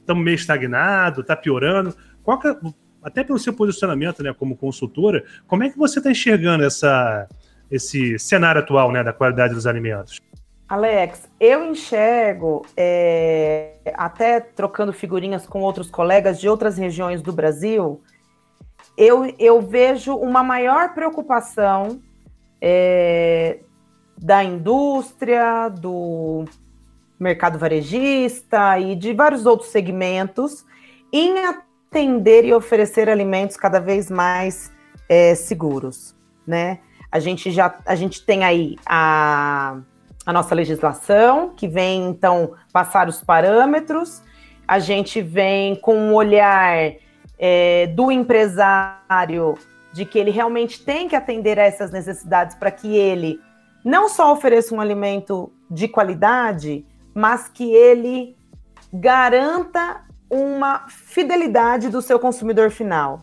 estamos 0.00 0.22
é, 0.22 0.24
meio 0.24 0.34
estagnado, 0.34 1.20
está 1.20 1.36
piorando? 1.36 1.94
Qual 2.24 2.40
é, 2.44 2.56
até 3.04 3.22
pelo 3.22 3.38
seu 3.38 3.52
posicionamento 3.52 4.24
né, 4.24 4.34
como 4.34 4.56
consultora, 4.56 5.22
como 5.46 5.62
é 5.62 5.70
que 5.70 5.78
você 5.78 6.00
está 6.00 6.10
enxergando 6.10 6.64
essa 6.64 7.28
esse 7.70 8.16
cenário 8.18 8.60
atual 8.60 8.90
né, 8.90 9.04
da 9.04 9.12
qualidade 9.12 9.54
dos 9.54 9.68
alimentos? 9.68 10.20
Alex, 10.68 11.28
eu 11.38 11.64
enxergo, 11.64 12.66
é, 12.76 13.74
até 13.94 14.40
trocando 14.40 14.92
figurinhas 14.92 15.46
com 15.46 15.60
outros 15.60 15.88
colegas 15.88 16.40
de 16.40 16.48
outras 16.48 16.76
regiões 16.76 17.22
do 17.22 17.32
Brasil, 17.32 18.02
eu, 18.96 19.32
eu 19.38 19.60
vejo 19.62 20.16
uma 20.16 20.42
maior 20.42 20.92
preocupação 20.92 22.00
é, 22.60 23.60
da 24.18 24.42
indústria, 24.42 25.68
do 25.68 26.44
mercado 27.18 27.58
varejista 27.58 28.78
e 28.80 28.96
de 28.96 29.12
vários 29.12 29.46
outros 29.46 29.70
segmentos 29.70 30.64
em 31.12 31.44
atender 31.44 32.44
e 32.44 32.52
oferecer 32.52 33.08
alimentos 33.08 33.56
cada 33.56 33.78
vez 33.78 34.10
mais 34.10 34.72
é, 35.08 35.34
seguros, 35.34 36.16
né? 36.44 36.80
A 37.10 37.20
gente 37.20 37.50
já 37.52 37.78
a 37.86 37.94
gente 37.94 38.24
tem 38.26 38.44
aí 38.44 38.76
a, 38.84 39.78
a 40.26 40.32
nossa 40.32 40.54
legislação, 40.56 41.50
que 41.50 41.68
vem 41.68 42.08
então 42.08 42.54
passar 42.72 43.08
os 43.08 43.22
parâmetros, 43.22 44.20
a 44.66 44.80
gente 44.80 45.22
vem 45.22 45.76
com 45.76 45.96
um 45.96 46.14
olhar 46.14 46.94
é, 47.38 47.86
do 47.86 48.10
empresário 48.10 49.54
de 49.92 50.04
que 50.04 50.18
ele 50.18 50.32
realmente 50.32 50.84
tem 50.84 51.08
que 51.08 51.14
atender 51.14 51.60
a 51.60 51.62
essas 51.62 51.92
necessidades 51.92 52.56
para 52.56 52.72
que 52.72 52.96
ele 52.96 53.40
não 53.84 54.08
só 54.08 54.32
ofereça 54.32 54.74
um 54.74 54.80
alimento 54.80 55.52
de 55.70 55.86
qualidade, 55.86 56.84
mas 57.14 57.48
que 57.48 57.72
ele 57.72 58.36
garanta 58.92 60.04
uma 60.28 60.88
fidelidade 60.88 61.88
do 61.88 62.02
seu 62.02 62.18
consumidor 62.18 62.70
final. 62.70 63.22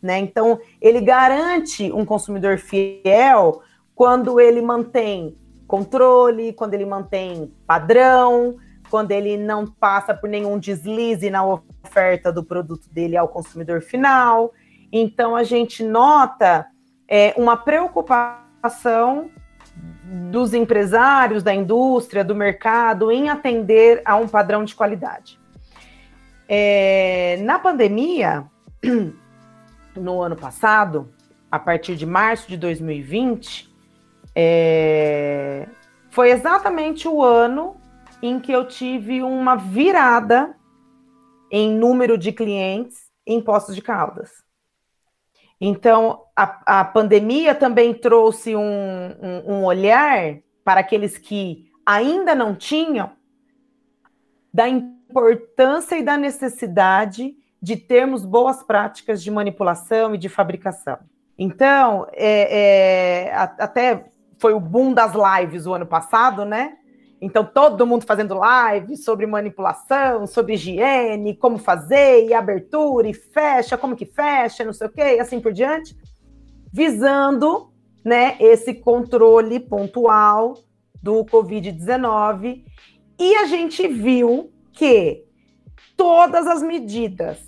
Né? 0.00 0.18
Então, 0.18 0.58
ele 0.80 1.02
garante 1.02 1.92
um 1.92 2.06
consumidor 2.06 2.56
fiel 2.56 3.62
quando 3.94 4.40
ele 4.40 4.62
mantém 4.62 5.36
controle, 5.68 6.54
quando 6.54 6.74
ele 6.74 6.86
mantém 6.86 7.52
padrão, 7.66 8.56
quando 8.90 9.12
ele 9.12 9.36
não 9.36 9.66
passa 9.66 10.14
por 10.14 10.28
nenhum 10.28 10.58
deslize 10.58 11.30
na 11.30 11.44
oferta 11.44 12.32
do 12.32 12.42
produto 12.42 12.88
dele 12.90 13.16
ao 13.16 13.28
consumidor 13.28 13.82
final. 13.82 14.52
Então, 14.90 15.36
a 15.36 15.44
gente 15.44 15.84
nota 15.84 16.66
é, 17.06 17.34
uma 17.36 17.56
preocupação 17.56 19.30
dos 20.30 20.54
empresários, 20.54 21.42
da 21.42 21.54
indústria, 21.54 22.24
do 22.24 22.34
mercado 22.34 23.12
em 23.12 23.28
atender 23.28 24.00
a 24.06 24.16
um 24.16 24.26
padrão 24.26 24.64
de 24.64 24.74
qualidade. 24.74 25.38
É, 26.48 27.38
na 27.42 27.58
pandemia, 27.58 28.46
no 29.94 30.22
ano 30.22 30.34
passado, 30.34 31.12
a 31.50 31.58
partir 31.58 31.94
de 31.94 32.06
março 32.06 32.48
de 32.48 32.56
2020, 32.56 33.67
é, 34.40 35.66
foi 36.10 36.30
exatamente 36.30 37.08
o 37.08 37.24
ano 37.24 37.76
em 38.22 38.38
que 38.38 38.52
eu 38.52 38.68
tive 38.68 39.20
uma 39.20 39.56
virada 39.56 40.54
em 41.50 41.74
número 41.74 42.16
de 42.16 42.30
clientes 42.30 43.10
em 43.26 43.40
Poços 43.40 43.74
de 43.74 43.82
Caldas. 43.82 44.30
Então, 45.60 46.22
a, 46.36 46.80
a 46.80 46.84
pandemia 46.84 47.52
também 47.52 47.92
trouxe 47.92 48.54
um, 48.54 48.62
um, 48.62 49.54
um 49.54 49.64
olhar 49.64 50.36
para 50.62 50.80
aqueles 50.80 51.18
que 51.18 51.68
ainda 51.84 52.32
não 52.32 52.54
tinham 52.54 53.10
da 54.54 54.68
importância 54.68 55.96
e 55.96 56.02
da 56.04 56.16
necessidade 56.16 57.34
de 57.60 57.74
termos 57.76 58.24
boas 58.24 58.62
práticas 58.62 59.20
de 59.20 59.32
manipulação 59.32 60.14
e 60.14 60.18
de 60.18 60.28
fabricação. 60.28 60.96
Então, 61.36 62.06
é, 62.12 63.26
é, 63.26 63.34
até 63.34 64.12
foi 64.38 64.54
o 64.54 64.60
boom 64.60 64.92
das 64.92 65.12
lives 65.14 65.66
o 65.66 65.74
ano 65.74 65.86
passado, 65.86 66.44
né? 66.44 66.74
Então, 67.20 67.44
todo 67.44 67.86
mundo 67.86 68.04
fazendo 68.04 68.34
live 68.34 68.96
sobre 68.96 69.26
manipulação, 69.26 70.26
sobre 70.26 70.54
higiene, 70.54 71.36
como 71.36 71.58
fazer, 71.58 72.26
e 72.26 72.32
abertura, 72.32 73.08
e 73.08 73.14
fecha, 73.14 73.76
como 73.76 73.96
que 73.96 74.06
fecha, 74.06 74.64
não 74.64 74.72
sei 74.72 74.86
o 74.86 74.90
quê, 74.90 75.16
e 75.16 75.20
assim 75.20 75.40
por 75.40 75.52
diante, 75.52 75.96
visando 76.72 77.72
né, 78.04 78.36
esse 78.38 78.72
controle 78.72 79.58
pontual 79.58 80.54
do 81.02 81.24
Covid-19. 81.24 82.62
E 83.18 83.34
a 83.34 83.46
gente 83.46 83.88
viu 83.88 84.52
que 84.72 85.24
todas 85.96 86.46
as 86.46 86.62
medidas 86.62 87.38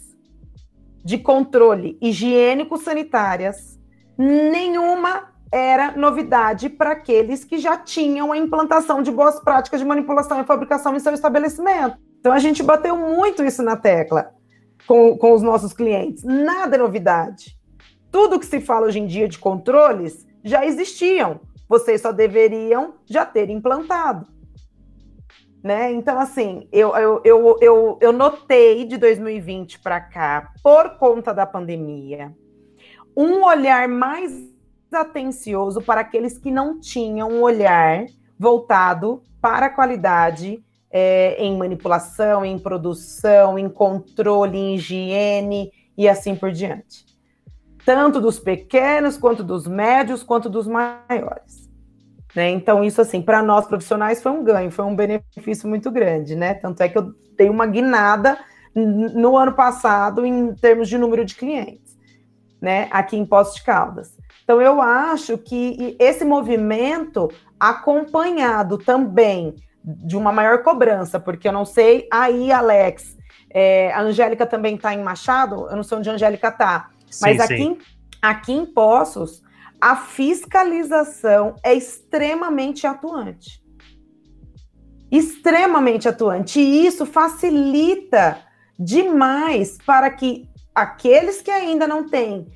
de 1.04 1.16
controle 1.16 1.96
higiênico-sanitárias, 2.02 3.78
nenhuma 4.18 5.32
era 5.52 5.96
novidade 5.96 6.68
para 6.68 6.92
aqueles 6.92 7.44
que 7.44 7.58
já 7.58 7.76
tinham 7.76 8.30
a 8.30 8.38
implantação 8.38 9.02
de 9.02 9.10
boas 9.10 9.40
práticas 9.40 9.80
de 9.80 9.86
manipulação 9.86 10.40
e 10.40 10.44
fabricação 10.44 10.94
em 10.94 11.00
seu 11.00 11.12
estabelecimento. 11.12 11.98
Então 12.20 12.32
a 12.32 12.38
gente 12.38 12.62
bateu 12.62 12.96
muito 12.96 13.42
isso 13.42 13.62
na 13.62 13.76
tecla 13.76 14.32
com, 14.86 15.16
com 15.16 15.32
os 15.32 15.42
nossos 15.42 15.72
clientes. 15.72 16.22
Nada 16.22 16.76
é 16.76 16.78
novidade. 16.78 17.58
Tudo 18.12 18.38
que 18.38 18.46
se 18.46 18.60
fala 18.60 18.86
hoje 18.86 19.00
em 19.00 19.06
dia 19.06 19.28
de 19.28 19.38
controles 19.38 20.26
já 20.44 20.64
existiam. 20.64 21.40
Vocês 21.68 22.00
só 22.00 22.12
deveriam 22.12 22.94
já 23.06 23.24
ter 23.24 23.48
implantado. 23.50 24.26
Né? 25.62 25.92
Então, 25.92 26.18
assim, 26.18 26.66
eu, 26.72 26.96
eu, 26.96 27.20
eu, 27.22 27.58
eu, 27.60 27.98
eu 28.00 28.12
notei 28.12 28.84
de 28.84 28.96
2020 28.96 29.80
para 29.80 30.00
cá, 30.00 30.52
por 30.62 30.96
conta 30.96 31.34
da 31.34 31.44
pandemia, 31.44 32.34
um 33.14 33.44
olhar 33.44 33.86
mais 33.86 34.49
atencioso 34.94 35.80
para 35.80 36.00
aqueles 36.00 36.38
que 36.38 36.50
não 36.50 36.80
tinham 36.80 37.30
um 37.30 37.42
olhar 37.42 38.06
voltado 38.38 39.22
para 39.40 39.66
a 39.66 39.70
qualidade 39.70 40.62
é, 40.90 41.36
em 41.42 41.56
manipulação, 41.56 42.44
em 42.44 42.58
produção, 42.58 43.58
em 43.58 43.68
controle, 43.68 44.58
em 44.58 44.74
higiene 44.74 45.72
e 45.96 46.08
assim 46.08 46.34
por 46.34 46.50
diante. 46.50 47.06
Tanto 47.84 48.20
dos 48.20 48.38
pequenos, 48.38 49.16
quanto 49.16 49.42
dos 49.42 49.66
médios, 49.66 50.22
quanto 50.22 50.48
dos 50.50 50.66
maiores. 50.66 51.70
Né? 52.34 52.50
Então, 52.50 52.84
isso, 52.84 53.00
assim, 53.00 53.22
para 53.22 53.42
nós 53.42 53.66
profissionais 53.66 54.22
foi 54.22 54.32
um 54.32 54.44
ganho, 54.44 54.70
foi 54.70 54.84
um 54.84 54.94
benefício 54.94 55.68
muito 55.68 55.90
grande, 55.90 56.36
né? 56.36 56.54
Tanto 56.54 56.80
é 56.82 56.88
que 56.88 56.96
eu 56.96 57.12
dei 57.36 57.48
uma 57.48 57.66
guinada 57.66 58.38
no 58.74 59.36
ano 59.36 59.52
passado 59.52 60.24
em 60.24 60.54
termos 60.54 60.88
de 60.88 60.96
número 60.96 61.24
de 61.24 61.34
clientes, 61.34 61.98
né? 62.60 62.88
Aqui 62.92 63.16
em 63.16 63.26
Poços 63.26 63.56
de 63.56 63.64
Caldas. 63.64 64.16
Então, 64.50 64.60
eu 64.60 64.82
acho 64.82 65.38
que 65.38 65.96
esse 65.96 66.24
movimento, 66.24 67.30
acompanhado 67.58 68.78
também 68.78 69.54
de 69.84 70.16
uma 70.16 70.32
maior 70.32 70.64
cobrança, 70.64 71.20
porque 71.20 71.46
eu 71.46 71.52
não 71.52 71.64
sei, 71.64 72.08
aí, 72.10 72.50
Alex, 72.50 73.16
é, 73.48 73.92
a 73.92 74.00
Angélica 74.00 74.44
também 74.44 74.74
está 74.74 74.92
em 74.92 75.04
Machado, 75.04 75.68
eu 75.70 75.76
não 75.76 75.84
sei 75.84 75.98
onde 75.98 76.10
a 76.10 76.14
Angélica 76.14 76.48
está, 76.48 76.90
mas 77.22 77.36
sim, 77.36 77.42
aqui, 77.42 77.56
sim. 77.56 77.78
aqui 78.20 78.52
em 78.52 78.66
Poços, 78.66 79.40
a 79.80 79.94
fiscalização 79.94 81.54
é 81.62 81.72
extremamente 81.72 82.88
atuante. 82.88 83.62
Extremamente 85.12 86.08
atuante. 86.08 86.58
E 86.58 86.86
isso 86.88 87.06
facilita 87.06 88.36
demais 88.76 89.78
para 89.86 90.10
que 90.10 90.48
aqueles 90.74 91.40
que 91.40 91.52
ainda 91.52 91.86
não 91.86 92.08
têm 92.08 92.48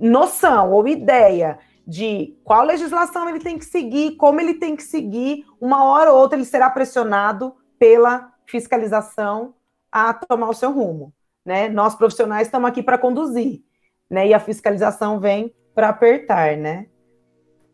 noção 0.00 0.72
ou 0.72 0.88
ideia 0.88 1.58
de 1.86 2.36
qual 2.44 2.64
legislação 2.64 3.28
ele 3.28 3.40
tem 3.40 3.58
que 3.58 3.64
seguir, 3.64 4.16
como 4.16 4.40
ele 4.40 4.54
tem 4.54 4.76
que 4.76 4.82
seguir, 4.82 5.44
uma 5.60 5.84
hora 5.84 6.12
ou 6.12 6.18
outra 6.20 6.38
ele 6.38 6.44
será 6.44 6.70
pressionado 6.70 7.54
pela 7.78 8.32
fiscalização 8.46 9.54
a 9.90 10.14
tomar 10.14 10.48
o 10.48 10.54
seu 10.54 10.70
rumo. 10.70 11.12
Né? 11.44 11.68
Nós 11.68 11.94
profissionais 11.94 12.46
estamos 12.46 12.68
aqui 12.68 12.82
para 12.82 12.98
conduzir, 12.98 13.62
né? 14.08 14.28
E 14.28 14.34
a 14.34 14.38
fiscalização 14.38 15.18
vem 15.18 15.52
para 15.74 15.88
apertar, 15.88 16.56
né? 16.56 16.86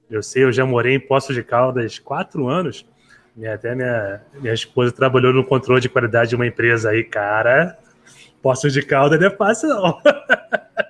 Eu 0.08 0.22
sei, 0.22 0.44
eu 0.44 0.52
já 0.52 0.64
morei 0.64 0.94
em 0.94 1.00
Poços 1.00 1.34
de 1.34 1.42
Caldas 1.42 1.98
quatro 1.98 2.48
anos. 2.48 2.86
Até 3.52 3.74
minha, 3.74 4.22
minha 4.34 4.54
esposa 4.54 4.92
trabalhou 4.92 5.32
no 5.32 5.44
controle 5.44 5.80
de 5.80 5.88
qualidade 5.88 6.30
de 6.30 6.36
uma 6.36 6.46
empresa 6.46 6.90
aí, 6.90 7.04
cara. 7.04 7.76
Poços 8.40 8.72
de 8.72 8.82
Caldas 8.82 9.18
não 9.20 9.26
é 9.26 9.30
fácil, 9.30 9.68
não. 9.68 10.00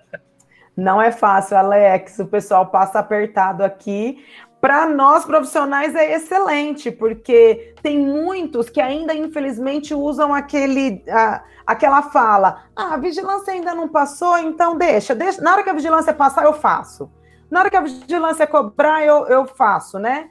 Não 0.77 1.01
é 1.01 1.11
fácil, 1.11 1.57
Alex. 1.57 2.19
O 2.19 2.27
pessoal 2.27 2.67
passa 2.67 2.99
apertado 2.99 3.65
aqui. 3.65 4.23
Para 4.61 4.87
nós 4.87 5.25
profissionais 5.25 5.95
é 5.95 6.15
excelente, 6.15 6.91
porque 6.91 7.75
tem 7.83 7.99
muitos 7.99 8.69
que 8.69 8.81
ainda, 8.81 9.15
infelizmente, 9.15 9.95
usam 9.95 10.35
aquele, 10.35 11.03
a, 11.09 11.43
aquela 11.67 12.03
fala: 12.03 12.65
ah, 12.75 12.95
a 12.95 12.97
vigilância 12.97 13.53
ainda 13.53 13.75
não 13.75 13.89
passou, 13.89 14.37
então 14.39 14.77
deixa, 14.77 15.15
deixa. 15.15 15.41
Na 15.41 15.53
hora 15.53 15.63
que 15.63 15.71
a 15.71 15.75
vigilância 15.75 16.13
passar, 16.13 16.45
eu 16.45 16.53
faço. 16.53 17.11
Na 17.51 17.61
hora 17.61 17.71
que 17.71 17.77
a 17.77 17.83
vigilância 17.83 18.47
cobrar, 18.47 19.05
eu, 19.05 19.27
eu 19.27 19.47
faço, 19.47 19.99
né? 19.99 20.31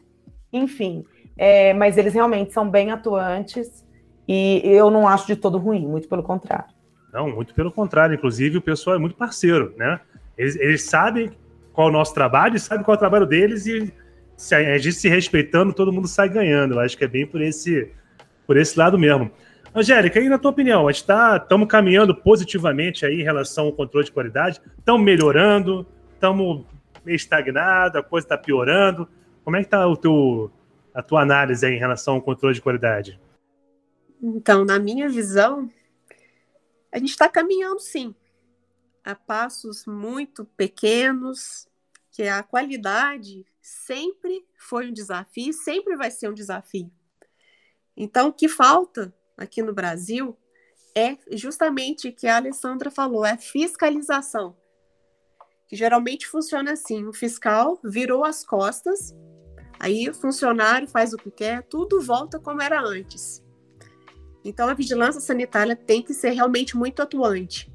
Enfim, 0.51 1.03
é, 1.37 1.73
mas 1.73 1.97
eles 1.97 2.13
realmente 2.13 2.53
são 2.53 2.69
bem 2.69 2.91
atuantes 2.91 3.85
e 4.27 4.61
eu 4.63 4.89
não 4.89 5.07
acho 5.07 5.27
de 5.27 5.35
todo 5.35 5.57
ruim, 5.57 5.87
muito 5.87 6.09
pelo 6.09 6.23
contrário. 6.23 6.73
Não, 7.13 7.29
muito 7.29 7.53
pelo 7.53 7.71
contrário. 7.71 8.15
Inclusive, 8.15 8.57
o 8.57 8.61
pessoal 8.61 8.97
é 8.97 8.99
muito 8.99 9.15
parceiro, 9.15 9.73
né? 9.77 10.01
Eles, 10.37 10.55
eles 10.55 10.83
sabem 10.83 11.31
qual 11.73 11.87
é 11.87 11.89
o 11.89 11.93
nosso 11.93 12.13
trabalho, 12.13 12.59
sabem 12.59 12.83
qual 12.83 12.95
é 12.95 12.97
o 12.97 12.99
trabalho 12.99 13.25
deles 13.25 13.65
e 13.65 13.93
se 14.37 14.53
a 14.53 14.77
gente 14.77 14.93
se 14.93 15.07
respeitando, 15.07 15.73
todo 15.73 15.91
mundo 15.91 16.07
sai 16.07 16.29
ganhando. 16.29 16.75
Eu 16.75 16.79
acho 16.79 16.97
que 16.97 17.03
é 17.03 17.07
bem 17.07 17.25
por 17.25 17.41
esse, 17.41 17.91
por 18.45 18.57
esse 18.57 18.77
lado 18.77 18.97
mesmo. 18.97 19.31
Angélica, 19.73 20.19
e 20.19 20.29
na 20.29 20.37
tua 20.37 20.51
opinião, 20.51 20.87
a 20.87 20.91
gente 20.91 21.01
está 21.01 21.37
estamos 21.37 21.67
caminhando 21.67 22.15
positivamente 22.15 23.05
aí 23.05 23.19
em 23.19 23.23
relação 23.23 23.65
ao 23.65 23.73
controle 23.73 24.05
de 24.05 24.11
qualidade? 24.11 24.61
Estamos 24.77 25.01
melhorando? 25.03 25.85
Estamos 26.13 26.65
meio 27.03 27.15
estagnado? 27.15 27.97
A 27.97 28.03
coisa 28.03 28.25
está 28.25 28.37
piorando? 28.37 29.07
Como 29.43 29.57
é 29.57 29.59
que 29.59 29.67
está 29.67 29.85
a 30.93 31.01
tua 31.01 31.21
análise 31.21 31.65
aí 31.65 31.75
em 31.75 31.79
relação 31.79 32.15
ao 32.15 32.21
controle 32.21 32.55
de 32.55 32.61
qualidade? 32.61 33.19
Então, 34.21 34.63
na 34.63 34.79
minha 34.79 35.09
visão, 35.09 35.69
a 36.89 36.97
gente 36.97 37.09
está 37.09 37.27
caminhando 37.27 37.79
sim, 37.79 38.15
a 39.05 39.15
passos 39.15 39.85
muito 39.85 40.43
pequenos, 40.43 41.67
que 42.11 42.23
a 42.23 42.41
qualidade 42.43 43.45
sempre 43.61 44.45
foi 44.57 44.89
um 44.89 44.93
desafio, 44.93 45.53
sempre 45.53 45.95
vai 45.95 46.09
ser 46.09 46.29
um 46.29 46.33
desafio. 46.33 46.91
Então, 47.95 48.29
o 48.29 48.33
que 48.33 48.49
falta 48.49 49.13
aqui 49.37 49.61
no 49.61 49.73
Brasil 49.73 50.37
é 50.95 51.17
justamente 51.31 52.09
o 52.09 52.13
que 52.13 52.27
a 52.27 52.37
Alessandra 52.37 52.89
falou, 52.89 53.25
é 53.25 53.37
fiscalização 53.37 54.57
que 55.67 55.75
geralmente 55.75 56.27
funciona 56.27 56.73
assim: 56.73 57.05
o 57.05 57.13
fiscal 57.13 57.79
virou 57.83 58.23
as 58.23 58.45
costas, 58.45 59.15
aí 59.79 60.09
o 60.09 60.13
funcionário 60.13 60.87
faz 60.87 61.13
o 61.13 61.17
que 61.17 61.31
quer, 61.31 61.63
tudo 61.63 62.01
volta 62.01 62.39
como 62.39 62.61
era 62.61 62.81
antes. 62.81 63.43
Então 64.43 64.69
a 64.69 64.73
vigilância 64.73 65.19
sanitária 65.19 65.75
tem 65.75 66.03
que 66.03 66.13
ser 66.13 66.31
realmente 66.31 66.77
muito 66.77 67.01
atuante. 67.01 67.71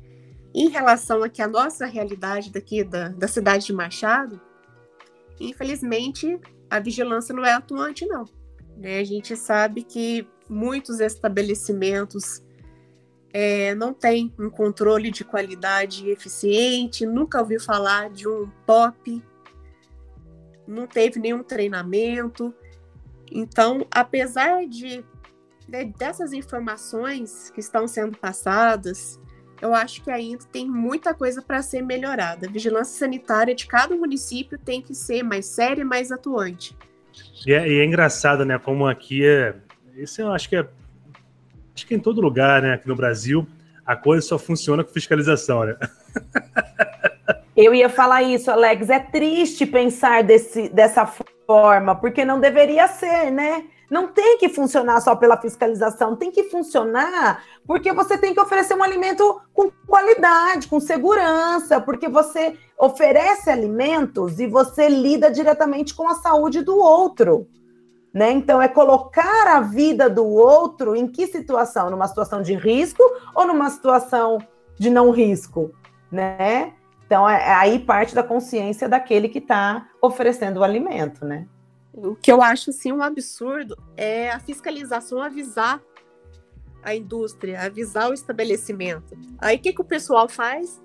Em 0.54 0.68
relação 0.68 1.22
aqui 1.22 1.40
à 1.40 1.48
nossa 1.48 1.86
realidade 1.86 2.50
daqui 2.50 2.82
da, 2.82 3.08
da 3.08 3.28
cidade 3.28 3.66
de 3.66 3.72
Machado, 3.72 4.40
infelizmente 5.38 6.38
a 6.68 6.80
vigilância 6.80 7.34
não 7.34 7.44
é 7.44 7.52
atuante, 7.52 8.06
não. 8.06 8.24
Né? 8.76 8.98
A 8.98 9.04
gente 9.04 9.36
sabe 9.36 9.82
que 9.82 10.26
muitos 10.48 11.00
estabelecimentos 11.00 12.42
é, 13.32 13.74
não 13.74 13.94
tem 13.94 14.32
um 14.38 14.50
controle 14.50 15.10
de 15.10 15.24
qualidade 15.24 16.08
eficiente, 16.10 17.06
nunca 17.06 17.38
ouviu 17.40 17.60
falar 17.60 18.10
de 18.10 18.26
um 18.28 18.50
POP, 18.66 19.22
não 20.66 20.86
teve 20.86 21.20
nenhum 21.20 21.42
treinamento. 21.42 22.52
Então, 23.30 23.86
apesar 23.90 24.66
de, 24.66 25.04
de 25.68 25.84
dessas 25.96 26.32
informações 26.32 27.50
que 27.50 27.60
estão 27.60 27.86
sendo 27.86 28.18
passadas, 28.18 29.20
eu 29.60 29.74
acho 29.74 30.02
que 30.02 30.10
ainda 30.10 30.44
tem 30.50 30.68
muita 30.68 31.12
coisa 31.14 31.42
para 31.42 31.62
ser 31.62 31.82
melhorada. 31.82 32.46
A 32.46 32.50
vigilância 32.50 32.98
sanitária 32.98 33.54
de 33.54 33.66
cada 33.66 33.94
município 33.94 34.58
tem 34.58 34.80
que 34.80 34.94
ser 34.94 35.22
mais 35.22 35.46
séria 35.46 35.82
e 35.82 35.84
mais 35.84 36.10
atuante. 36.10 36.76
E 37.46 37.52
é, 37.52 37.68
e 37.68 37.80
é 37.80 37.84
engraçado, 37.84 38.44
né? 38.44 38.58
Como 38.58 38.86
aqui 38.86 39.26
é. 39.26 39.54
Isso 39.96 40.20
eu 40.22 40.32
acho 40.32 40.48
que 40.48 40.56
é 40.56 40.66
acho 41.74 41.86
que 41.86 41.94
em 41.94 42.00
todo 42.00 42.20
lugar, 42.20 42.62
né, 42.62 42.74
aqui 42.74 42.86
no 42.86 42.96
Brasil, 42.96 43.46
a 43.86 43.96
coisa 43.96 44.26
só 44.26 44.38
funciona 44.38 44.84
com 44.84 44.92
fiscalização, 44.92 45.64
né? 45.64 45.76
Eu 47.56 47.74
ia 47.74 47.88
falar 47.90 48.22
isso, 48.22 48.50
Alex. 48.50 48.88
É 48.88 48.98
triste 48.98 49.66
pensar 49.66 50.22
desse, 50.22 50.68
dessa 50.70 51.04
forma, 51.46 51.94
porque 51.94 52.24
não 52.24 52.40
deveria 52.40 52.88
ser, 52.88 53.30
né? 53.30 53.64
Não 53.90 54.06
tem 54.06 54.38
que 54.38 54.48
funcionar 54.48 55.00
só 55.00 55.16
pela 55.16 55.36
fiscalização, 55.36 56.14
tem 56.14 56.30
que 56.30 56.44
funcionar 56.44 57.42
porque 57.66 57.92
você 57.92 58.16
tem 58.16 58.32
que 58.32 58.40
oferecer 58.40 58.74
um 58.74 58.84
alimento 58.84 59.40
com 59.52 59.68
qualidade, 59.84 60.68
com 60.68 60.78
segurança, 60.78 61.80
porque 61.80 62.08
você 62.08 62.56
oferece 62.78 63.50
alimentos 63.50 64.38
e 64.38 64.46
você 64.46 64.88
lida 64.88 65.28
diretamente 65.28 65.92
com 65.92 66.08
a 66.08 66.14
saúde 66.14 66.62
do 66.62 66.78
outro. 66.78 67.48
Né? 68.14 68.30
Então, 68.30 68.62
é 68.62 68.68
colocar 68.68 69.56
a 69.56 69.60
vida 69.60 70.08
do 70.08 70.26
outro 70.26 70.94
em 70.94 71.06
que 71.06 71.26
situação? 71.26 71.90
Numa 71.90 72.08
situação 72.08 72.42
de 72.42 72.54
risco 72.54 73.02
ou 73.34 73.46
numa 73.46 73.70
situação 73.70 74.38
de 74.78 74.88
não 74.88 75.10
risco? 75.10 75.72
Né? 76.10 76.72
Então, 77.06 77.28
é, 77.28 77.40
é 77.40 77.54
aí 77.54 77.78
parte 77.78 78.14
da 78.14 78.22
consciência 78.22 78.88
daquele 78.88 79.28
que 79.28 79.38
está 79.38 79.86
oferecendo 80.00 80.60
o 80.60 80.64
alimento. 80.64 81.24
Né? 81.24 81.46
O 81.92 82.14
que 82.14 82.30
eu 82.30 82.40
acho 82.40 82.70
assim, 82.70 82.92
um 82.92 83.02
absurdo 83.02 83.76
é 83.96 84.30
a 84.30 84.38
fiscalização 84.38 85.20
avisar 85.20 85.82
a 86.82 86.94
indústria, 86.94 87.60
avisar 87.60 88.10
o 88.10 88.14
estabelecimento. 88.14 89.18
Aí 89.38 89.56
o 89.56 89.60
que, 89.60 89.72
que 89.72 89.80
o 89.80 89.84
pessoal 89.84 90.28
faz? 90.28 90.80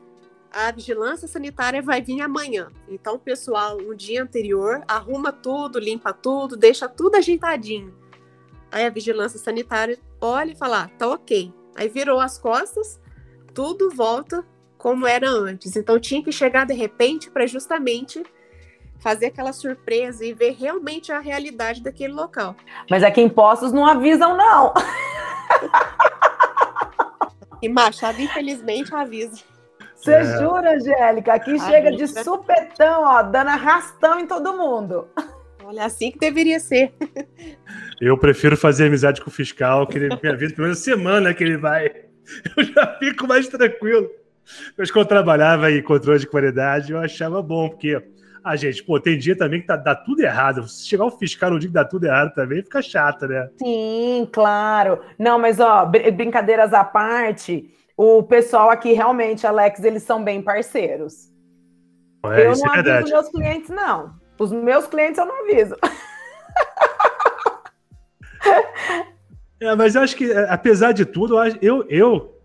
a 0.55 0.71
vigilância 0.71 1.27
sanitária 1.27 1.81
vai 1.81 2.01
vir 2.01 2.21
amanhã. 2.21 2.71
Então, 2.87 3.15
o 3.15 3.19
pessoal, 3.19 3.77
no 3.77 3.93
dia 3.93 4.23
anterior, 4.23 4.81
arruma 4.87 5.33
tudo, 5.33 5.77
limpa 5.77 6.13
tudo, 6.13 6.55
deixa 6.55 6.87
tudo 6.87 7.17
ajeitadinho. 7.17 7.93
Aí 8.71 8.85
a 8.85 8.89
vigilância 8.89 9.37
sanitária 9.37 9.99
olha 10.21 10.53
e 10.53 10.55
fala: 10.55 10.83
ah, 10.83 10.87
tá 10.97 11.09
ok. 11.09 11.53
Aí 11.75 11.89
virou 11.89 12.21
as 12.21 12.37
costas, 12.37 13.01
tudo 13.53 13.89
volta 13.89 14.45
como 14.77 15.05
era 15.05 15.29
antes. 15.29 15.75
Então, 15.75 15.99
tinha 15.99 16.23
que 16.23 16.31
chegar 16.31 16.65
de 16.65 16.73
repente 16.73 17.29
para 17.29 17.45
justamente 17.45 18.23
fazer 18.99 19.27
aquela 19.27 19.53
surpresa 19.53 20.25
e 20.25 20.33
ver 20.33 20.55
realmente 20.59 21.11
a 21.11 21.19
realidade 21.19 21.81
daquele 21.81 22.13
local. 22.13 22.55
Mas 22.89 23.03
aqui 23.03 23.21
em 23.21 23.29
Poços 23.29 23.71
não 23.71 23.85
avisam, 23.85 24.35
não. 24.35 24.73
E 27.61 27.69
Machado, 27.69 28.21
infelizmente, 28.21 28.93
avisa. 28.93 29.41
Você 29.95 30.11
é. 30.11 30.37
jura, 30.37 30.75
Angélica? 30.75 31.33
Aqui 31.33 31.59
chega 31.59 31.91
de 31.91 32.07
supetão, 32.07 33.03
ó, 33.03 33.23
dando 33.23 33.49
arrastão 33.49 34.19
em 34.19 34.27
todo 34.27 34.55
mundo. 34.55 35.07
Olha, 35.63 35.85
assim 35.85 36.11
que 36.11 36.19
deveria 36.19 36.59
ser. 36.59 36.93
Eu 37.99 38.19
prefiro 38.19 38.55
fazer 38.55 38.85
amizade 38.85 39.19
com 39.19 39.31
o 39.31 39.33
fiscal, 39.33 39.87
que 39.87 39.97
ele 39.97 40.09
me 40.21 40.29
avisa 40.29 40.53
pelo 40.53 40.67
menos 40.67 40.79
semana 40.79 41.33
que 41.33 41.43
ele 41.43 41.57
vai. 41.57 41.89
Eu 42.55 42.63
já 42.65 42.97
fico 42.99 43.25
mais 43.25 43.47
tranquilo. 43.47 44.11
Mas 44.77 44.91
quando 44.91 45.05
eu 45.05 45.09
trabalhava 45.09 45.71
em 45.71 45.81
controle 45.81 46.19
de 46.19 46.27
qualidade, 46.27 46.91
eu 46.91 46.99
achava 46.99 47.41
bom, 47.41 47.69
porque 47.69 47.99
ah, 48.45 48.55
gente, 48.55 48.83
pô, 48.83 48.99
tem 48.99 49.17
dia 49.17 49.35
também 49.35 49.59
que 49.59 49.65
tá, 49.65 49.75
dá 49.75 49.95
tudo 49.95 50.21
errado. 50.21 50.67
Se 50.67 50.87
chegar 50.87 51.05
o 51.05 51.09
fiscal 51.09 51.49
no 51.49 51.57
dia 51.57 51.67
que 51.67 51.73
dá 51.73 51.83
tudo 51.83 52.05
errado 52.05 52.31
também, 52.35 52.61
fica 52.61 52.79
chato, 52.79 53.27
né? 53.27 53.49
Sim, 53.57 54.29
claro. 54.31 55.01
Não, 55.17 55.39
mas 55.39 55.59
ó, 55.59 55.83
brincadeiras 55.83 56.71
à 56.71 56.83
parte, 56.83 57.73
o 57.97 58.21
pessoal 58.21 58.69
aqui 58.69 58.93
realmente, 58.93 59.47
Alex, 59.47 59.83
eles 59.83 60.03
são 60.03 60.23
bem 60.23 60.43
parceiros. 60.43 61.31
É, 62.23 62.45
eu 62.45 62.55
não 62.55 62.75
é 62.75 62.79
aviso 62.79 63.13
meus 63.13 63.29
clientes, 63.29 63.69
não. 63.71 64.13
Os 64.37 64.51
meus 64.51 64.85
clientes 64.85 65.17
eu 65.17 65.25
não 65.25 65.41
aviso. 65.43 65.75
É, 69.57 69.73
mas 69.73 69.95
eu 69.95 70.01
acho 70.01 70.15
que, 70.17 70.31
apesar 70.33 70.91
de 70.91 71.05
tudo, 71.05 71.41
eu, 71.61 71.85
eu, 71.89 72.41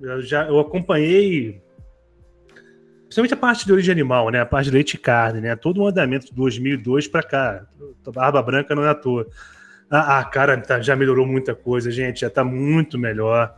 eu 0.00 0.22
já 0.22 0.46
eu 0.46 0.60
acompanhei 0.60 1.62
principalmente 3.16 3.34
a 3.34 3.36
parte 3.36 3.64
de 3.64 3.72
origem 3.72 3.92
animal, 3.92 4.28
né? 4.30 4.40
A 4.40 4.46
parte 4.46 4.66
de 4.66 4.72
leite 4.72 4.94
e 4.94 4.98
carne, 4.98 5.40
né? 5.40 5.56
Todo 5.56 5.80
o 5.80 5.86
andamento 5.86 6.26
de 6.26 6.34
2002 6.34 7.08
para 7.08 7.22
cá. 7.22 7.66
A 8.06 8.10
barba 8.10 8.42
branca 8.42 8.74
não 8.74 8.84
é 8.84 8.90
à 8.90 8.94
toa. 8.94 9.26
Ah, 9.90 10.22
cara, 10.24 10.56
tá, 10.58 10.80
já 10.80 10.94
melhorou 10.94 11.26
muita 11.26 11.54
coisa, 11.54 11.90
gente. 11.90 12.20
Já 12.20 12.26
está 12.26 12.44
muito 12.44 12.98
melhor. 12.98 13.54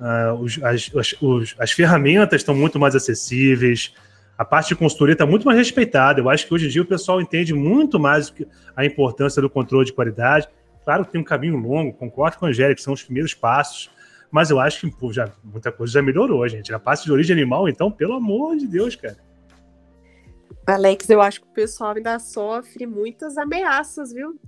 Uh, 0.00 0.34
os, 0.40 0.58
as, 0.62 0.90
os, 1.20 1.54
as 1.58 1.72
ferramentas 1.72 2.40
estão 2.40 2.54
muito 2.54 2.78
mais 2.78 2.96
acessíveis, 2.96 3.94
a 4.36 4.44
parte 4.44 4.68
de 4.68 4.74
consultoria 4.74 5.12
está 5.12 5.26
muito 5.26 5.46
mais 5.46 5.58
respeitada. 5.58 6.20
Eu 6.20 6.28
acho 6.28 6.46
que 6.46 6.54
hoje 6.54 6.66
em 6.66 6.70
dia 6.70 6.82
o 6.82 6.86
pessoal 6.86 7.20
entende 7.20 7.54
muito 7.54 8.00
mais 8.00 8.32
a 8.74 8.84
importância 8.84 9.40
do 9.40 9.48
controle 9.48 9.84
de 9.84 9.92
qualidade. 9.92 10.48
Claro 10.84 11.04
que 11.04 11.12
tem 11.12 11.20
um 11.20 11.24
caminho 11.24 11.56
longo, 11.56 11.92
concordo 11.92 12.38
com 12.38 12.46
a 12.46 12.48
Angélica, 12.48 12.82
são 12.82 12.94
os 12.94 13.02
primeiros 13.02 13.34
passos, 13.34 13.90
mas 14.32 14.48
eu 14.48 14.58
acho 14.58 14.80
que 14.80 14.96
pô, 14.96 15.12
já, 15.12 15.30
muita 15.44 15.70
coisa 15.70 15.92
já 15.92 16.02
melhorou, 16.02 16.48
gente. 16.48 16.72
Na 16.72 16.78
parte 16.78 17.04
de 17.04 17.12
origem 17.12 17.36
animal, 17.36 17.68
então, 17.68 17.92
pelo 17.92 18.14
amor 18.14 18.56
de 18.56 18.66
Deus, 18.66 18.96
cara. 18.96 19.18
Alex, 20.66 21.10
eu 21.10 21.20
acho 21.20 21.42
que 21.42 21.46
o 21.46 21.52
pessoal 21.52 21.94
ainda 21.94 22.18
sofre 22.18 22.86
muitas 22.86 23.36
ameaças, 23.36 24.10
viu? 24.10 24.40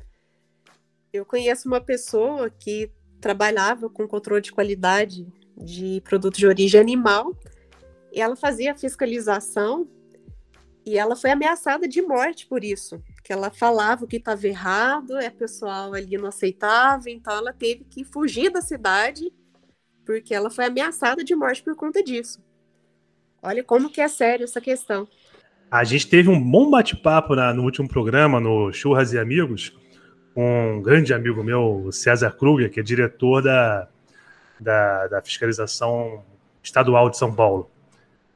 Eu 1.13 1.27
conheço 1.27 1.69
uma 1.69 1.83
pessoa 1.83 2.49
que 2.49 2.91
trabalhava 3.21 3.91
com 3.91 4.09
controle 4.09 4.41
de 4.41 4.53
qualidade 4.53 5.27
de 5.55 6.01
produtos 6.03 6.39
de 6.39 6.47
origem 6.47 6.81
animal 6.81 7.37
e 8.11 8.23
ela 8.23 8.37
fazia 8.37 8.75
fiscalização 8.75 9.87
e 10.87 10.97
ela 10.97 11.15
foi 11.15 11.31
ameaçada 11.31 11.87
de 11.87 12.01
morte 12.01 12.47
por 12.47 12.65
isso, 12.65 13.03
que 13.23 13.33
ela 13.33 13.51
falava 13.51 14.05
o 14.05 14.09
que 14.09 14.17
estava 14.17 14.47
errado, 14.47 15.17
a 15.17 15.31
pessoal 15.31 15.93
ali 15.93 16.17
não 16.17 16.29
aceitava, 16.29 17.11
então 17.11 17.35
ela 17.35 17.53
teve 17.53 17.85
que 17.85 18.05
fugir 18.05 18.51
da 18.51 18.61
cidade 18.61 19.33
porque 20.05 20.35
ela 20.35 20.51
foi 20.51 20.67
ameaçada 20.67 21.25
de 21.25 21.35
morte 21.35 21.63
por 21.63 21.75
conta 21.75 22.03
disso. 22.03 22.41
Olha 23.43 23.63
como 23.63 23.91
que 23.91 24.01
é 24.01 24.09
sério 24.09 24.45
essa 24.45 24.61
questão. 24.61 25.07
A 25.71 25.85
gente 25.85 26.09
teve 26.09 26.29
um 26.29 26.41
bom 26.41 26.71
bate-papo 26.71 27.35
no 27.35 27.63
último 27.63 27.89
programa, 27.89 28.41
no 28.41 28.73
Churras 28.73 29.13
e 29.13 29.19
Amigos, 29.19 29.77
com 30.35 30.77
um 30.77 30.83
grande 30.83 31.13
amigo 31.13 31.43
meu, 31.43 31.91
César 31.93 32.31
Kruger, 32.31 32.71
que 32.71 32.81
é 32.81 32.83
diretor 32.83 33.43
da, 33.43 33.89
da, 34.59 35.07
da 35.09 35.23
fiscalização 35.23 36.23
estadual 36.63 37.11
de 37.11 37.19
São 37.19 37.35
Paulo. 37.35 37.71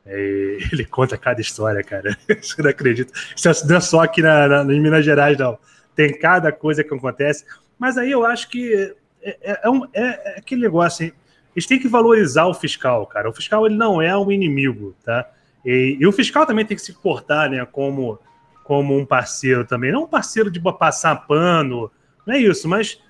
E 0.06 0.58
ele 0.72 0.84
conta 0.84 1.16
cada 1.16 1.40
história, 1.40 1.82
cara. 1.82 2.16
Você 2.40 2.62
não 2.62 2.70
acredita. 2.70 3.12
Isso 3.36 3.68
não 3.68 3.76
é 3.76 3.80
só 3.80 4.00
aqui 4.00 4.22
na, 4.22 4.64
na, 4.64 4.74
em 4.74 4.80
Minas 4.80 5.04
Gerais, 5.04 5.38
não. 5.38 5.58
Tem 5.94 6.18
cada 6.18 6.52
coisa 6.52 6.82
que 6.84 6.94
acontece. 6.94 7.44
Mas 7.78 7.96
aí 7.96 8.10
eu 8.10 8.24
acho 8.24 8.48
que 8.48 8.94
é, 9.22 9.36
é, 9.42 9.60
é, 9.64 9.70
um, 9.70 9.84
é, 9.92 10.34
é 10.34 10.38
aquele 10.38 10.62
negócio 10.62 11.06
assim, 11.06 11.16
a 11.58 11.60
gente 11.60 11.68
tem 11.68 11.78
que 11.78 11.88
valorizar 11.88 12.46
o 12.46 12.54
fiscal, 12.54 13.04
cara. 13.06 13.28
O 13.28 13.32
fiscal 13.32 13.66
ele 13.66 13.76
não 13.76 14.00
é 14.00 14.16
um 14.16 14.30
inimigo, 14.30 14.94
tá? 15.04 15.28
E, 15.64 15.96
e, 16.00 16.06
o 16.06 16.12
fiscal 16.12 16.46
também 16.46 16.64
tem 16.64 16.76
que 16.76 16.82
se 16.82 16.92
portar, 16.92 17.50
né, 17.50 17.66
como, 17.66 18.18
como 18.62 18.96
um 18.96 19.04
parceiro 19.04 19.66
também. 19.66 19.90
Não 19.90 20.04
um 20.04 20.08
parceiro 20.08 20.50
de 20.50 20.60
passar 20.60 21.26
pano, 21.26 21.90
não 22.24 22.34
é 22.34 22.38
isso, 22.38 22.68
mas 22.68 23.02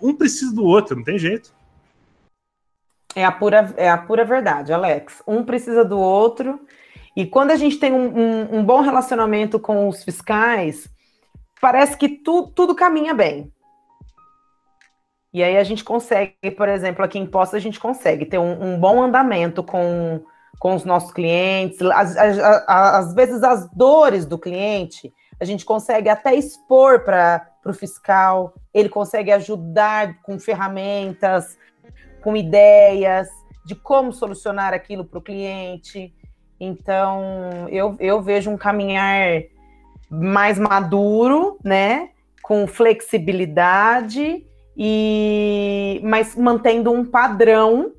um 0.00 0.12
precisa 0.12 0.52
do 0.54 0.64
outro, 0.64 0.96
não 0.96 1.04
tem 1.04 1.18
jeito. 1.18 1.54
É 3.14 3.24
a 3.24 3.30
pura, 3.30 3.72
é 3.76 3.88
a 3.88 3.96
pura 3.96 4.24
verdade, 4.24 4.72
Alex. 4.72 5.22
Um 5.26 5.44
precisa 5.44 5.84
do 5.84 5.98
outro. 5.98 6.60
E 7.14 7.24
quando 7.26 7.52
a 7.52 7.56
gente 7.56 7.78
tem 7.78 7.92
um, 7.92 8.18
um, 8.18 8.58
um 8.58 8.64
bom 8.64 8.80
relacionamento 8.80 9.60
com 9.60 9.86
os 9.86 10.02
fiscais, 10.02 10.88
parece 11.60 11.96
que 11.96 12.08
tu, 12.08 12.50
tudo 12.54 12.74
caminha 12.74 13.14
bem. 13.14 13.52
E 15.32 15.42
aí 15.42 15.56
a 15.56 15.64
gente 15.64 15.82
consegue, 15.82 16.50
por 16.56 16.68
exemplo, 16.68 17.02
aqui 17.02 17.18
em 17.18 17.26
Poços, 17.26 17.54
a 17.54 17.58
gente 17.58 17.80
consegue 17.80 18.26
ter 18.26 18.38
um, 18.38 18.74
um 18.74 18.78
bom 18.78 19.02
andamento 19.02 19.62
com, 19.62 20.22
com 20.58 20.74
os 20.74 20.84
nossos 20.84 21.10
clientes. 21.10 21.80
Às, 21.80 22.16
às, 22.68 23.14
vezes 23.14 23.42
as 23.42 23.66
dores 23.70 24.26
do 24.26 24.38
cliente, 24.38 25.12
a 25.40 25.44
gente 25.46 25.64
consegue 25.64 26.10
até 26.10 26.34
expor 26.34 27.00
para 27.00 27.48
o 27.64 27.72
fiscal, 27.72 28.52
ele 28.74 28.90
consegue 28.90 29.32
ajudar 29.32 30.20
com 30.22 30.38
ferramentas, 30.38 31.56
com 32.22 32.36
ideias 32.36 33.28
de 33.64 33.74
como 33.74 34.12
solucionar 34.12 34.74
aquilo 34.74 35.04
para 35.04 35.18
o 35.18 35.22
cliente. 35.22 36.14
Então, 36.60 37.68
eu, 37.70 37.96
eu 37.98 38.20
vejo 38.20 38.50
um 38.50 38.58
caminhar 38.58 39.42
mais 40.10 40.58
maduro, 40.58 41.58
né? 41.64 42.10
Com 42.42 42.66
flexibilidade 42.66 44.46
e 44.76 46.00
mas 46.02 46.34
mantendo 46.34 46.90
um 46.92 47.04
padrão 47.04 47.92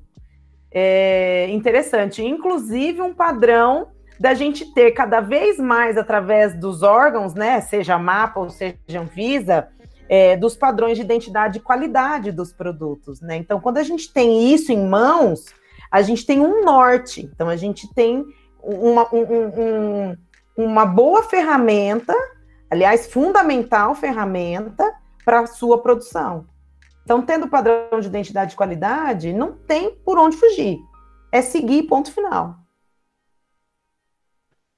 é, 0.72 1.48
interessante, 1.50 2.24
inclusive 2.24 3.02
um 3.02 3.14
padrão 3.14 3.88
da 4.20 4.34
gente 4.34 4.74
ter 4.74 4.92
cada 4.92 5.20
vez 5.20 5.58
mais 5.58 5.98
através 5.98 6.58
dos 6.58 6.82
órgãos, 6.82 7.34
né, 7.34 7.62
seja 7.62 7.98
MAPA 7.98 8.40
ou 8.40 8.50
seja 8.50 8.78
Anvisa, 9.00 9.68
é, 10.10 10.36
dos 10.38 10.56
padrões 10.56 10.98
de 10.98 11.04
identidade 11.04 11.58
e 11.58 11.62
qualidade 11.62 12.32
dos 12.32 12.52
produtos, 12.52 13.22
né? 13.22 13.38
Então, 13.38 13.60
quando 13.60 13.78
a 13.78 13.84
gente 13.84 14.12
tem 14.12 14.54
isso 14.54 14.72
em 14.72 14.86
mãos, 14.86 15.46
a 15.90 16.02
gente 16.02 16.26
tem 16.26 16.40
um 16.40 16.64
norte. 16.64 17.30
Então, 17.34 17.50
a 17.50 17.56
gente 17.56 17.92
tem 17.94 18.24
uma, 18.62 19.08
um, 19.14 19.24
um, 19.24 20.18
uma 20.58 20.86
boa 20.86 21.24
ferramenta, 21.24 22.16
aliás, 22.70 23.08
fundamental 23.08 23.96
ferramenta 23.96 24.92
para 25.26 25.42
a 25.42 25.48
sua 25.48 25.82
produção. 25.82 26.46
Então, 27.04 27.22
tendo 27.22 27.48
padrão 27.48 28.00
de 28.00 28.08
identidade 28.08 28.54
e 28.54 28.56
qualidade, 28.56 29.34
não 29.34 29.52
tem 29.52 29.92
por 29.92 30.18
onde 30.18 30.38
fugir. 30.38 30.80
É 31.32 31.42
seguir, 31.42 31.84
ponto 31.84 32.12
final. 32.12 32.58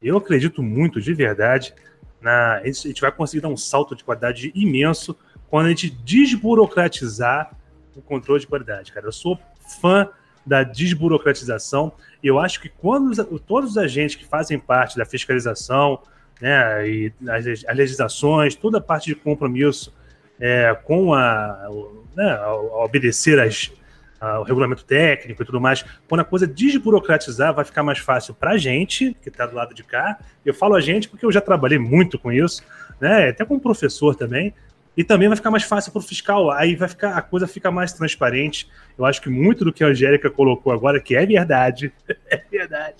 Eu 0.01 0.17
acredito 0.17 0.61
muito, 0.63 0.99
de 0.99 1.13
verdade, 1.13 1.73
na, 2.21 2.57
a 2.57 2.65
gente 2.65 3.01
vai 3.01 3.11
conseguir 3.11 3.41
dar 3.41 3.49
um 3.49 3.57
salto 3.57 3.95
de 3.95 4.03
qualidade 4.03 4.51
imenso 4.55 5.15
quando 5.49 5.67
a 5.67 5.69
gente 5.69 5.89
desburocratizar 5.89 7.55
o 7.95 8.01
controle 8.01 8.41
de 8.41 8.47
qualidade, 8.47 8.91
cara. 8.91 9.05
Eu 9.05 9.11
sou 9.11 9.39
fã 9.79 10.09
da 10.45 10.63
desburocratização 10.63 11.93
e 12.21 12.27
eu 12.27 12.39
acho 12.39 12.61
que 12.61 12.69
quando 12.69 13.09
os, 13.09 13.17
todos 13.41 13.71
os 13.71 13.77
agentes 13.77 14.15
que 14.15 14.25
fazem 14.25 14.59
parte 14.59 14.97
da 14.97 15.05
fiscalização, 15.05 16.01
né, 16.41 16.87
e 16.87 17.13
as, 17.27 17.65
as 17.65 17.77
legislações, 17.77 18.55
toda 18.55 18.79
a 18.79 18.81
parte 18.81 19.05
de 19.07 19.15
compromisso 19.15 19.93
é, 20.39 20.75
com 20.83 21.13
a, 21.13 21.69
né, 22.15 22.31
a 22.31 22.53
obedecer 22.83 23.39
as, 23.39 23.71
a, 24.19 24.39
o 24.39 24.43
regulamento 24.43 24.83
técnico 24.83 25.41
e 25.41 25.45
tudo 25.45 25.59
mais, 25.61 25.83
quando 26.07 26.21
a 26.21 26.25
coisa 26.25 26.47
desburocratizar, 26.47 27.53
vai 27.53 27.65
ficar 27.65 27.83
mais 27.83 27.99
fácil 27.99 28.33
para 28.33 28.51
a 28.51 28.57
gente, 28.57 29.15
que 29.21 29.29
está 29.29 29.45
do 29.45 29.55
lado 29.55 29.73
de 29.73 29.83
cá. 29.83 30.17
Eu 30.45 30.53
falo 30.53 30.75
a 30.75 30.81
gente 30.81 31.09
porque 31.09 31.25
eu 31.25 31.31
já 31.31 31.41
trabalhei 31.41 31.79
muito 31.79 32.17
com 32.19 32.31
isso, 32.31 32.63
né, 32.99 33.29
até 33.29 33.45
como 33.45 33.59
professor 33.59 34.15
também. 34.15 34.53
E 34.97 35.03
também 35.03 35.27
vai 35.27 35.35
ficar 35.35 35.51
mais 35.51 35.63
fácil 35.63 35.91
para 35.91 35.99
o 35.99 36.01
fiscal, 36.01 36.49
aí 36.51 36.75
vai 36.75 36.87
ficar 36.87 37.17
a 37.17 37.21
coisa 37.21 37.47
fica 37.47 37.69
mais 37.69 37.91
transparente. 37.91 38.69
Eu 38.97 39.05
acho 39.05 39.21
que 39.21 39.29
muito 39.29 39.65
do 39.65 39.73
que 39.73 39.83
a 39.83 39.87
Angélica 39.87 40.29
colocou 40.29 40.71
agora, 40.71 41.01
que 41.01 41.15
é 41.15 41.25
verdade, 41.25 41.91
é 42.29 42.41
verdade, 42.49 42.95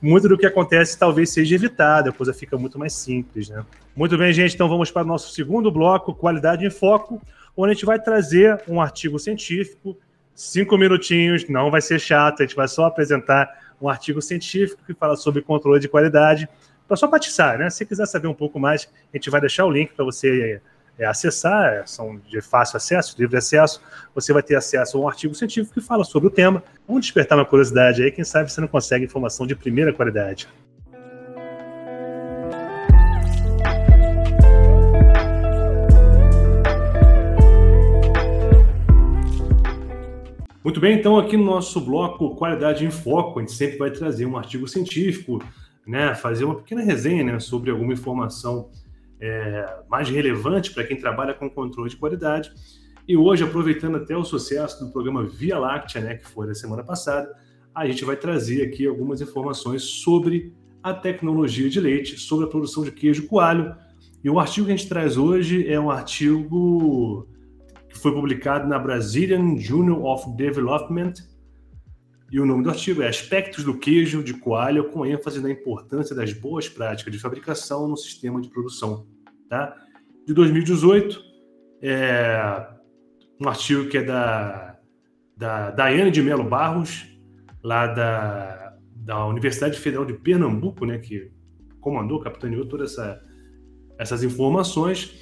muito 0.00 0.28
do 0.28 0.38
que 0.38 0.46
acontece 0.46 0.96
talvez 0.96 1.30
seja 1.30 1.56
evitado, 1.56 2.10
a 2.10 2.12
coisa 2.12 2.32
fica 2.32 2.56
muito 2.56 2.78
mais 2.78 2.92
simples, 2.92 3.48
né? 3.48 3.64
Muito 3.96 4.16
bem, 4.16 4.32
gente, 4.32 4.54
então 4.54 4.68
vamos 4.68 4.90
para 4.90 5.02
o 5.02 5.06
nosso 5.06 5.34
segundo 5.34 5.72
bloco, 5.72 6.14
Qualidade 6.14 6.64
em 6.64 6.70
Foco, 6.70 7.20
onde 7.56 7.72
a 7.72 7.74
gente 7.74 7.84
vai 7.84 8.00
trazer 8.00 8.62
um 8.68 8.80
artigo 8.80 9.18
científico, 9.18 9.98
cinco 10.34 10.78
minutinhos, 10.78 11.48
não 11.48 11.70
vai 11.70 11.80
ser 11.80 11.98
chato, 11.98 12.42
a 12.42 12.46
gente 12.46 12.54
vai 12.54 12.68
só 12.68 12.84
apresentar 12.84 13.48
um 13.82 13.88
artigo 13.88 14.22
científico 14.22 14.82
que 14.86 14.94
fala 14.94 15.16
sobre 15.16 15.42
controle 15.42 15.80
de 15.80 15.88
qualidade, 15.88 16.48
para 16.86 16.96
só 16.96 17.06
batizar, 17.06 17.58
né? 17.58 17.70
Se 17.70 17.84
quiser 17.84 18.06
saber 18.06 18.28
um 18.28 18.34
pouco 18.34 18.58
mais, 18.58 18.88
a 19.12 19.16
gente 19.16 19.30
vai 19.30 19.40
deixar 19.40 19.64
o 19.64 19.70
link 19.70 19.92
para 19.92 20.04
você 20.04 20.60
é, 20.98 21.06
acessar, 21.06 21.72
é, 21.72 21.86
são 21.86 22.20
de 22.28 22.40
fácil 22.40 22.76
acesso, 22.76 23.16
livre 23.18 23.36
acesso, 23.36 23.80
você 24.14 24.32
vai 24.32 24.42
ter 24.42 24.56
acesso 24.56 24.98
a 24.98 25.00
um 25.00 25.08
artigo 25.08 25.34
científico 25.34 25.74
que 25.74 25.80
fala 25.80 26.04
sobre 26.04 26.28
o 26.28 26.30
tema. 26.30 26.62
Vamos 26.86 27.02
despertar 27.02 27.38
uma 27.38 27.44
curiosidade 27.44 28.02
aí, 28.02 28.10
quem 28.10 28.24
sabe 28.24 28.50
você 28.50 28.60
não 28.60 28.68
consegue 28.68 29.04
informação 29.04 29.46
de 29.46 29.54
primeira 29.54 29.92
qualidade. 29.92 30.48
Muito 40.62 40.78
bem, 40.78 40.98
então 40.98 41.18
aqui 41.18 41.38
no 41.38 41.44
nosso 41.44 41.80
bloco 41.80 42.36
Qualidade 42.36 42.84
em 42.84 42.90
Foco, 42.90 43.38
a 43.38 43.42
gente 43.42 43.54
sempre 43.54 43.78
vai 43.78 43.90
trazer 43.90 44.26
um 44.26 44.36
artigo 44.36 44.68
científico, 44.68 45.42
né, 45.86 46.14
fazer 46.14 46.44
uma 46.44 46.54
pequena 46.54 46.82
resenha 46.82 47.24
né, 47.24 47.40
sobre 47.40 47.70
alguma 47.70 47.94
informação 47.94 48.68
é, 49.20 49.82
mais 49.88 50.08
relevante 50.08 50.72
para 50.72 50.84
quem 50.84 50.96
trabalha 50.96 51.34
com 51.34 51.48
controle 51.50 51.90
de 51.90 51.96
qualidade. 51.96 52.52
E 53.06 53.16
hoje, 53.16 53.42
aproveitando 53.44 53.96
até 53.96 54.16
o 54.16 54.24
sucesso 54.24 54.84
do 54.84 54.92
programa 54.92 55.24
Via 55.24 55.58
Láctea, 55.58 56.00
né, 56.00 56.14
que 56.14 56.26
foi 56.28 56.46
na 56.46 56.54
semana 56.54 56.82
passada, 56.82 57.30
a 57.74 57.86
gente 57.86 58.04
vai 58.04 58.16
trazer 58.16 58.62
aqui 58.62 58.86
algumas 58.86 59.20
informações 59.20 59.82
sobre 59.82 60.52
a 60.82 60.94
tecnologia 60.94 61.68
de 61.68 61.80
leite, 61.80 62.18
sobre 62.18 62.46
a 62.46 62.48
produção 62.48 62.84
de 62.84 62.92
queijo 62.92 63.26
coalho. 63.26 63.74
E 64.22 64.30
o 64.30 64.38
artigo 64.38 64.66
que 64.66 64.72
a 64.72 64.76
gente 64.76 64.88
traz 64.88 65.16
hoje 65.16 65.66
é 65.70 65.78
um 65.78 65.90
artigo 65.90 67.26
que 67.88 67.98
foi 67.98 68.12
publicado 68.12 68.68
na 68.68 68.78
Brazilian 68.78 69.56
Journal 69.58 70.04
of 70.04 70.36
Development. 70.36 71.14
E 72.30 72.38
o 72.38 72.46
nome 72.46 72.62
do 72.62 72.70
artigo 72.70 73.02
é 73.02 73.08
Aspectos 73.08 73.64
do 73.64 73.76
queijo 73.76 74.22
de 74.22 74.34
coalho 74.34 74.88
com 74.90 75.04
ênfase 75.04 75.40
na 75.40 75.50
importância 75.50 76.14
das 76.14 76.32
boas 76.32 76.68
práticas 76.68 77.12
de 77.12 77.18
fabricação 77.18 77.88
no 77.88 77.96
sistema 77.96 78.40
de 78.40 78.48
produção 78.48 79.06
tá? 79.48 79.76
de 80.24 80.32
2018. 80.32 81.20
É 81.82 82.68
um 83.40 83.48
artigo 83.48 83.88
que 83.88 83.98
é 83.98 84.02
da, 84.02 84.78
da 85.36 85.70
Daiane 85.70 86.10
de 86.10 86.22
Melo 86.22 86.44
Barros, 86.44 87.06
lá 87.64 87.86
da, 87.88 88.76
da 88.94 89.26
Universidade 89.26 89.78
Federal 89.78 90.04
de 90.04 90.12
Pernambuco, 90.12 90.84
né, 90.84 90.98
que 90.98 91.32
comandou, 91.80 92.20
capitaneou 92.20 92.66
todas 92.66 92.92
essa, 92.92 93.20
essas 93.98 94.22
informações. 94.22 95.18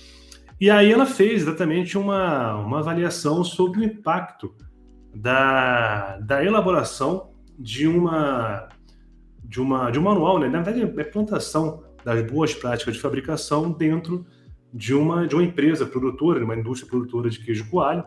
E 0.61 0.69
aí 0.69 0.93
ela 0.93 1.07
fez 1.07 1.43
exatamente 1.43 1.97
uma, 1.97 2.57
uma 2.57 2.81
avaliação 2.81 3.45
sobre 3.45 3.81
o 3.81 3.85
impacto 3.85 4.55
da, 5.15 6.19
da 6.19 6.45
elaboração 6.45 7.31
de 7.59 7.87
uma 7.87 8.69
de 9.43 9.61
uma 9.61 9.91
de 9.91 9.99
um 9.99 10.03
manual, 10.03 10.39
né? 10.39 10.49
Na 10.49 10.63
verdade 10.63 11.01
é 11.01 11.05
plantação 11.05 11.83
das 12.05 12.31
boas 12.31 12.55
práticas 12.55 12.95
de 12.95 13.01
fabricação 13.01 13.71
dentro 13.73 14.27
de 14.73 14.95
uma, 14.95 15.27
de 15.27 15.35
uma 15.35 15.45
empresa 15.45 15.87
produtora, 15.87 16.39
de 16.39 16.45
uma 16.45 16.57
indústria 16.57 16.89
produtora 16.89 17.31
de 17.31 17.39
queijo 17.39 17.69
coalho. 17.71 18.05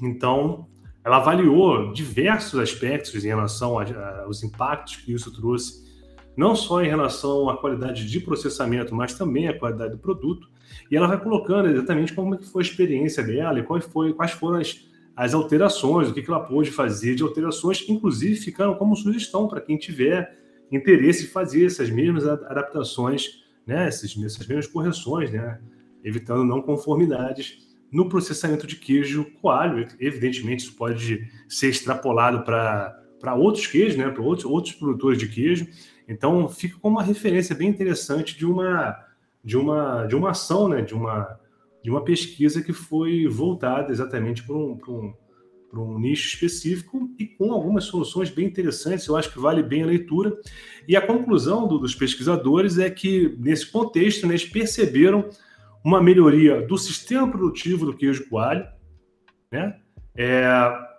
Então, 0.00 0.66
ela 1.04 1.16
avaliou 1.16 1.92
diversos 1.92 2.58
aspectos 2.60 3.24
em 3.24 3.28
relação 3.28 3.76
aos 4.24 4.42
impactos 4.42 4.96
que 4.96 5.12
isso 5.12 5.32
trouxe, 5.32 5.82
não 6.36 6.54
só 6.54 6.82
em 6.82 6.88
relação 6.88 7.48
à 7.48 7.56
qualidade 7.56 8.08
de 8.08 8.20
processamento, 8.20 8.94
mas 8.94 9.14
também 9.14 9.48
à 9.48 9.58
qualidade 9.58 9.92
do 9.92 9.98
produto. 9.98 10.48
E 10.90 10.96
ela 10.96 11.06
vai 11.06 11.20
colocando 11.20 11.68
exatamente 11.68 12.12
como 12.12 12.40
foi 12.42 12.62
a 12.62 12.66
experiência 12.66 13.22
dela 13.22 13.58
e 13.58 13.62
quais, 13.62 13.84
foi, 13.84 14.12
quais 14.12 14.32
foram 14.32 14.58
as, 14.60 14.86
as 15.16 15.34
alterações, 15.34 16.08
o 16.08 16.14
que, 16.14 16.24
ela 16.26 16.40
pôde 16.40 16.70
fazer 16.70 17.14
de 17.14 17.22
alterações, 17.22 17.84
inclusive 17.88 18.36
ficaram 18.36 18.74
como 18.74 18.96
sugestão 18.96 19.46
para 19.46 19.60
quem 19.60 19.76
tiver 19.76 20.38
interesse 20.70 21.24
em 21.24 21.28
fazer 21.28 21.66
essas 21.66 21.90
mesmas 21.90 22.26
adaptações, 22.26 23.42
né, 23.66 23.86
essas, 23.86 24.16
essas 24.24 24.46
mesmas 24.46 24.66
correções, 24.66 25.30
né, 25.30 25.60
evitando 26.02 26.44
não 26.44 26.62
conformidades 26.62 27.58
no 27.92 28.08
processamento 28.08 28.66
de 28.66 28.76
queijo 28.76 29.26
coalho. 29.40 29.86
Evidentemente, 30.00 30.64
isso 30.64 30.76
pode 30.76 31.28
ser 31.46 31.68
extrapolado 31.68 32.42
para 32.42 33.34
outros 33.34 33.66
queijos, 33.66 33.96
né, 33.96 34.08
para 34.08 34.22
outros, 34.22 34.46
outros 34.46 34.74
produtores 34.74 35.18
de 35.18 35.28
queijo. 35.28 35.68
Então, 36.08 36.48
fica 36.48 36.78
como 36.80 36.96
uma 36.96 37.02
referência 37.02 37.54
bem 37.54 37.68
interessante 37.68 38.36
de 38.36 38.46
uma, 38.46 38.98
de 39.44 39.58
uma, 39.58 40.06
de 40.06 40.16
uma 40.16 40.30
ação, 40.30 40.68
né, 40.68 40.80
de, 40.80 40.94
uma, 40.94 41.38
de 41.82 41.90
uma 41.90 42.04
pesquisa 42.04 42.62
que 42.62 42.72
foi 42.72 43.26
voltada 43.26 43.90
exatamente 43.90 44.42
para 44.44 44.54
um, 44.54 44.78
um, 44.88 45.14
um 45.74 45.98
nicho 45.98 46.34
específico 46.34 47.10
e 47.18 47.26
com 47.26 47.52
algumas 47.52 47.84
soluções 47.84 48.30
bem 48.30 48.46
interessantes. 48.46 49.06
Eu 49.06 49.16
acho 49.16 49.32
que 49.32 49.38
vale 49.38 49.62
bem 49.62 49.82
a 49.82 49.86
leitura. 49.86 50.38
E 50.86 50.96
a 50.96 51.06
conclusão 51.06 51.66
do, 51.66 51.78
dos 51.78 51.94
pesquisadores 51.94 52.78
é 52.78 52.88
que, 52.90 53.36
nesse 53.38 53.70
contexto, 53.70 54.26
né, 54.26 54.34
eles 54.34 54.44
perceberam 54.44 55.28
uma 55.84 56.02
melhoria 56.02 56.62
do 56.62 56.78
sistema 56.78 57.28
produtivo 57.28 57.86
do 57.86 57.96
queijo 57.96 58.28
coalho, 58.28 58.66
né? 59.50 59.76
É, 60.14 60.46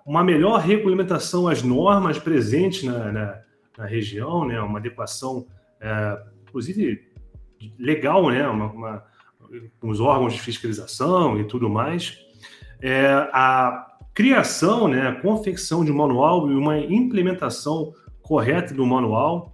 uma 0.05 0.23
melhor 0.23 0.59
regulamentação 0.59 1.47
às 1.47 1.63
normas 1.63 2.19
presentes 2.19 2.83
na, 2.83 3.11
na, 3.11 3.41
na 3.77 3.85
região, 3.85 4.45
né? 4.45 4.59
uma 4.59 4.79
adequação, 4.79 5.47
é, 5.79 6.21
inclusive, 6.47 7.07
legal, 7.79 8.29
né? 8.29 8.47
Uma, 8.47 8.65
uma, 8.65 9.03
com 9.79 9.89
os 9.89 9.99
órgãos 9.99 10.33
de 10.33 10.41
fiscalização 10.41 11.39
e 11.39 11.45
tudo 11.45 11.69
mais. 11.69 12.17
É, 12.81 13.29
a 13.31 13.87
criação, 14.13 14.87
né? 14.87 15.07
a 15.07 15.21
confecção 15.21 15.83
de 15.83 15.91
um 15.91 15.95
manual 15.95 16.49
e 16.51 16.55
uma 16.55 16.77
implementação 16.77 17.93
correta 18.21 18.73
do 18.73 18.85
manual 18.85 19.53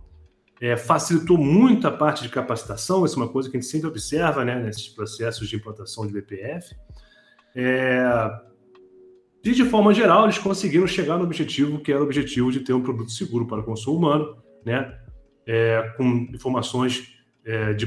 é, 0.62 0.76
facilitou 0.76 1.38
muito 1.38 1.88
a 1.88 1.92
parte 1.92 2.22
de 2.22 2.30
capacitação, 2.30 3.06
isso 3.06 3.16
é 3.20 3.24
uma 3.24 3.32
coisa 3.32 3.50
que 3.50 3.56
a 3.56 3.60
gente 3.60 3.70
sempre 3.70 3.88
observa 3.88 4.44
né, 4.44 4.60
nesses 4.62 4.90
processos 4.90 5.48
de 5.48 5.56
implantação 5.56 6.06
de 6.06 6.14
BPF. 6.14 6.76
É, 7.56 8.04
e, 9.44 9.52
de 9.52 9.64
forma 9.64 9.94
geral, 9.94 10.26
eles 10.26 10.38
conseguiram 10.38 10.86
chegar 10.86 11.18
no 11.18 11.24
objetivo, 11.24 11.80
que 11.80 11.92
era 11.92 12.02
o 12.02 12.04
objetivo 12.04 12.52
de 12.52 12.60
ter 12.60 12.74
um 12.74 12.82
produto 12.82 13.12
seguro 13.12 13.48
para 13.48 13.62
o 13.62 13.64
consumo 13.64 13.98
humano, 13.98 14.38
né, 14.66 15.00
é, 15.48 15.94
com 15.96 16.28
informações 16.34 17.19
é, 17.46 17.74
de, 17.74 17.86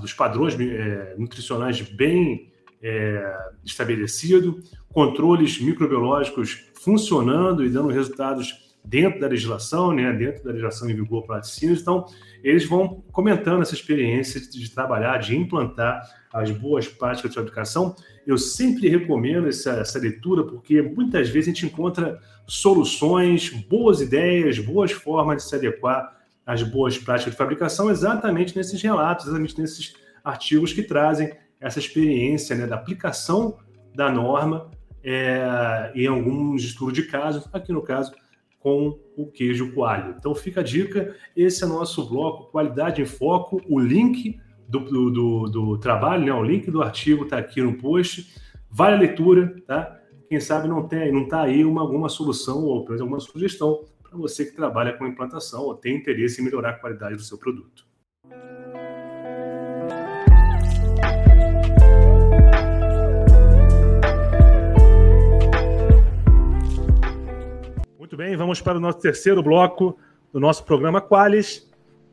dos 0.00 0.12
padrões 0.12 0.58
é, 0.58 1.14
nutricionais 1.16 1.80
bem 1.80 2.52
é, 2.82 3.36
estabelecido, 3.64 4.60
controles 4.92 5.60
microbiológicos 5.60 6.70
funcionando 6.74 7.64
e 7.64 7.70
dando 7.70 7.88
resultados 7.88 8.64
dentro 8.84 9.18
da 9.18 9.28
legislação, 9.28 9.92
né, 9.92 10.12
dentro 10.12 10.44
da 10.44 10.50
legislação 10.50 10.90
em 10.90 10.94
vigor 10.94 11.24
para 11.24 11.36
laticínios. 11.36 11.80
Então, 11.80 12.04
eles 12.42 12.66
vão 12.66 13.02
comentando 13.10 13.62
essa 13.62 13.74
experiência 13.74 14.38
de 14.38 14.70
trabalhar, 14.70 15.16
de 15.18 15.34
implantar 15.34 16.02
as 16.30 16.50
boas 16.50 16.86
práticas 16.86 17.30
de 17.30 17.36
fabricação. 17.36 17.96
Eu 18.26 18.36
sempre 18.36 18.88
recomendo 18.88 19.48
essa, 19.48 19.70
essa 19.72 19.98
leitura, 19.98 20.44
porque 20.44 20.82
muitas 20.82 21.30
vezes 21.30 21.48
a 21.48 21.52
gente 21.52 21.66
encontra 21.66 22.20
soluções, 22.46 23.48
boas 23.48 24.02
ideias, 24.02 24.58
boas 24.58 24.92
formas 24.92 25.42
de 25.42 25.48
se 25.48 25.54
adequar 25.54 26.13
às 26.46 26.62
boas 26.62 26.98
práticas 26.98 27.32
de 27.32 27.38
fabricação, 27.38 27.90
exatamente 27.90 28.56
nesses 28.56 28.80
relatos, 28.80 29.26
exatamente 29.26 29.58
nesses 29.60 29.94
artigos 30.22 30.72
que 30.72 30.82
trazem 30.82 31.32
essa 31.60 31.78
experiência 31.78 32.54
né, 32.54 32.66
da 32.66 32.74
aplicação 32.74 33.58
da 33.94 34.10
norma 34.10 34.70
é, 35.02 35.92
em 35.94 36.06
alguns 36.06 36.62
estudos 36.62 36.94
de 36.94 37.04
caso, 37.04 37.48
aqui 37.52 37.72
no 37.72 37.82
caso, 37.82 38.12
com 38.58 38.98
o 39.16 39.26
queijo 39.26 39.72
coalho. 39.72 40.14
Então 40.18 40.34
fica 40.34 40.60
a 40.60 40.64
dica, 40.64 41.14
esse 41.36 41.62
é 41.62 41.66
nosso 41.66 42.08
bloco 42.08 42.50
Qualidade 42.50 43.02
em 43.02 43.04
Foco, 43.06 43.60
o 43.68 43.78
link 43.78 44.40
do, 44.66 45.10
do, 45.10 45.44
do 45.44 45.78
trabalho, 45.78 46.24
né? 46.24 46.32
o 46.32 46.42
link 46.42 46.70
do 46.70 46.82
artigo 46.82 47.24
está 47.24 47.38
aqui 47.38 47.60
no 47.60 47.76
post, 47.76 48.34
vale 48.70 48.96
a 48.96 48.98
leitura, 48.98 49.54
tá? 49.66 50.00
Quem 50.28 50.40
sabe 50.40 50.66
não 50.66 50.88
tem, 50.88 51.12
não 51.12 51.24
está 51.24 51.42
aí 51.42 51.64
uma, 51.64 51.82
alguma 51.82 52.08
solução 52.08 52.64
ou 52.64 52.86
alguma 52.90 53.20
sugestão 53.20 53.84
para 54.14 54.20
você 54.20 54.44
que 54.44 54.52
trabalha 54.52 54.92
com 54.92 55.04
implantação 55.06 55.62
ou 55.62 55.74
tem 55.74 55.96
interesse 55.96 56.40
em 56.40 56.44
melhorar 56.44 56.70
a 56.70 56.72
qualidade 56.74 57.16
do 57.16 57.22
seu 57.22 57.36
produto. 57.36 57.84
Muito 67.98 68.16
bem, 68.16 68.36
vamos 68.36 68.60
para 68.60 68.78
o 68.78 68.80
nosso 68.80 69.00
terceiro 69.00 69.42
bloco 69.42 69.98
do 70.32 70.38
nosso 70.38 70.64
programa 70.64 71.00
Qualis, 71.00 71.68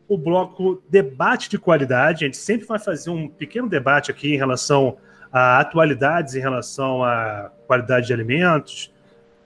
o 0.07 0.17
bloco 0.17 0.81
debate 0.89 1.49
de 1.49 1.59
qualidade. 1.59 2.25
A 2.25 2.27
gente 2.27 2.37
sempre 2.37 2.65
vai 2.65 2.79
fazer 2.79 3.11
um 3.11 3.27
pequeno 3.27 3.69
debate 3.69 4.09
aqui 4.09 4.33
em 4.33 4.37
relação 4.37 4.97
a 5.31 5.59
atualidades, 5.59 6.33
em 6.33 6.39
relação 6.39 7.03
à 7.03 7.51
qualidade 7.67 8.07
de 8.07 8.13
alimentos, 8.13 8.91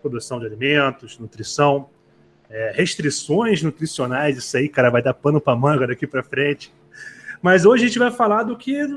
produção 0.02 0.40
de 0.40 0.46
alimentos, 0.46 1.20
nutrição, 1.20 1.90
é, 2.50 2.74
restrições 2.76 3.62
nutricionais. 3.62 4.38
Isso 4.38 4.56
aí, 4.58 4.70
cara, 4.70 4.90
vai 4.90 5.02
dar 5.02 5.14
pano 5.14 5.40
para 5.40 5.56
manga 5.56 5.88
daqui 5.88 6.06
para 6.06 6.24
frente. 6.24 6.74
Mas 7.42 7.66
hoje 7.66 7.84
a 7.84 7.88
gente 7.88 8.00
vai 8.00 8.12
falar 8.12 8.44
do 8.44 8.58
que 8.58 8.88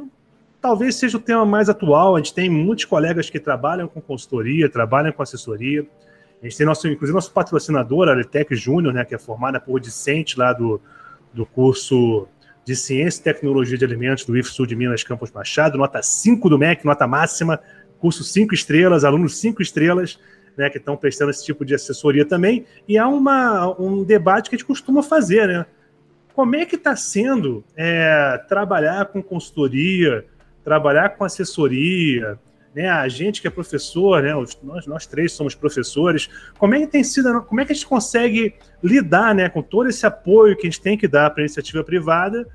talvez 0.61 0.97
seja 0.97 1.17
o 1.17 1.21
tema 1.21 1.45
mais 1.45 1.69
atual. 1.69 2.17
A 2.17 2.19
gente 2.19 2.35
tem 2.35 2.49
muitos 2.49 2.85
colegas 2.85 3.29
que 3.29 3.39
trabalham 3.39 3.89
com 3.89 4.01
consultoria, 4.01 4.69
trabalham 4.69 5.13
com 5.13 5.23
assessoria 5.23 5.87
a 6.43 6.47
gente 6.47 6.57
tem 6.57 6.67
nosso, 6.67 6.87
inclusive 6.87 7.15
nosso 7.15 7.33
patrocinador, 7.33 8.09
a 8.09 8.13
Letec 8.13 8.55
Júnior, 8.55 8.95
né, 8.95 9.05
que 9.05 9.15
é 9.15 9.19
formada 9.19 9.61
por 9.61 9.81
discente 9.81 10.39
lá 10.39 10.53
do, 10.53 10.81
do 11.33 11.45
curso 11.45 12.29
de 12.65 12.77
Ciência 12.77 13.21
e 13.21 13.25
Tecnologia 13.25 13.77
de 13.77 13.85
Alimentos 13.85 14.25
do 14.25 14.37
IFSU 14.37 14.67
de 14.67 14.77
Minas 14.77 15.03
Campos 15.03 15.33
Machado, 15.33 15.77
nota 15.77 16.01
5 16.01 16.49
do 16.49 16.59
MEC, 16.59 16.85
nota 16.85 17.07
máxima, 17.07 17.59
curso 17.99 18.23
5 18.23 18.55
estrelas, 18.55 19.05
alunos 19.05 19.39
5 19.41 19.61
estrelas, 19.61 20.19
né, 20.59 20.69
que 20.69 20.79
estão 20.79 20.97
prestando 20.97 21.31
esse 21.31 21.45
tipo 21.45 21.65
de 21.65 21.73
assessoria 21.73 22.27
também. 22.27 22.67
E 22.89 22.99
há 22.99 23.07
uma, 23.07 23.81
um 23.81 24.03
debate 24.03 24.51
que 24.51 24.57
a 24.57 24.59
gente 24.59 24.67
costuma 24.67 25.05
fazer, 25.05 25.47
né? 25.47 25.65
Como 26.35 26.57
é 26.57 26.67
que 26.67 26.75
está 26.75 26.97
sendo 26.97 27.65
é, 27.77 28.39
trabalhar 28.49 29.07
com 29.07 29.23
consultoria, 29.23 30.27
trabalhar 30.65 31.11
com 31.11 31.25
assessoria, 31.25 32.39
né, 32.75 32.89
a 32.89 33.09
gente 33.09 33.41
que 33.41 33.49
é 33.49 33.51
professor, 33.51 34.23
né, 34.23 34.33
nós, 34.63 34.87
nós 34.87 35.07
três 35.07 35.33
somos 35.33 35.55
professores, 35.55 36.29
como 36.59 36.75
é 36.75 36.81
que 36.81 36.87
tem 36.87 37.03
sido, 37.03 37.43
como 37.43 37.61
é 37.61 37.65
que 37.65 37.73
a 37.73 37.75
gente 37.75 37.87
consegue 37.87 38.55
lidar 38.83 39.35
né, 39.35 39.49
com 39.49 39.63
todo 39.63 39.89
esse 39.89 40.07
apoio 40.07 40.55
que 40.57 40.67
a 40.67 40.71
gente 40.71 40.81
tem 40.81 40.97
que 40.97 41.09
dar 41.09 41.31
para 41.31 41.43
a 41.43 41.45
iniciativa 41.45 41.83
privada 41.83 42.47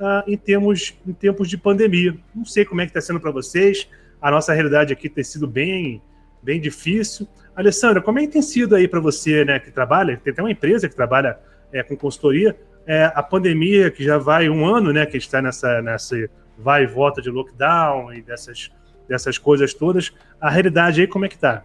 uh, 0.00 0.30
em, 0.30 0.36
termos, 0.36 0.94
em 1.06 1.12
tempos 1.12 1.48
de 1.48 1.58
pandemia? 1.58 2.16
Não 2.34 2.44
sei 2.44 2.64
como 2.64 2.80
é 2.80 2.84
que 2.84 2.90
está 2.90 3.00
sendo 3.02 3.20
para 3.20 3.30
vocês, 3.30 3.86
a 4.20 4.30
nossa 4.30 4.54
realidade 4.54 4.94
aqui 4.94 5.10
tem 5.10 5.24
sido 5.24 5.46
bem, 5.46 6.00
bem 6.42 6.58
difícil. 6.58 7.28
Alessandra, 7.56 8.02
como 8.02 8.18
é 8.18 8.22
que 8.22 8.28
tem 8.28 8.42
sido 8.42 8.76
aí 8.76 8.86
para 8.86 9.00
você, 9.00 9.44
né, 9.44 9.58
que 9.58 9.70
trabalha, 9.70 10.20
tem 10.22 10.32
até 10.32 10.42
uma 10.42 10.50
empresa 10.50 10.88
que 10.88 10.94
trabalha 10.94 11.38
é, 11.72 11.82
com 11.82 11.96
consultoria, 11.96 12.56
é, 12.86 13.10
a 13.14 13.22
pandemia 13.22 13.90
que 13.90 14.04
já 14.04 14.18
vai 14.18 14.48
um 14.48 14.64
ano, 14.64 14.92
né, 14.92 15.06
que 15.06 15.16
está 15.16 15.42
nessa, 15.42 15.80
nessa 15.82 16.16
vai 16.58 16.84
e 16.84 16.86
volta 16.86 17.20
de 17.20 17.30
lockdown 17.30 18.12
e 18.12 18.22
dessas 18.22 18.70
dessas 19.08 19.38
coisas 19.38 19.72
todas. 19.72 20.12
A 20.40 20.50
realidade 20.50 21.00
aí, 21.00 21.06
como 21.06 21.24
é 21.24 21.28
que 21.28 21.38
tá? 21.38 21.62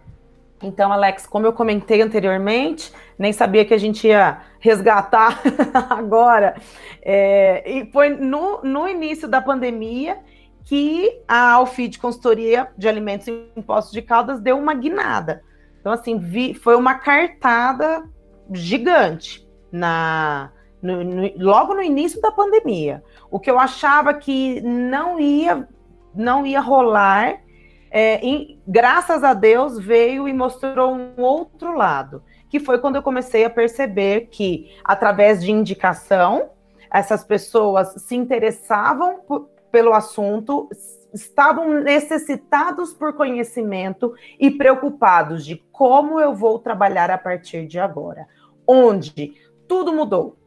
Então, 0.63 0.91
Alex, 0.91 1.25
como 1.25 1.47
eu 1.47 1.53
comentei 1.53 2.01
anteriormente, 2.01 2.93
nem 3.17 3.33
sabia 3.33 3.65
que 3.65 3.73
a 3.73 3.79
gente 3.79 4.07
ia 4.07 4.41
resgatar 4.59 5.41
agora. 5.89 6.55
É, 7.01 7.63
e 7.69 7.91
foi 7.91 8.09
no, 8.09 8.61
no 8.61 8.87
início 8.87 9.27
da 9.27 9.41
pandemia 9.41 10.19
que 10.63 11.19
a 11.27 11.53
Alfid 11.53 11.97
Consultoria 11.97 12.67
de 12.77 12.87
Alimentos 12.87 13.27
e 13.27 13.47
Impostos 13.55 13.91
de 13.91 14.03
Caldas 14.03 14.39
deu 14.39 14.57
uma 14.57 14.75
guinada. 14.75 15.41
Então, 15.81 15.91
assim, 15.91 16.17
vi, 16.17 16.53
foi 16.53 16.75
uma 16.75 16.93
cartada 16.95 18.07
gigante 18.53 19.45
na, 19.71 20.51
no, 20.81 21.03
no, 21.03 21.31
logo 21.37 21.73
no 21.73 21.81
início 21.81 22.21
da 22.21 22.31
pandemia. 22.31 23.03
O 23.29 23.39
que 23.39 23.51
eu 23.51 23.59
achava 23.59 24.13
que 24.13 24.61
não 24.61 25.19
ia 25.19 25.67
não 26.13 26.45
ia 26.45 26.59
rolar. 26.59 27.41
É, 27.89 28.25
e, 28.25 28.59
graças 28.65 29.23
a 29.23 29.33
Deus 29.33 29.77
veio 29.77 30.27
e 30.27 30.33
mostrou 30.33 30.93
um 30.93 31.13
outro 31.17 31.75
lado, 31.75 32.23
que 32.49 32.59
foi 32.59 32.79
quando 32.79 32.95
eu 32.95 33.03
comecei 33.03 33.43
a 33.43 33.49
perceber 33.49 34.27
que, 34.31 34.71
através 34.83 35.43
de 35.43 35.51
indicação, 35.51 36.51
essas 36.89 37.23
pessoas 37.23 37.93
se 38.01 38.15
interessavam 38.15 39.19
por, 39.27 39.49
pelo 39.71 39.93
assunto, 39.93 40.69
estavam 41.13 41.81
necessitados 41.81 42.93
por 42.93 43.13
conhecimento 43.13 44.13
e 44.39 44.51
preocupados 44.51 45.45
de 45.45 45.57
como 45.71 46.19
eu 46.19 46.33
vou 46.33 46.59
trabalhar 46.59 47.09
a 47.09 47.17
partir 47.17 47.67
de 47.67 47.79
agora. 47.79 48.27
Onde 48.67 49.33
tudo 49.67 49.93
mudou. 49.93 50.37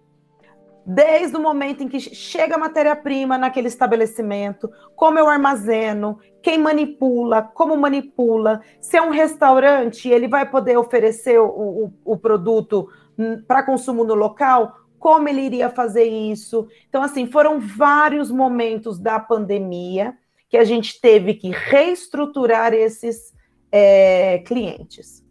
Desde 0.86 1.34
o 1.34 1.40
momento 1.40 1.82
em 1.82 1.88
que 1.88 1.98
chega 1.98 2.56
a 2.56 2.58
matéria-prima 2.58 3.38
naquele 3.38 3.68
estabelecimento, 3.68 4.70
como 4.94 5.18
eu 5.18 5.28
armazeno, 5.28 6.18
quem 6.42 6.58
manipula, 6.58 7.40
como 7.42 7.74
manipula, 7.74 8.60
se 8.82 8.98
é 8.98 9.02
um 9.02 9.08
restaurante, 9.08 10.10
ele 10.10 10.28
vai 10.28 10.48
poder 10.50 10.76
oferecer 10.76 11.40
o, 11.40 11.46
o, 11.46 11.92
o 12.04 12.18
produto 12.18 12.86
hum, 13.18 13.42
para 13.48 13.62
consumo 13.62 14.04
no 14.04 14.14
local, 14.14 14.83
como 15.04 15.28
ele 15.28 15.42
iria 15.42 15.68
fazer 15.68 16.04
isso. 16.04 16.66
Então, 16.88 17.02
assim, 17.02 17.26
foram 17.26 17.60
vários 17.60 18.30
momentos 18.30 18.98
da 18.98 19.20
pandemia 19.20 20.16
que 20.48 20.56
a 20.56 20.64
gente 20.64 20.98
teve 20.98 21.34
que 21.34 21.50
reestruturar 21.50 22.72
esses 22.72 23.34
é, 23.70 24.38
clientes. 24.46 25.22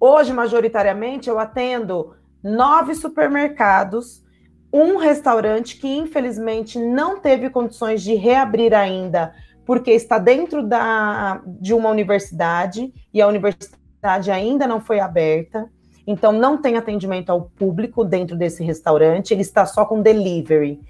Hoje, 0.00 0.32
majoritariamente, 0.32 1.28
eu 1.30 1.38
atendo 1.38 2.16
nove 2.42 2.92
supermercados, 2.96 4.24
um 4.72 4.96
restaurante 4.96 5.76
que, 5.76 5.86
infelizmente, 5.86 6.76
não 6.76 7.20
teve 7.20 7.50
condições 7.50 8.02
de 8.02 8.14
reabrir 8.14 8.74
ainda, 8.74 9.32
porque 9.64 9.92
está 9.92 10.18
dentro 10.18 10.60
da, 10.60 11.40
de 11.46 11.72
uma 11.72 11.88
universidade 11.88 12.92
e 13.14 13.22
a 13.22 13.28
universidade 13.28 14.28
ainda 14.28 14.66
não 14.66 14.80
foi 14.80 14.98
aberta. 14.98 15.70
Então, 16.10 16.32
não 16.32 16.60
tem 16.60 16.76
atendimento 16.76 17.30
ao 17.30 17.42
público 17.42 18.04
dentro 18.04 18.36
desse 18.36 18.64
restaurante, 18.64 19.30
ele 19.30 19.42
está 19.42 19.64
só 19.64 19.84
com 19.84 20.02
delivery. 20.02 20.80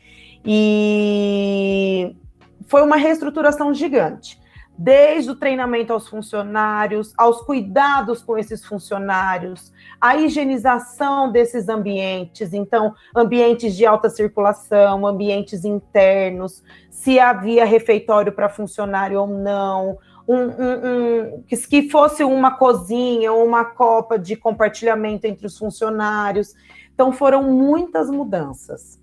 E 0.42 2.16
foi 2.66 2.80
uma 2.82 2.96
reestruturação 2.96 3.74
gigante. 3.74 4.40
Desde 4.78 5.30
o 5.30 5.36
treinamento 5.36 5.92
aos 5.92 6.08
funcionários, 6.08 7.12
aos 7.18 7.42
cuidados 7.42 8.22
com 8.22 8.38
esses 8.38 8.64
funcionários, 8.64 9.70
a 10.00 10.16
higienização 10.16 11.30
desses 11.30 11.68
ambientes, 11.68 12.54
então, 12.54 12.94
ambientes 13.14 13.76
de 13.76 13.84
alta 13.84 14.08
circulação, 14.08 15.06
ambientes 15.06 15.66
internos, 15.66 16.62
se 16.88 17.20
havia 17.20 17.66
refeitório 17.66 18.32
para 18.32 18.48
funcionário 18.48 19.20
ou 19.20 19.26
não, 19.26 19.98
um, 20.32 20.44
um, 20.44 21.38
um, 21.38 21.42
que 21.42 21.90
fosse 21.90 22.22
uma 22.22 22.52
cozinha 22.52 23.32
ou 23.32 23.44
uma 23.44 23.64
copa 23.64 24.16
de 24.16 24.36
compartilhamento 24.36 25.26
entre 25.26 25.46
os 25.46 25.58
funcionários. 25.58 26.54
Então, 26.94 27.10
foram 27.10 27.42
muitas 27.42 28.08
mudanças. 28.08 29.00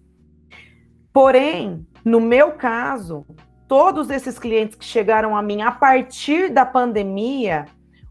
Porém, 1.12 1.86
no 2.06 2.22
meu 2.22 2.54
caso, 2.54 3.26
todos 3.68 4.10
esses 4.10 4.40
clientes 4.40 4.78
que 4.78 4.86
chegaram 4.86 5.36
a 5.36 5.42
mim 5.42 5.62
a 5.62 5.72
partir 5.72 6.50
da 6.50 6.66
pandemia 6.66 7.66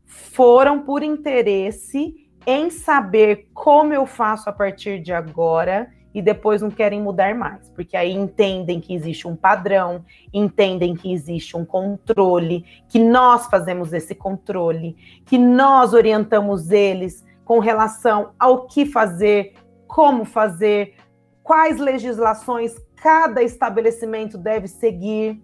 foram 0.04 0.82
por 0.82 1.02
interesse 1.02 2.14
em 2.46 2.68
saber 2.68 3.48
como 3.54 3.94
eu 3.94 4.04
faço 4.04 4.50
a 4.50 4.52
partir 4.52 5.00
de 5.00 5.12
agora 5.12 5.90
e 6.16 6.22
depois 6.22 6.62
não 6.62 6.70
querem 6.70 7.02
mudar 7.02 7.34
mais, 7.34 7.68
porque 7.68 7.94
aí 7.94 8.10
entendem 8.10 8.80
que 8.80 8.94
existe 8.94 9.28
um 9.28 9.36
padrão, 9.36 10.02
entendem 10.32 10.96
que 10.96 11.12
existe 11.12 11.54
um 11.54 11.62
controle, 11.62 12.64
que 12.88 12.98
nós 12.98 13.44
fazemos 13.48 13.92
esse 13.92 14.14
controle, 14.14 14.96
que 15.26 15.36
nós 15.36 15.92
orientamos 15.92 16.70
eles 16.70 17.22
com 17.44 17.58
relação 17.58 18.30
ao 18.38 18.66
que 18.66 18.86
fazer, 18.86 19.52
como 19.86 20.24
fazer, 20.24 20.94
quais 21.42 21.78
legislações 21.78 22.74
cada 22.96 23.42
estabelecimento 23.42 24.38
deve 24.38 24.68
seguir. 24.68 25.38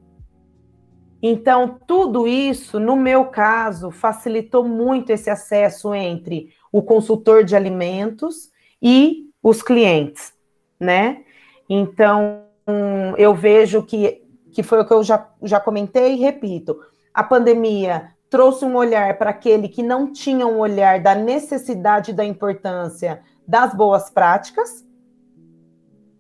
Então, 1.22 1.78
tudo 1.86 2.26
isso, 2.26 2.80
no 2.80 2.96
meu 2.96 3.26
caso, 3.26 3.90
facilitou 3.90 4.66
muito 4.66 5.10
esse 5.10 5.28
acesso 5.28 5.94
entre 5.94 6.48
o 6.72 6.82
consultor 6.82 7.44
de 7.44 7.54
alimentos 7.54 8.50
e 8.80 9.28
os 9.42 9.60
clientes, 9.60 10.31
né? 10.82 11.22
Então, 11.68 12.42
eu 13.16 13.34
vejo 13.34 13.82
que, 13.82 14.22
que 14.52 14.62
foi 14.62 14.80
o 14.80 14.84
que 14.84 14.92
eu 14.92 15.02
já, 15.02 15.28
já 15.42 15.60
comentei 15.60 16.14
e 16.14 16.20
repito: 16.20 16.78
a 17.14 17.22
pandemia 17.22 18.10
trouxe 18.28 18.64
um 18.64 18.76
olhar 18.76 19.16
para 19.18 19.30
aquele 19.30 19.68
que 19.68 19.82
não 19.82 20.12
tinha 20.12 20.46
um 20.46 20.58
olhar 20.58 21.00
da 21.00 21.14
necessidade 21.14 22.12
da 22.12 22.24
importância 22.24 23.20
das 23.46 23.74
boas 23.74 24.10
práticas, 24.10 24.86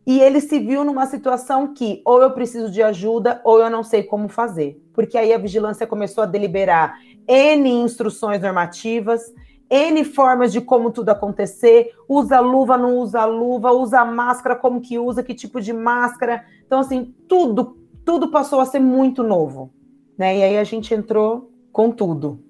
e 0.06 0.20
ele 0.20 0.40
se 0.40 0.58
viu 0.58 0.84
numa 0.84 1.06
situação 1.06 1.72
que 1.72 2.02
ou 2.04 2.20
eu 2.20 2.32
preciso 2.32 2.70
de 2.70 2.82
ajuda 2.82 3.40
ou 3.44 3.60
eu 3.60 3.70
não 3.70 3.84
sei 3.84 4.02
como 4.02 4.28
fazer. 4.28 4.82
Porque 4.92 5.16
aí 5.16 5.32
a 5.32 5.38
vigilância 5.38 5.86
começou 5.86 6.24
a 6.24 6.26
deliberar 6.26 6.98
N 7.26 7.70
instruções 7.70 8.40
normativas, 8.40 9.32
N 9.72 10.04
formas 10.04 10.52
de 10.52 10.60
como 10.60 10.90
tudo 10.90 11.08
acontecer, 11.08 11.94
usa 12.06 12.38
luva, 12.40 12.76
não 12.76 12.98
usa 12.98 13.24
luva, 13.24 13.72
usa 13.72 14.04
máscara, 14.04 14.54
como 14.54 14.82
que 14.82 14.98
usa, 14.98 15.22
que 15.22 15.34
tipo 15.34 15.62
de 15.62 15.72
máscara. 15.72 16.44
Então, 16.66 16.80
assim, 16.80 17.14
tudo, 17.26 17.78
tudo 18.04 18.30
passou 18.30 18.60
a 18.60 18.66
ser 18.66 18.80
muito 18.80 19.22
novo. 19.22 19.72
Né? 20.18 20.36
E 20.36 20.42
aí 20.42 20.58
a 20.58 20.64
gente 20.64 20.92
entrou 20.92 21.50
com 21.72 21.90
tudo. 21.90 22.44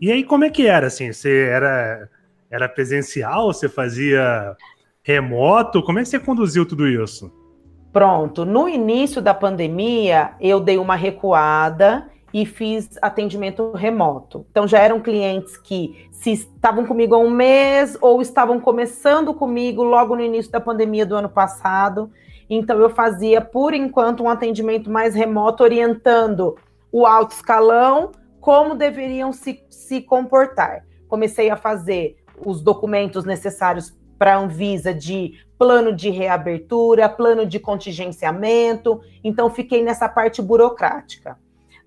E 0.00 0.10
aí, 0.10 0.24
como 0.24 0.44
é 0.44 0.50
que 0.50 0.66
era, 0.66 0.86
assim? 0.86 1.12
Você 1.12 1.44
era, 1.44 2.08
era 2.50 2.66
presencial? 2.70 3.52
Você 3.52 3.68
fazia 3.68 4.56
remoto? 5.02 5.82
Como 5.82 5.98
é 5.98 6.02
que 6.02 6.08
você 6.08 6.18
conduziu 6.18 6.64
tudo 6.64 6.88
isso? 6.88 7.30
Pronto. 7.92 8.46
No 8.46 8.66
início 8.66 9.20
da 9.20 9.34
pandemia, 9.34 10.30
eu 10.40 10.58
dei 10.58 10.78
uma 10.78 10.96
recuada 10.96 12.08
e 12.36 12.44
fiz 12.44 12.98
atendimento 13.00 13.72
remoto. 13.72 14.44
Então 14.50 14.68
já 14.68 14.78
eram 14.80 15.00
clientes 15.00 15.56
que 15.56 16.06
se 16.12 16.32
estavam 16.32 16.84
comigo 16.84 17.14
há 17.14 17.18
um 17.18 17.30
mês 17.30 17.96
ou 17.98 18.20
estavam 18.20 18.60
começando 18.60 19.32
comigo 19.32 19.82
logo 19.82 20.14
no 20.14 20.20
início 20.20 20.52
da 20.52 20.60
pandemia 20.60 21.06
do 21.06 21.16
ano 21.16 21.30
passado. 21.30 22.10
Então 22.50 22.78
eu 22.78 22.90
fazia 22.90 23.40
por 23.40 23.72
enquanto 23.72 24.22
um 24.22 24.28
atendimento 24.28 24.90
mais 24.90 25.14
remoto 25.14 25.62
orientando 25.62 26.58
o 26.92 27.06
alto 27.06 27.30
escalão 27.30 28.12
como 28.38 28.74
deveriam 28.74 29.32
se, 29.32 29.64
se 29.70 30.02
comportar. 30.02 30.84
Comecei 31.08 31.48
a 31.48 31.56
fazer 31.56 32.18
os 32.44 32.60
documentos 32.60 33.24
necessários 33.24 33.96
para 34.18 34.34
a 34.34 34.38
Anvisa 34.38 34.92
de 34.92 35.40
plano 35.58 35.90
de 35.90 36.10
reabertura, 36.10 37.08
plano 37.08 37.46
de 37.46 37.58
contingenciamento, 37.58 39.00
então 39.24 39.48
fiquei 39.48 39.82
nessa 39.82 40.06
parte 40.06 40.42
burocrática. 40.42 41.38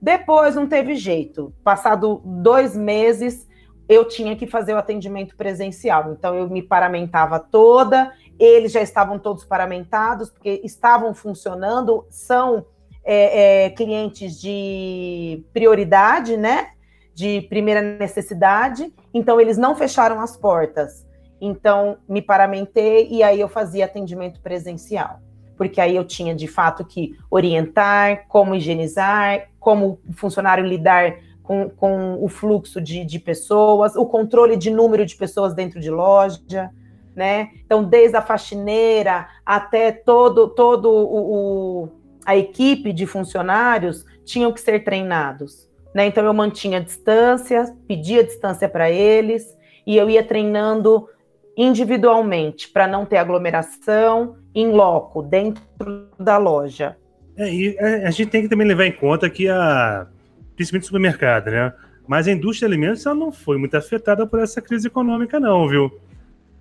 Depois 0.01 0.55
não 0.55 0.67
teve 0.67 0.95
jeito, 0.95 1.53
passado 1.63 2.21
dois 2.23 2.75
meses, 2.75 3.47
eu 3.87 4.07
tinha 4.07 4.35
que 4.35 4.45
fazer 4.45 4.73
o 4.73 4.77
atendimento 4.77 5.35
presencial, 5.35 6.13
então 6.13 6.35
eu 6.35 6.47
me 6.47 6.61
paramentava 6.61 7.39
toda, 7.39 8.13
eles 8.37 8.71
já 8.71 8.81
estavam 8.81 9.17
todos 9.17 9.43
paramentados, 9.43 10.29
porque 10.29 10.61
estavam 10.63 11.13
funcionando, 11.13 12.05
são 12.09 12.65
é, 13.03 13.65
é, 13.65 13.69
clientes 13.71 14.39
de 14.39 15.43
prioridade, 15.51 16.37
né? 16.37 16.69
De 17.15 17.41
primeira 17.49 17.81
necessidade, 17.81 18.93
então 19.13 19.41
eles 19.41 19.57
não 19.57 19.75
fecharam 19.75 20.21
as 20.21 20.37
portas. 20.37 21.05
Então, 21.41 21.97
me 22.07 22.21
paramentei 22.21 23.07
e 23.09 23.23
aí 23.23 23.39
eu 23.39 23.49
fazia 23.49 23.85
atendimento 23.85 24.39
presencial, 24.41 25.19
porque 25.59 25.81
aí 25.81 25.97
eu 25.97 26.05
tinha 26.05 26.33
de 26.33 26.47
fato 26.47 26.85
que 26.85 27.17
orientar 27.29 28.27
como 28.29 28.55
higienizar, 28.55 29.49
como 29.59 29.99
o 30.07 30.13
funcionário 30.13 30.65
lidar 30.65 31.17
com, 31.43 31.69
com 31.69 32.23
o 32.23 32.29
fluxo 32.29 32.79
de, 32.79 33.03
de 33.03 33.19
pessoas, 33.19 33.93
o 33.97 34.05
controle 34.05 34.55
de 34.55 34.71
número 34.71 35.05
de 35.05 35.17
pessoas 35.17 35.53
dentro 35.53 35.81
de 35.81 35.91
loja, 35.91 36.71
né? 37.13 37.49
Então, 37.65 37.83
desde 37.83 38.15
a 38.15 38.21
faxineira 38.21 39.27
até 39.45 39.91
todo, 39.91 40.47
todo 40.47 40.89
o, 40.89 41.83
o 41.83 41.89
a 42.25 42.37
equipe 42.37 42.93
de 42.93 43.05
funcionários 43.05 44.05
tinham 44.23 44.53
que 44.53 44.61
ser 44.61 44.85
treinados. 44.85 45.69
Né? 45.93 46.05
Então, 46.05 46.23
eu 46.23 46.33
mantinha 46.33 46.79
distância, 46.79 47.75
pedia 47.85 48.23
distância 48.23 48.69
para 48.69 48.89
eles, 48.89 49.57
e 49.85 49.97
eu 49.97 50.09
ia 50.09 50.23
treinando 50.23 51.09
individualmente, 51.57 52.69
para 52.69 52.87
não 52.87 53.05
ter 53.05 53.17
aglomeração, 53.17 54.37
em 54.53 54.71
loco, 54.71 55.21
dentro 55.21 56.07
da 56.19 56.37
loja. 56.37 56.97
É, 57.37 57.53
e 57.53 57.75
é, 57.77 58.05
a 58.05 58.11
gente 58.11 58.29
tem 58.29 58.41
que 58.41 58.49
também 58.49 58.67
levar 58.67 58.85
em 58.85 58.91
conta 58.91 59.29
que 59.29 59.47
a. 59.47 60.07
Principalmente 60.55 60.83
o 60.83 60.87
supermercado, 60.87 61.51
né? 61.51 61.73
Mas 62.07 62.27
a 62.27 62.31
indústria 62.31 62.67
de 62.67 62.73
alimentos 62.73 63.05
ela 63.05 63.15
não 63.15 63.31
foi 63.31 63.57
muito 63.57 63.77
afetada 63.77 64.25
por 64.25 64.39
essa 64.39 64.61
crise 64.61 64.87
econômica, 64.87 65.39
não, 65.39 65.67
viu? 65.67 65.91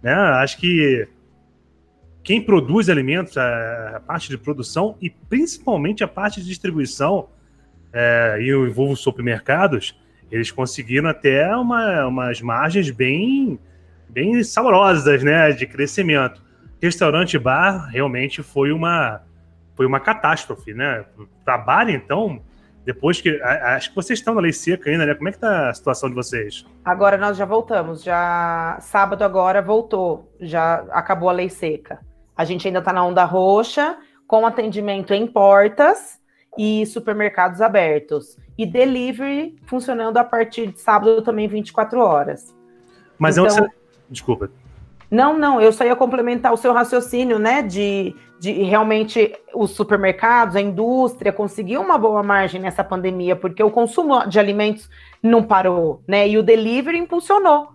Né? 0.03 0.13
Acho 0.13 0.59
que 0.59 1.09
quem 2.23 2.41
produz 2.41 2.89
alimentos, 2.89 3.37
a 3.39 4.03
parte 4.07 4.29
de 4.29 4.37
produção 4.37 4.97
e 5.01 5.09
principalmente 5.09 6.05
a 6.05 6.09
parte 6.09 6.41
de 6.41 6.47
distribuição, 6.47 7.29
é, 7.93 8.37
e 8.41 8.49
eu 8.49 8.67
envolvo 8.67 8.95
supermercados, 8.95 9.99
eles 10.31 10.51
conseguiram 10.51 11.09
até 11.09 11.57
uma, 11.57 12.07
umas 12.07 12.41
margens 12.43 12.91
bem 12.91 13.59
bem 14.09 14.43
saborosas, 14.43 15.23
né, 15.23 15.51
de 15.53 15.67
crescimento. 15.67 16.43
Restaurante 16.81 17.39
bar 17.39 17.89
realmente 17.89 18.43
foi 18.43 18.73
uma 18.73 19.23
foi 19.75 19.87
uma 19.87 20.01
catástrofe, 20.01 20.75
né? 20.75 21.05
Trabalho, 21.45 21.93
então, 21.93 22.43
depois 22.85 23.21
que. 23.21 23.41
Acho 23.43 23.91
que 23.91 23.95
vocês 23.95 24.19
estão 24.19 24.35
na 24.35 24.41
lei 24.41 24.53
seca 24.53 24.91
ainda, 24.91 25.07
né? 25.07 25.15
Como 25.15 25.29
é 25.29 25.33
que 25.33 25.39
tá 25.39 25.69
a 25.69 25.75
situação 25.75 26.09
de 26.09 26.15
vocês? 26.15 26.67
Agora 26.85 27.17
nós 27.17 27.37
já 27.37 27.45
voltamos. 27.45 28.03
Já 28.03 28.79
sábado 28.81 29.23
agora 29.23 29.61
voltou. 29.63 30.33
Já 30.41 30.85
acabou 30.91 31.29
a 31.29 31.33
lei 31.33 31.49
seca. 31.49 32.01
A 32.35 32.45
gente 32.45 32.67
ainda 32.67 32.81
está 32.81 32.93
na 32.93 33.05
onda 33.05 33.25
roxa, 33.25 33.99
com 34.27 34.47
atendimento 34.47 35.13
em 35.13 35.27
portas 35.27 36.19
e 36.57 36.87
supermercados 36.87 37.61
abertos. 37.61 38.37
E 38.57 38.65
delivery 38.65 39.55
funcionando 39.67 40.17
a 40.17 40.25
partir 40.25 40.69
de 40.73 40.81
sábado 40.81 41.23
também 41.23 41.47
24 41.47 42.01
horas. 42.01 42.57
Mas 43.19 43.37
então, 43.37 43.45
onde 43.45 43.55
você... 43.55 43.79
Desculpa. 44.11 44.51
Não, 45.11 45.39
não, 45.39 45.61
eu 45.61 45.73
só 45.73 45.85
ia 45.85 45.97
complementar 45.97 46.53
o 46.53 46.57
seu 46.57 46.73
raciocínio, 46.73 47.39
né? 47.39 47.63
De, 47.63 48.15
de 48.39 48.53
realmente 48.53 49.35
os 49.55 49.71
supermercados, 49.71 50.55
a 50.55 50.61
indústria 50.61 51.33
conseguiu 51.33 51.81
uma 51.81 51.97
boa 51.97 52.23
margem 52.23 52.61
nessa 52.61 52.85
pandemia, 52.85 53.35
porque 53.35 53.63
o 53.63 53.71
consumo 53.71 54.27
de 54.27 54.39
alimentos 54.39 54.89
não 55.23 55.43
parou, 55.43 56.03
né? 56.07 56.29
E 56.29 56.37
o 56.37 56.43
delivery 56.43 56.99
impulsionou, 56.99 57.69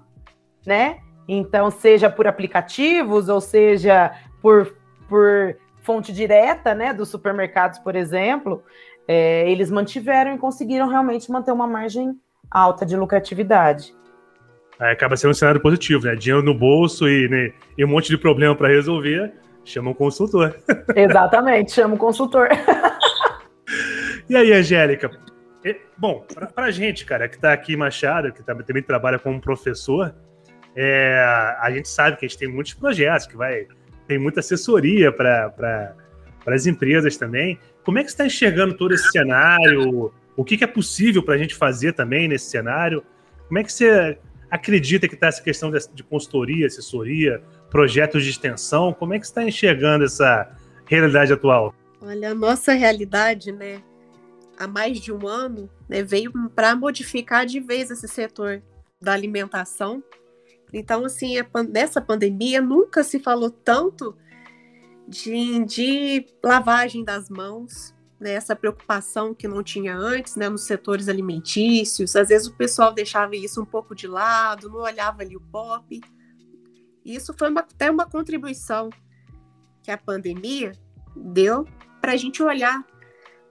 né? 0.65 0.99
Então, 1.27 1.71
seja 1.71 2.09
por 2.09 2.27
aplicativos, 2.27 3.29
ou 3.29 3.41
seja 3.41 4.11
por, 4.41 4.75
por 5.09 5.55
fonte 5.81 6.13
direta, 6.13 6.75
né? 6.75 6.93
Dos 6.93 7.09
supermercados, 7.09 7.79
por 7.79 7.95
exemplo, 7.95 8.63
é, 9.07 9.49
eles 9.49 9.71
mantiveram 9.71 10.35
e 10.35 10.37
conseguiram 10.37 10.87
realmente 10.87 11.31
manter 11.31 11.51
uma 11.51 11.65
margem 11.65 12.15
alta 12.51 12.85
de 12.85 12.95
lucratividade. 12.95 13.95
Acaba 14.91 15.15
sendo 15.15 15.31
um 15.31 15.35
cenário 15.35 15.61
positivo, 15.61 16.05
né? 16.05 16.15
Dinheiro 16.15 16.43
no 16.43 16.53
bolso 16.53 17.07
e, 17.07 17.27
né, 17.29 17.53
e 17.77 17.85
um 17.85 17.87
monte 17.87 18.09
de 18.09 18.17
problema 18.17 18.55
para 18.55 18.67
resolver, 18.67 19.33
chama 19.63 19.91
um 19.91 19.93
consultor. 19.93 20.55
Exatamente, 20.95 21.71
chama 21.71 21.95
um 21.95 21.97
consultor. 21.97 22.49
e 24.29 24.35
aí, 24.35 24.51
Angélica? 24.51 25.09
Bom, 25.97 26.25
para 26.53 26.65
a 26.65 26.71
gente, 26.71 27.05
cara, 27.05 27.29
que 27.29 27.35
está 27.35 27.53
aqui 27.53 27.73
em 27.73 27.77
Machado, 27.77 28.33
que 28.33 28.43
também 28.43 28.83
trabalha 28.83 29.17
como 29.17 29.39
professor, 29.39 30.13
é, 30.75 31.17
a 31.61 31.71
gente 31.71 31.87
sabe 31.87 32.17
que 32.17 32.25
a 32.25 32.27
gente 32.27 32.37
tem 32.37 32.49
muitos 32.49 32.73
projetos, 32.73 33.27
que 33.27 33.37
vai 33.37 33.67
tem 34.07 34.17
muita 34.17 34.41
assessoria 34.41 35.11
para 35.11 35.95
as 36.45 36.65
empresas 36.65 37.15
também. 37.15 37.57
Como 37.83 37.99
é 37.99 38.03
que 38.03 38.09
você 38.09 38.15
está 38.15 38.25
enxergando 38.25 38.73
todo 38.73 38.93
esse 38.93 39.09
cenário? 39.09 40.11
O 40.35 40.43
que, 40.43 40.57
que 40.57 40.63
é 40.63 40.67
possível 40.67 41.23
para 41.23 41.35
a 41.35 41.37
gente 41.37 41.55
fazer 41.55 41.93
também 41.93 42.27
nesse 42.27 42.49
cenário? 42.49 43.03
Como 43.47 43.59
é 43.59 43.63
que 43.63 43.71
você 43.71 44.17
acredita 44.53 45.07
que 45.07 45.15
está 45.15 45.25
essa 45.25 45.41
questão 45.41 45.71
de, 45.71 45.79
de, 45.95 46.03
consultoria, 46.03 46.67
assessoria, 46.67 47.41
projetos 47.71 48.23
de 48.23 48.29
extensão? 48.29 48.93
Como 48.93 49.11
é 49.15 49.19
que 49.19 49.25
você 49.25 49.31
está 49.31 49.43
enxergando 49.43 50.05
essa 50.05 50.55
realidade 50.85 51.33
atual? 51.33 51.73
Olha, 51.99 52.29
a 52.29 52.35
nossa 52.35 52.73
realidade, 52.73 53.51
né, 53.51 53.81
há 54.55 54.67
mais 54.67 54.99
de 54.99 55.11
um 55.11 55.27
ano, 55.27 55.67
né, 55.89 56.03
veio 56.03 56.31
para 56.55 56.75
modificar 56.75 57.47
de 57.47 57.59
vez 57.59 57.89
esse 57.89 58.07
setor 58.07 58.61
da 59.01 59.11
alimentação. 59.13 60.03
Então, 60.71 61.03
assim, 61.03 61.33
nessa 61.69 61.99
pandemia 61.99 62.61
nunca 62.61 63.03
se 63.03 63.19
falou 63.19 63.49
tanto 63.49 64.15
de, 65.07 65.65
de 65.65 66.27
lavagem 66.43 67.03
das 67.03 67.27
mãos, 67.27 67.95
né, 68.23 68.31
essa 68.31 68.55
preocupação 68.55 69.33
que 69.33 69.49
não 69.49 69.61
tinha 69.61 69.93
antes, 69.93 70.37
né, 70.37 70.47
nos 70.47 70.63
setores 70.63 71.09
alimentícios. 71.09 72.15
Às 72.15 72.29
vezes 72.29 72.47
o 72.47 72.55
pessoal 72.55 72.93
deixava 72.93 73.35
isso 73.35 73.61
um 73.61 73.65
pouco 73.65 73.93
de 73.93 74.07
lado, 74.07 74.69
não 74.69 74.79
olhava 74.79 75.21
ali 75.21 75.35
o 75.35 75.41
pop. 75.41 75.99
E 77.03 77.15
isso 77.15 77.33
foi 77.37 77.49
uma, 77.49 77.59
até 77.59 77.91
uma 77.91 78.05
contribuição 78.09 78.89
que 79.83 79.91
a 79.91 79.97
pandemia 79.97 80.71
deu 81.13 81.67
para 81.99 82.13
a 82.13 82.15
gente 82.15 82.41
olhar 82.41 82.81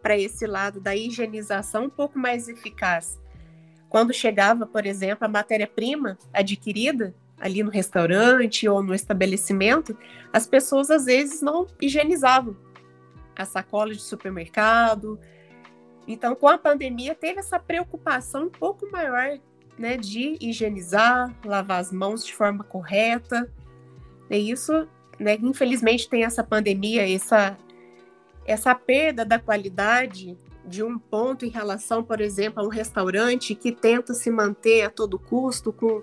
para 0.01 0.19
esse 0.19 0.47
lado 0.47 0.81
da 0.81 0.97
higienização 0.97 1.85
um 1.85 1.91
pouco 1.91 2.19
mais 2.19 2.49
eficaz. 2.49 3.21
Quando 3.91 4.15
chegava, 4.15 4.67
por 4.67 4.87
exemplo, 4.87 5.27
a 5.27 5.29
matéria-prima 5.29 6.17
adquirida 6.33 7.15
ali 7.39 7.63
no 7.63 7.71
restaurante 7.71 8.67
ou 8.67 8.83
no 8.83 8.95
estabelecimento, 8.95 9.97
as 10.33 10.47
pessoas 10.47 10.91
às 10.91 11.05
vezes 11.05 11.43
não 11.43 11.67
higienizavam 11.79 12.57
a 13.37 13.45
sacola 13.45 13.93
de 13.93 14.01
supermercado. 14.01 15.19
Então, 16.07 16.35
com 16.35 16.49
a 16.49 16.59
pandemia, 16.59 17.15
teve 17.15 17.41
essa 17.41 17.59
preocupação 17.59 18.45
um 18.45 18.51
pouco 18.51 18.91
maior 18.91 19.39
né, 19.79 19.97
de 19.97 20.37
higienizar, 20.41 21.35
lavar 21.45 21.81
as 21.81 21.93
mãos 21.93 22.25
de 22.25 22.35
forma 22.35 22.65
correta. 22.65 23.51
E 24.29 24.51
isso, 24.51 24.89
né, 25.19 25.37
infelizmente, 25.41 26.09
tem 26.09 26.25
essa 26.25 26.43
pandemia, 26.43 27.09
essa, 27.09 27.57
essa 28.45 28.75
perda 28.75 29.25
da 29.25 29.39
qualidade 29.39 30.37
de 30.65 30.83
um 30.83 30.99
ponto 30.99 31.45
em 31.45 31.49
relação, 31.49 32.03
por 32.03 32.21
exemplo, 32.21 32.63
a 32.63 32.67
um 32.67 32.69
restaurante 32.69 33.55
que 33.55 33.73
tenta 33.73 34.15
se 34.15 34.31
manter 34.31 34.83
a 34.83 34.91
todo 34.91 35.19
custo 35.19 35.73
com 35.73 36.03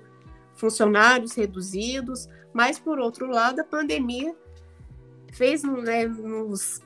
funcionários 0.54 1.34
reduzidos, 1.34 2.28
mas 2.54 2.78
por 2.78 3.00
outro 3.00 3.28
lado, 3.28 3.62
a 3.62 3.64
pandemia 3.64 4.36
fez 5.32 5.64
né, 5.64 6.06
nos 6.06 6.82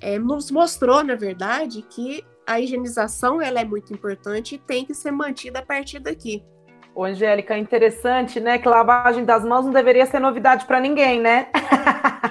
é, 0.00 0.18
nos 0.18 0.50
mostrou, 0.50 1.04
na 1.04 1.14
verdade, 1.14 1.82
que 1.82 2.24
a 2.46 2.60
higienização 2.60 3.40
ela 3.40 3.60
é 3.60 3.64
muito 3.64 3.92
importante 3.92 4.54
e 4.54 4.58
tem 4.58 4.84
que 4.84 4.94
ser 4.94 5.10
mantida 5.10 5.60
a 5.60 5.62
partir 5.64 5.98
daqui. 5.98 6.42
Ô, 6.94 7.04
Angélica, 7.04 7.56
interessante, 7.56 8.40
né? 8.40 8.58
Que 8.58 8.68
lavagem 8.68 9.24
das 9.24 9.44
mãos 9.44 9.64
não 9.64 9.72
deveria 9.72 10.06
ser 10.06 10.18
novidade 10.18 10.66
para 10.66 10.80
ninguém, 10.80 11.20
né? 11.20 11.48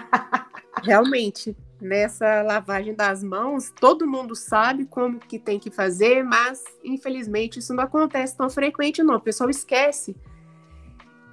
Realmente, 0.84 1.56
nessa 1.82 2.42
lavagem 2.42 2.94
das 2.94 3.24
mãos, 3.24 3.72
todo 3.80 4.08
mundo 4.08 4.36
sabe 4.36 4.86
como 4.86 5.20
que 5.20 5.40
tem 5.40 5.58
que 5.58 5.72
fazer, 5.72 6.24
mas 6.24 6.64
infelizmente 6.84 7.60
isso 7.60 7.74
não 7.74 7.84
acontece 7.84 8.36
tão 8.36 8.50
frequente, 8.50 9.02
não. 9.02 9.16
O 9.16 9.22
pessoal 9.22 9.50
esquece 9.50 10.16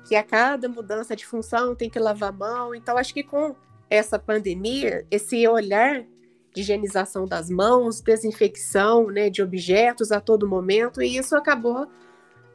que 0.07 0.14
a 0.14 0.22
cada 0.22 0.68
mudança 0.68 1.16
de 1.16 1.26
função 1.26 1.74
tem 1.74 1.91
que 1.91 1.99
lavar 1.99 2.28
a 2.28 2.32
mão. 2.32 2.74
Então, 2.74 2.97
acho 2.97 3.12
que 3.12 3.24
com 3.24 3.57
essa 3.91 4.18
pandemia, 4.18 5.05
esse 5.11 5.47
olhar 5.49 6.05
de 6.57 6.63
higienização 6.63 7.27
das 7.27 7.51
mãos, 7.51 8.01
desinfecção 8.01 9.09
né, 9.09 9.29
de 9.29 9.43
objetos 9.43 10.11
a 10.11 10.23
todo 10.23 10.49
momento, 10.49 11.03
e 11.03 11.19
isso 11.19 11.37
acabou 11.37 11.87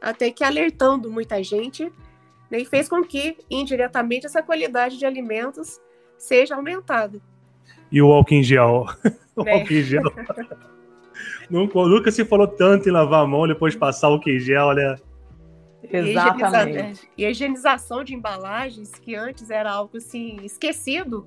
até 0.00 0.28
que 0.32 0.42
alertando 0.42 1.08
muita 1.08 1.40
gente 1.40 1.84
né, 2.50 2.58
e 2.58 2.64
fez 2.64 2.88
com 2.88 3.04
que, 3.04 3.36
indiretamente, 3.48 4.26
essa 4.26 4.42
qualidade 4.42 4.98
de 4.98 5.06
alimentos 5.06 5.80
seja 6.18 6.56
aumentada. 6.56 7.20
E 7.92 8.02
o 8.02 8.12
álcool 8.12 8.34
em 8.34 8.42
gel? 8.42 8.86
o 9.36 9.44
né? 9.44 9.52
álcool 9.52 9.72
em 9.72 9.82
gel. 9.82 10.12
nunca, 11.48 11.78
nunca 11.86 12.10
se 12.10 12.24
falou 12.24 12.48
tanto 12.48 12.88
em 12.88 12.92
lavar 12.92 13.22
a 13.22 13.26
mão 13.26 13.46
depois 13.46 13.74
de 13.74 13.78
passar 13.78 14.08
o 14.08 14.14
álcool 14.14 14.30
em 14.30 14.40
gel, 14.40 14.74
né? 14.74 14.96
Exatamente. 15.84 17.08
E 17.16 17.24
a 17.24 17.30
higienização 17.30 18.02
de 18.02 18.16
embalagens, 18.16 18.90
que 18.90 19.14
antes 19.14 19.48
era 19.48 19.70
algo 19.70 19.96
assim 19.96 20.38
esquecido, 20.42 21.24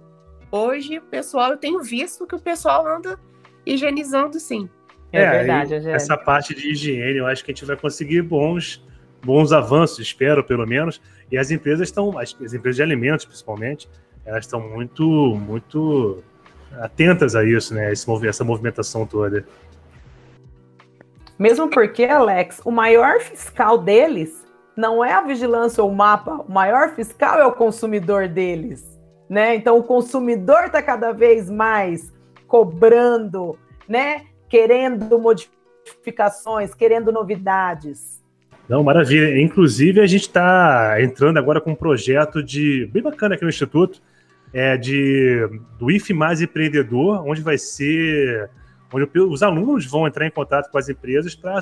Hoje, 0.56 1.00
o 1.00 1.02
pessoal, 1.02 1.52
eu 1.52 1.58
tenho 1.58 1.84
visto 1.84 2.26
que 2.26 2.34
o 2.34 2.40
pessoal 2.40 2.88
anda 2.88 3.20
higienizando 3.66 4.40
sim. 4.40 4.70
É, 5.12 5.22
é 5.22 5.30
verdade, 5.32 5.76
Essa 5.90 6.16
parte 6.16 6.56
de 6.56 6.72
higiene, 6.72 7.18
eu 7.18 7.28
acho 7.28 7.44
que 7.44 7.52
a 7.52 7.54
gente 7.54 7.66
vai 7.66 7.76
conseguir 7.76 8.22
bons, 8.22 8.82
bons 9.22 9.52
avanços, 9.52 10.00
espero 10.00 10.46
pelo 10.46 10.66
menos. 10.66 11.02
E 11.30 11.38
as 11.38 11.52
empresas 11.52 11.90
estão, 11.90 12.18
as, 12.18 12.34
as 12.42 12.54
empresas 12.54 12.78
de 12.78 12.84
alimentos 12.84 13.26
principalmente, 13.26 13.90
elas 14.26 14.46
estão 14.46 14.62
muito, 14.62 15.04
muito 15.04 16.24
atentas 16.80 17.36
a 17.36 17.44
isso, 17.44 17.74
né? 17.74 17.92
Esse, 17.92 18.10
essa 18.26 18.46
movimentação 18.46 19.06
toda. 19.06 19.46
Mesmo 21.38 21.70
porque, 21.70 22.06
Alex, 22.06 22.62
o 22.64 22.72
maior 22.72 23.20
fiscal 23.20 23.78
deles 23.78 24.46
não 24.78 25.04
é 25.04 25.12
a 25.12 25.22
vigilância 25.22 25.84
ou 25.84 25.92
o 25.92 25.96
mapa, 25.96 26.46
o 26.48 26.50
maior 26.50 26.96
fiscal 26.96 27.40
é 27.40 27.46
o 27.46 27.52
consumidor 27.52 28.30
deles 28.30 28.95
né? 29.30 29.56
Então 29.56 29.78
o 29.78 29.84
consumidor 29.84 30.66
está 30.66 30.82
cada 30.82 31.12
vez 31.12 31.50
mais 31.50 32.14
cobrando, 32.48 33.58
né? 33.88 34.24
Querendo 34.48 35.20
modificações, 35.20 36.74
querendo 36.74 37.12
novidades. 37.12 38.24
Não, 38.68 38.84
maravilha. 38.84 39.40
Inclusive, 39.40 40.02
a 40.02 40.08
gente 40.08 40.24
está 40.24 40.98
entrando 41.00 41.38
agora 41.38 41.62
com 41.62 41.72
um 41.72 41.76
projeto 41.76 42.42
de 42.42 42.88
bem 42.92 43.04
bacana 43.04 43.36
aqui 43.36 43.44
no 43.44 43.50
Instituto, 43.50 44.02
é 44.54 44.78
de 44.78 45.48
do 45.78 45.92
IF 45.92 46.14
Mais 46.14 46.42
Empreendedor, 46.42 47.28
onde 47.28 47.42
vai 47.42 47.58
ser 47.58 48.50
onde 48.92 49.10
os 49.20 49.44
alunos 49.44 49.86
vão 49.86 50.08
entrar 50.08 50.26
em 50.26 50.32
contato 50.32 50.72
com 50.72 50.78
as 50.78 50.88
empresas 50.88 51.36
para 51.36 51.60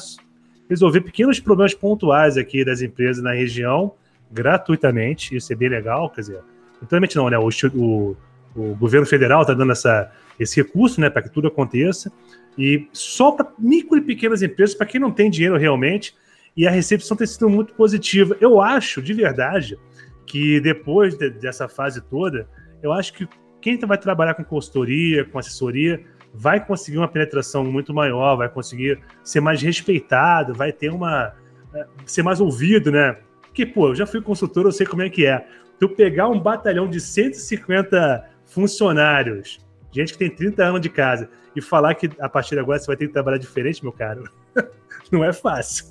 resolver 0.70 1.02
pequenos 1.02 1.40
problemas 1.40 1.74
pontuais 1.74 2.38
aqui 2.38 2.64
das 2.64 2.82
empresas 2.82 3.24
na 3.24 3.34
região 3.34 3.96
gratuitamente. 4.32 5.36
Isso 5.36 5.52
é 5.52 5.56
bem 5.56 5.70
legal, 5.70 6.10
quer 6.10 6.22
dizer, 6.22 6.42
Literalmente 6.82 7.16
não, 7.16 7.30
né? 7.30 7.38
O, 7.38 7.50
o, 7.76 8.18
o 8.56 8.76
governo 8.76 9.06
federal 9.06 9.42
está 9.42 9.54
dando 9.54 9.72
essa, 9.72 10.12
esse 10.40 10.62
recurso, 10.62 11.00
né, 11.00 11.10
para 11.10 11.22
que 11.22 11.30
tudo 11.30 11.48
aconteça. 11.48 12.12
E 12.58 12.88
só 12.92 13.32
para 13.32 13.52
micro 13.58 13.98
e 13.98 14.02
pequenas 14.02 14.42
empresas, 14.42 14.76
para 14.76 14.86
quem 14.86 15.00
não 15.00 15.12
tem 15.12 15.30
dinheiro 15.30 15.58
realmente, 15.58 16.16
e 16.56 16.68
a 16.68 16.72
recepção 16.72 17.18
tem 17.18 17.26
sido 17.26 17.50
muito 17.50 17.74
positiva. 17.74 18.38
Eu 18.40 18.62
acho, 18.62 19.02
de 19.02 19.14
verdade, 19.14 19.78
que 20.26 20.60
depois 20.60 21.18
de, 21.18 21.30
dessa 21.30 21.68
fase 21.68 22.02
toda, 22.02 22.48
eu 22.82 22.92
acho 22.92 23.14
que 23.14 23.28
quem 23.60 23.78
vai 23.80 23.98
trabalhar 23.98 24.34
com 24.36 24.44
consultoria, 24.44 25.26
com 25.26 25.40
assessoria, 25.40 26.04
vai 26.34 26.64
conseguir 26.64 26.98
uma 26.98 27.08
penetração 27.08 27.64
muito 27.64 27.94
maior, 27.94 28.36
vai 28.36 28.50
conseguir 28.50 29.00
ser 29.24 29.40
mais 29.40 29.62
respeitado, 29.62 30.54
vai 30.54 30.72
ter 30.72 30.92
uma. 30.92 31.34
É, 31.74 31.86
ser 32.06 32.24
mais 32.24 32.40
ouvido, 32.40 32.92
né? 32.92 33.18
Porque, 33.54 33.68
pô, 33.68 33.90
eu 33.90 33.96
já 33.96 34.08
fui 34.08 34.20
consultor, 34.20 34.66
eu 34.66 34.72
sei 34.72 34.84
como 34.84 35.04
é 35.04 35.10
que 35.12 35.28
é. 35.28 35.46
Tu 35.80 35.88
pegar 35.88 36.28
um 36.28 36.40
batalhão 36.40 36.90
de 36.90 37.00
150 37.00 38.28
funcionários, 38.48 39.64
gente 39.92 40.14
que 40.14 40.18
tem 40.18 40.30
30 40.36 40.64
anos 40.64 40.82
de 40.82 40.90
casa, 40.90 41.30
e 41.56 41.62
falar 41.62 41.94
que 41.94 42.10
a 42.20 42.28
partir 42.28 42.56
de 42.56 42.62
agora 42.62 42.80
você 42.80 42.88
vai 42.88 42.98
ter 42.98 43.06
que 43.06 43.14
trabalhar 43.14 43.38
diferente, 43.38 43.84
meu 43.84 43.94
caro, 43.94 44.24
não 45.12 45.24
é 45.24 45.32
fácil. 45.32 45.86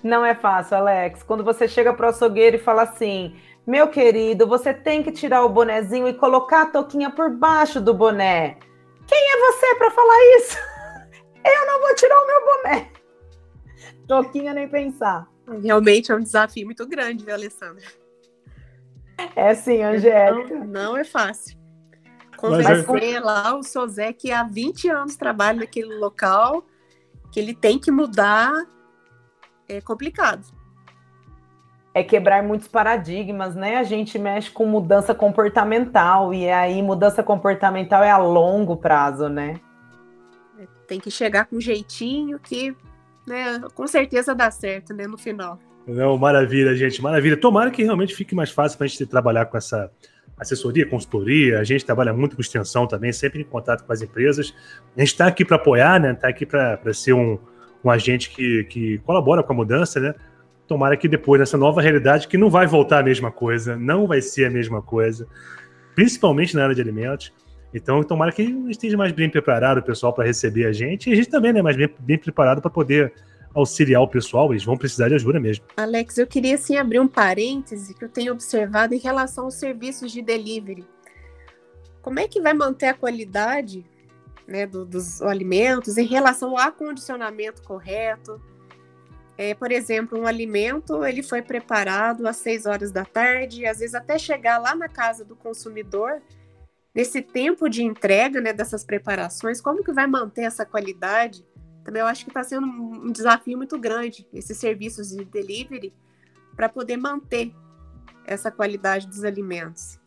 Não 0.00 0.24
é 0.24 0.32
fácil, 0.32 0.76
Alex. 0.76 1.24
Quando 1.24 1.42
você 1.42 1.66
chega 1.66 1.92
para 1.92 2.06
o 2.06 2.10
açougueiro 2.10 2.54
e 2.54 2.60
fala 2.60 2.82
assim: 2.82 3.34
meu 3.66 3.88
querido, 3.88 4.46
você 4.46 4.72
tem 4.72 5.02
que 5.02 5.10
tirar 5.10 5.44
o 5.44 5.48
bonezinho 5.48 6.06
e 6.06 6.14
colocar 6.14 6.62
a 6.62 6.66
touquinha 6.66 7.10
por 7.10 7.30
baixo 7.30 7.80
do 7.80 7.92
boné. 7.92 8.58
Quem 9.08 9.18
é 9.18 9.52
você 9.52 9.74
para 9.74 9.90
falar 9.90 10.36
isso? 10.38 10.56
Eu 11.44 11.66
não 11.66 11.80
vou 11.80 11.94
tirar 11.96 12.16
o 12.16 12.26
meu 12.28 12.44
boné. 12.44 12.90
Touquinha 14.06 14.54
nem 14.54 14.68
pensar. 14.68 15.26
Realmente 15.60 16.12
é 16.12 16.14
um 16.14 16.20
desafio 16.20 16.66
muito 16.66 16.86
grande, 16.86 17.24
viu, 17.24 17.34
Alessandra? 17.34 17.84
É 19.36 19.54
sim, 19.54 19.82
Angélica. 19.82 20.54
Não, 20.54 20.66
não 20.66 20.96
é 20.96 21.04
fácil. 21.04 21.58
Convencer 22.36 23.14
é... 23.14 23.20
lá 23.20 23.56
o 23.56 23.62
seu 23.62 23.86
Zé 23.88 24.12
que 24.12 24.32
há 24.32 24.42
20 24.42 24.88
anos 24.88 25.16
trabalha 25.16 25.60
naquele 25.60 25.94
local, 25.94 26.64
que 27.30 27.38
ele 27.38 27.54
tem 27.54 27.78
que 27.78 27.90
mudar, 27.90 28.52
é 29.68 29.80
complicado 29.80 30.44
é 31.94 32.02
quebrar 32.02 32.42
muitos 32.42 32.68
paradigmas, 32.68 33.54
né? 33.54 33.76
A 33.76 33.82
gente 33.82 34.18
mexe 34.18 34.50
com 34.50 34.64
mudança 34.64 35.14
comportamental 35.14 36.32
e 36.32 36.48
aí 36.48 36.80
mudança 36.82 37.22
comportamental 37.22 38.02
é 38.02 38.10
a 38.10 38.16
longo 38.16 38.76
prazo, 38.76 39.28
né? 39.28 39.60
É, 40.58 40.66
tem 40.86 40.98
que 40.98 41.10
chegar 41.10 41.46
com 41.46 41.56
um 41.56 41.60
jeitinho 41.60 42.38
que, 42.38 42.74
né, 43.26 43.60
com 43.74 43.86
certeza 43.86 44.34
dá 44.34 44.50
certo, 44.50 44.94
né, 44.94 45.06
no 45.06 45.18
final. 45.18 45.58
Não, 45.86 46.16
maravilha, 46.16 46.74
gente, 46.76 47.02
maravilha. 47.02 47.36
Tomara 47.36 47.70
que 47.70 47.82
realmente 47.82 48.14
fique 48.14 48.34
mais 48.34 48.50
fácil 48.50 48.78
para 48.78 48.84
a 48.84 48.88
gente 48.88 49.04
trabalhar 49.06 49.46
com 49.46 49.56
essa 49.56 49.90
assessoria, 50.38 50.86
consultoria. 50.86 51.58
A 51.58 51.64
gente 51.64 51.84
trabalha 51.84 52.12
muito 52.12 52.36
com 52.36 52.42
extensão 52.42 52.86
também, 52.86 53.12
sempre 53.12 53.40
em 53.40 53.44
contato 53.44 53.84
com 53.84 53.92
as 53.92 54.02
empresas. 54.02 54.54
A 54.96 55.00
gente 55.00 55.08
está 55.08 55.26
aqui 55.26 55.44
para 55.44 55.56
apoiar, 55.56 56.00
né? 56.00 56.12
Está 56.12 56.28
aqui 56.28 56.46
para 56.46 56.78
ser 56.92 57.14
um, 57.14 57.38
um 57.84 57.90
agente 57.90 58.30
que, 58.30 58.64
que 58.64 58.98
colabora 58.98 59.42
com 59.42 59.52
a 59.52 59.56
mudança, 59.56 59.98
né? 59.98 60.14
Tomara 60.66 60.96
que 60.96 61.08
depois, 61.08 61.40
nessa 61.40 61.58
nova 61.58 61.82
realidade, 61.82 62.28
que 62.28 62.38
não 62.38 62.48
vai 62.48 62.66
voltar 62.66 63.00
a 63.00 63.02
mesma 63.02 63.30
coisa, 63.30 63.76
não 63.76 64.06
vai 64.06 64.22
ser 64.22 64.46
a 64.46 64.50
mesma 64.50 64.80
coisa, 64.80 65.26
principalmente 65.94 66.54
na 66.54 66.62
área 66.62 66.74
de 66.74 66.80
alimentos. 66.80 67.32
Então, 67.74 68.02
tomara 68.02 68.32
que 68.32 68.42
esteja 68.68 68.96
mais 68.96 69.12
bem 69.12 69.30
preparado 69.30 69.78
o 69.78 69.82
pessoal 69.82 70.12
para 70.12 70.24
receber 70.24 70.66
a 70.66 70.72
gente 70.72 71.08
e 71.08 71.12
a 71.12 71.16
gente 71.16 71.28
também, 71.28 71.52
né, 71.52 71.62
mais 71.62 71.76
bem, 71.76 71.88
bem 72.00 72.18
preparado 72.18 72.60
para 72.60 72.70
poder 72.70 73.12
auxiliar 73.54 74.02
o 74.02 74.08
pessoal, 74.08 74.52
eles 74.52 74.64
vão 74.64 74.76
precisar 74.76 75.08
de 75.08 75.14
ajuda 75.14 75.38
mesmo. 75.38 75.64
Alex, 75.76 76.18
eu 76.18 76.26
queria 76.26 76.56
sim 76.56 76.76
abrir 76.76 77.00
um 77.00 77.08
parêntese 77.08 77.94
que 77.94 78.04
eu 78.04 78.08
tenho 78.08 78.32
observado 78.32 78.94
em 78.94 78.98
relação 78.98 79.44
aos 79.44 79.54
serviços 79.54 80.10
de 80.10 80.22
delivery. 80.22 80.86
Como 82.00 82.18
é 82.18 82.26
que 82.26 82.40
vai 82.40 82.54
manter 82.54 82.86
a 82.86 82.94
qualidade 82.94 83.84
né, 84.46 84.66
do, 84.66 84.84
dos 84.84 85.22
alimentos 85.22 85.98
em 85.98 86.06
relação 86.06 86.50
ao 86.50 86.58
acondicionamento 86.58 87.62
correto, 87.62 88.40
é, 89.36 89.54
por 89.54 89.72
exemplo, 89.72 90.18
um 90.18 90.26
alimento 90.26 91.04
ele 91.04 91.22
foi 91.22 91.42
preparado 91.42 92.26
às 92.26 92.36
6 92.36 92.66
horas 92.66 92.92
da 92.92 93.04
tarde, 93.04 93.66
às 93.66 93.78
vezes 93.78 93.94
até 93.94 94.18
chegar 94.18 94.58
lá 94.58 94.74
na 94.74 94.88
casa 94.88 95.24
do 95.24 95.34
consumidor, 95.34 96.20
nesse 96.94 97.22
tempo 97.22 97.68
de 97.68 97.82
entrega 97.82 98.40
né, 98.40 98.52
dessas 98.52 98.84
preparações, 98.84 99.60
como 99.60 99.82
que 99.82 99.92
vai 99.92 100.06
manter 100.06 100.42
essa 100.42 100.64
qualidade? 100.64 101.44
Também 101.84 102.00
eu 102.00 102.06
acho 102.06 102.24
que 102.24 102.30
está 102.30 102.44
sendo 102.44 102.66
um 102.66 103.10
desafio 103.10 103.56
muito 103.56 103.78
grande 103.78 104.26
esses 104.32 104.56
serviços 104.56 105.08
de 105.08 105.24
delivery 105.24 105.92
para 106.54 106.68
poder 106.68 106.96
manter 106.96 107.52
essa 108.24 108.50
qualidade 108.50 109.06
dos 109.06 109.24
alimentos. 109.24 109.98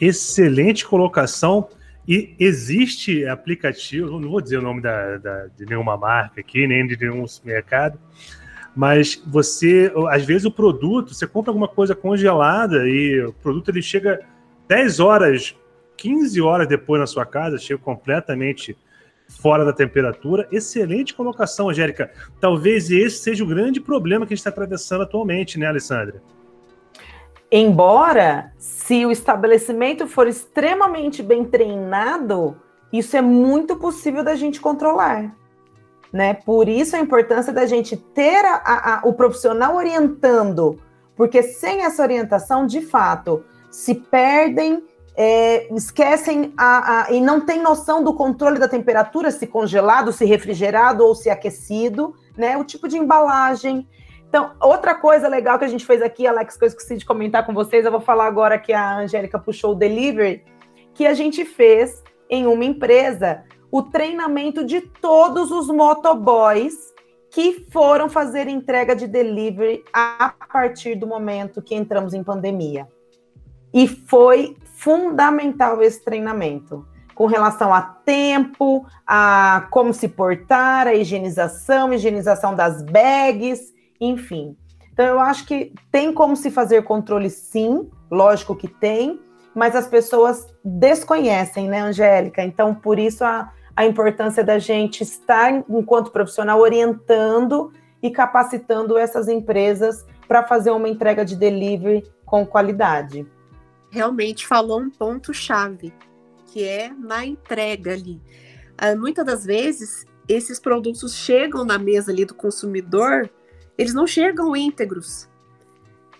Excelente 0.00 0.84
colocação. 0.86 1.68
E 2.06 2.34
existe 2.38 3.26
aplicativo, 3.26 4.20
não 4.20 4.30
vou 4.30 4.40
dizer 4.40 4.58
o 4.58 4.62
nome 4.62 4.82
da, 4.82 5.16
da, 5.16 5.46
de 5.46 5.64
nenhuma 5.64 5.96
marca 5.96 6.40
aqui, 6.40 6.66
nem 6.66 6.86
de 6.86 6.98
nenhum 6.98 7.24
mercado, 7.42 7.98
mas 8.76 9.22
você, 9.26 9.90
às 10.10 10.22
vezes 10.22 10.44
o 10.44 10.50
produto, 10.50 11.14
você 11.14 11.26
compra 11.26 11.50
alguma 11.50 11.68
coisa 11.68 11.94
congelada 11.94 12.86
e 12.86 13.24
o 13.24 13.32
produto 13.32 13.70
ele 13.70 13.80
chega 13.80 14.20
10 14.68 15.00
horas, 15.00 15.56
15 15.96 16.40
horas 16.40 16.68
depois 16.68 17.00
na 17.00 17.06
sua 17.06 17.24
casa, 17.24 17.58
chega 17.58 17.80
completamente 17.80 18.76
fora 19.28 19.64
da 19.64 19.72
temperatura. 19.72 20.46
Excelente 20.50 21.14
colocação, 21.14 21.68
Angélica. 21.68 22.10
Talvez 22.40 22.90
esse 22.90 23.18
seja 23.18 23.44
o 23.44 23.46
grande 23.46 23.80
problema 23.80 24.26
que 24.26 24.34
a 24.34 24.36
gente 24.36 24.40
está 24.40 24.50
atravessando 24.50 25.02
atualmente, 25.02 25.58
né, 25.58 25.66
Alessandra? 25.66 26.22
Embora, 27.50 28.52
se 28.58 29.06
o 29.06 29.12
estabelecimento 29.12 30.06
for 30.06 30.26
extremamente 30.26 31.22
bem 31.22 31.44
treinado, 31.44 32.56
isso 32.92 33.16
é 33.16 33.20
muito 33.20 33.76
possível 33.76 34.24
da 34.24 34.34
gente 34.34 34.60
controlar. 34.60 35.34
Né? 36.12 36.34
Por 36.34 36.68
isso 36.68 36.96
a 36.96 37.00
importância 37.00 37.52
da 37.52 37.66
gente 37.66 37.96
ter 37.96 38.44
a, 38.44 39.00
a, 39.00 39.00
o 39.04 39.12
profissional 39.12 39.76
orientando, 39.76 40.78
porque 41.16 41.42
sem 41.42 41.82
essa 41.84 42.02
orientação, 42.02 42.66
de 42.66 42.80
fato, 42.80 43.44
se 43.70 43.96
perdem, 43.96 44.82
é, 45.16 45.72
esquecem 45.74 46.52
a, 46.56 47.06
e 47.10 47.20
não 47.20 47.40
tem 47.40 47.62
noção 47.62 48.02
do 48.02 48.14
controle 48.14 48.58
da 48.58 48.68
temperatura, 48.68 49.30
se 49.30 49.46
congelado, 49.46 50.12
se 50.12 50.24
refrigerado 50.24 51.04
ou 51.04 51.14
se 51.14 51.30
aquecido, 51.30 52.14
né? 52.36 52.56
O 52.56 52.64
tipo 52.64 52.88
de 52.88 52.98
embalagem, 52.98 53.86
então, 54.34 54.50
outra 54.60 54.96
coisa 54.96 55.28
legal 55.28 55.60
que 55.60 55.64
a 55.64 55.68
gente 55.68 55.86
fez 55.86 56.02
aqui, 56.02 56.26
Alex, 56.26 56.56
que 56.56 56.64
eu 56.64 56.66
esqueci 56.66 56.96
de 56.96 57.04
comentar 57.04 57.46
com 57.46 57.54
vocês, 57.54 57.84
eu 57.84 57.92
vou 57.92 58.00
falar 58.00 58.26
agora 58.26 58.58
que 58.58 58.72
a 58.72 58.98
Angélica 58.98 59.38
puxou 59.38 59.70
o 59.70 59.74
delivery, 59.76 60.42
que 60.92 61.06
a 61.06 61.14
gente 61.14 61.44
fez 61.44 62.02
em 62.28 62.44
uma 62.44 62.64
empresa 62.64 63.44
o 63.70 63.80
treinamento 63.80 64.64
de 64.64 64.80
todos 64.80 65.52
os 65.52 65.68
motoboys 65.68 66.74
que 67.30 67.64
foram 67.70 68.08
fazer 68.08 68.48
entrega 68.48 68.96
de 68.96 69.06
delivery 69.06 69.84
a 69.92 70.34
partir 70.52 70.96
do 70.96 71.06
momento 71.06 71.62
que 71.62 71.76
entramos 71.76 72.12
em 72.12 72.24
pandemia. 72.24 72.88
E 73.72 73.86
foi 73.86 74.56
fundamental 74.84 75.82
esse 75.82 76.04
treinamento 76.04 76.86
com 77.14 77.24
relação 77.24 77.72
a 77.72 77.80
tempo, 77.80 78.84
a 79.06 79.66
como 79.70 79.94
se 79.94 80.08
portar, 80.08 80.86
a 80.86 80.94
higienização, 80.94 81.94
higienização 81.94 82.54
das 82.54 82.82
bags, 82.82 83.72
enfim. 83.98 84.54
Então, 84.92 85.06
eu 85.06 85.18
acho 85.18 85.46
que 85.46 85.72
tem 85.90 86.12
como 86.12 86.36
se 86.36 86.50
fazer 86.50 86.82
controle, 86.82 87.30
sim, 87.30 87.88
lógico 88.10 88.54
que 88.54 88.68
tem, 88.68 89.18
mas 89.54 89.74
as 89.74 89.86
pessoas 89.86 90.46
desconhecem, 90.62 91.66
né, 91.66 91.80
Angélica? 91.80 92.42
Então, 92.42 92.74
por 92.74 92.98
isso 92.98 93.24
a, 93.24 93.50
a 93.74 93.86
importância 93.86 94.44
da 94.44 94.58
gente 94.58 95.02
estar, 95.02 95.64
enquanto 95.68 96.10
profissional, 96.10 96.60
orientando 96.60 97.72
e 98.02 98.10
capacitando 98.10 98.98
essas 98.98 99.28
empresas 99.28 100.04
para 100.28 100.42
fazer 100.42 100.72
uma 100.72 100.88
entrega 100.88 101.24
de 101.24 101.36
delivery 101.36 102.04
com 102.26 102.44
qualidade. 102.44 103.26
Realmente 103.94 104.46
falou 104.46 104.80
um 104.80 104.90
ponto-chave, 104.90 105.94
que 106.46 106.64
é 106.64 106.90
na 106.90 107.24
entrega 107.24 107.92
ali. 107.92 108.20
Ah, 108.76 108.96
muitas 108.96 109.24
das 109.24 109.44
vezes, 109.44 110.04
esses 110.28 110.58
produtos 110.58 111.14
chegam 111.14 111.64
na 111.64 111.78
mesa 111.78 112.10
ali 112.10 112.24
do 112.24 112.34
consumidor 112.34 113.30
eles 113.76 113.92
não 113.92 114.06
chegam 114.06 114.54
íntegros. 114.56 115.28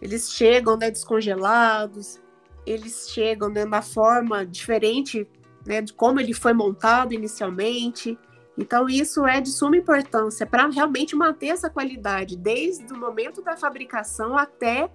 Eles 0.03 0.33
chegam 0.33 0.77
né, 0.77 0.91
descongelados, 0.91 2.21
eles 2.67 3.09
chegam 3.11 3.49
né, 3.49 3.65
na 3.65 3.81
forma 3.81 4.45
diferente 4.45 5.27
né, 5.65 5.81
de 5.81 5.93
como 5.93 6.21
ele 6.21 6.35
foi 6.35 6.53
montado 6.53 7.15
inicialmente. 7.15 8.19
Então, 8.59 8.89
isso 8.89 9.27
é 9.27 9.41
de 9.41 9.51
suma 9.51 9.77
importância 9.77 10.47
para 10.47 10.69
realmente 10.69 11.17
manter 11.17 11.49
essa 11.49 11.71
qualidade, 11.71 12.37
desde 12.37 12.93
o 12.93 12.99
momento 12.99 13.41
da 13.43 13.57
fabricação 13.57 14.37
até 14.37 14.91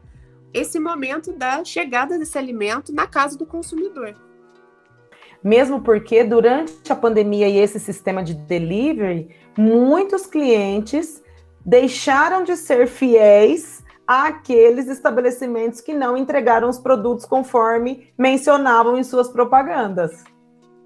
esse 0.54 0.80
momento 0.80 1.32
da 1.34 1.64
chegada 1.64 2.18
desse 2.18 2.38
alimento 2.38 2.94
na 2.94 3.08
casa 3.08 3.38
do 3.38 3.46
consumidor. 3.46 4.16
Mesmo 5.44 5.82
porque, 5.82 6.24
durante 6.24 6.92
a 6.92 6.96
pandemia 6.96 7.48
e 7.48 7.58
esse 7.58 7.80
sistema 7.80 8.22
de 8.22 8.34
delivery, 8.34 9.30
muitos 9.58 10.26
clientes 10.26 11.24
deixaram 11.66 12.44
de 12.44 12.58
ser 12.58 12.88
fiéis 12.88 13.84
àqueles 14.06 14.88
estabelecimentos 14.88 15.82
que 15.82 15.94
não 15.94 16.18
entregaram 16.18 16.68
os 16.68 16.80
produtos 16.80 17.26
conforme 17.26 18.12
mencionavam 18.18 18.98
em 18.98 19.04
suas 19.04 19.30
propagandas, 19.30 20.24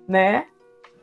né? 0.07 0.45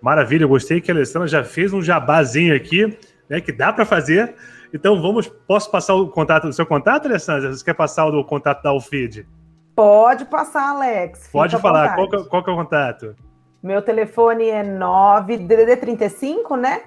Maravilha, 0.01 0.45
eu 0.45 0.49
gostei 0.49 0.81
que 0.81 0.91
a 0.91 0.95
Alessandra 0.95 1.29
já 1.29 1.43
fez 1.43 1.73
um 1.73 1.83
jabazinho 1.83 2.55
aqui, 2.55 2.97
né, 3.29 3.41
que 3.41 3.53
dá 3.53 3.73
para 3.73 3.85
fazer. 3.85 4.35
Então 4.73 5.01
vamos, 5.01 5.29
posso 5.47 5.71
passar 5.71 5.95
o 5.95 6.09
contato 6.09 6.47
do 6.47 6.53
seu 6.53 6.65
contato, 6.65 7.07
Alessandra? 7.07 7.53
Você 7.53 7.65
quer 7.65 7.75
passar 7.75 8.07
o 8.07 8.11
do 8.11 8.25
contato 8.25 8.63
da 8.63 8.71
Alfeed? 8.71 9.27
Pode 9.75 10.25
passar, 10.27 10.71
Alex. 10.71 11.29
Pode 11.33 11.59
falar. 11.59 11.95
Qual 11.95 12.09
que, 12.09 12.25
qual 12.25 12.45
que 12.45 12.51
é 12.51 12.53
o 12.53 12.57
contato? 12.57 13.17
Meu 13.63 13.83
telefone 13.83 14.49
é 14.49 14.63
9 14.63 15.39
DDD35, 15.39 16.57
né? 16.57 16.83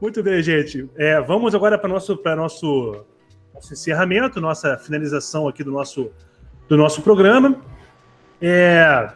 Muito 0.00 0.22
bem, 0.22 0.42
gente. 0.42 0.88
É, 0.96 1.20
vamos 1.20 1.54
agora 1.54 1.78
para 1.78 1.88
nosso 1.88 2.16
para 2.16 2.34
nosso, 2.34 3.04
nosso 3.52 3.74
encerramento, 3.74 4.40
nossa 4.40 4.78
finalização 4.78 5.46
aqui 5.46 5.62
do 5.62 5.70
nosso 5.70 6.10
do 6.70 6.76
nosso 6.76 7.02
programa. 7.02 7.60
É, 8.40 9.10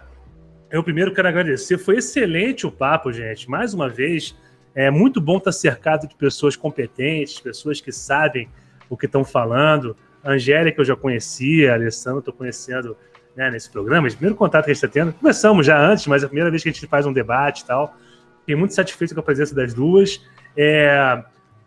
eu 0.69 0.83
primeiro 0.83 1.15
quero 1.15 1.29
agradecer. 1.29 1.79
Foi 1.79 1.99
excelente 1.99 2.67
o 2.67 2.71
papo, 2.71 3.13
gente. 3.13 3.49
Mais 3.49 3.73
uma 3.73 3.89
vez, 3.89 4.37
é 4.75 4.91
muito 4.91 5.21
bom 5.21 5.39
estar 5.39 5.53
cercado 5.53 6.09
de 6.09 6.17
pessoas 6.17 6.57
competentes, 6.57 7.39
pessoas 7.39 7.81
que 7.81 7.93
sabem 7.93 8.49
o 8.91 8.97
que 8.97 9.07
estão 9.07 9.25
falando. 9.25 9.97
A 10.25 10.33
Angélica 10.33 10.81
eu 10.81 10.85
já 10.85 10.97
conhecia, 10.97 11.71
a 11.71 11.75
Alessandra 11.75 12.19
estou 12.19 12.35
conhecendo 12.35 12.97
né, 13.37 13.49
nesse 13.53 13.71
programa. 13.71 14.09
Primeiro 14.09 14.35
contato 14.35 14.65
que 14.65 14.73
a 14.73 14.75
gente 14.75 14.85
está 14.85 14.93
tendo. 14.93 15.13
Começamos 15.13 15.65
já 15.65 15.81
antes, 15.81 16.09
mas 16.09 16.25
é 16.25 16.27
a 16.27 16.29
primeira 16.29 16.51
vez 16.51 16.61
que 16.61 16.71
a 16.71 16.73
gente 16.73 16.85
faz 16.89 17.07
um 17.07 17.13
debate 17.13 17.63
e 17.63 17.67
tal. 17.67 17.97
Fiquei 18.41 18.57
muito 18.57 18.75
satisfeito 18.75 19.15
com 19.15 19.21
a 19.21 19.23
presença 19.23 19.55
das 19.55 19.73
duas. 19.73 20.21
É... 20.57 21.23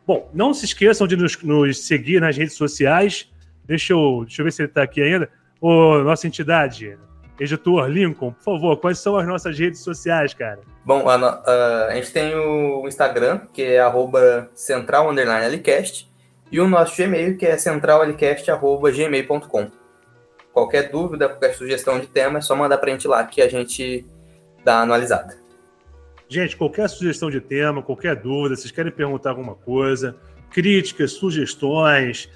Bom, 0.05 0.29
não 0.33 0.53
se 0.53 0.65
esqueçam 0.65 1.07
de 1.07 1.15
nos, 1.15 1.41
nos, 1.41 1.87
seguir 1.87 2.19
nas 2.19 2.35
redes 2.35 2.55
sociais. 2.55 3.31
Deixa 3.65 3.93
eu, 3.93 4.23
deixa 4.25 4.41
eu 4.41 4.43
ver 4.43 4.51
se 4.51 4.61
ele 4.63 4.67
está 4.67 4.83
aqui 4.83 5.01
ainda. 5.01 5.29
Ô, 5.59 5.97
nossa 5.99 6.27
entidade, 6.27 6.97
Editor 7.39 7.87
Lincoln, 7.87 8.31
por 8.31 8.43
favor, 8.43 8.77
quais 8.77 8.99
são 8.99 9.17
as 9.17 9.27
nossas 9.27 9.57
redes 9.57 9.79
sociais, 9.81 10.33
cara? 10.33 10.59
Bom, 10.83 11.07
a, 11.09 11.15
a, 11.15 11.87
a 11.87 11.95
gente 11.95 12.11
tem 12.11 12.35
o 12.35 12.85
Instagram, 12.87 13.41
que 13.53 13.63
é 13.63 13.79
arroba 13.79 14.49
central 14.53 15.13
e 16.51 16.59
o 16.59 16.67
nosso 16.67 16.97
Gmail, 16.97 17.37
que 17.37 17.45
é 17.45 17.57
centralalcast.gmail.com. 17.57 19.71
Qualquer 20.53 20.89
dúvida, 20.89 21.29
qualquer 21.29 21.53
sugestão 21.53 21.99
de 21.99 22.07
tema, 22.07 22.39
é 22.39 22.41
só 22.41 22.55
mandar 22.55 22.79
pra 22.79 22.89
gente 22.89 23.07
lá, 23.07 23.23
que 23.23 23.39
a 23.41 23.49
gente 23.49 24.03
dá 24.63 24.81
analisada. 24.81 25.37
Gente, 26.29 26.57
qualquer 26.57 26.89
sugestão 26.89 27.29
de 27.29 27.39
tema, 27.39 27.83
qualquer 27.83 28.15
dúvida, 28.15 28.55
vocês 28.55 28.71
querem 28.71 28.91
perguntar 28.91 29.29
alguma 29.31 29.53
coisa, 29.55 30.15
críticas, 30.49 31.11
sugestões, 31.11 32.29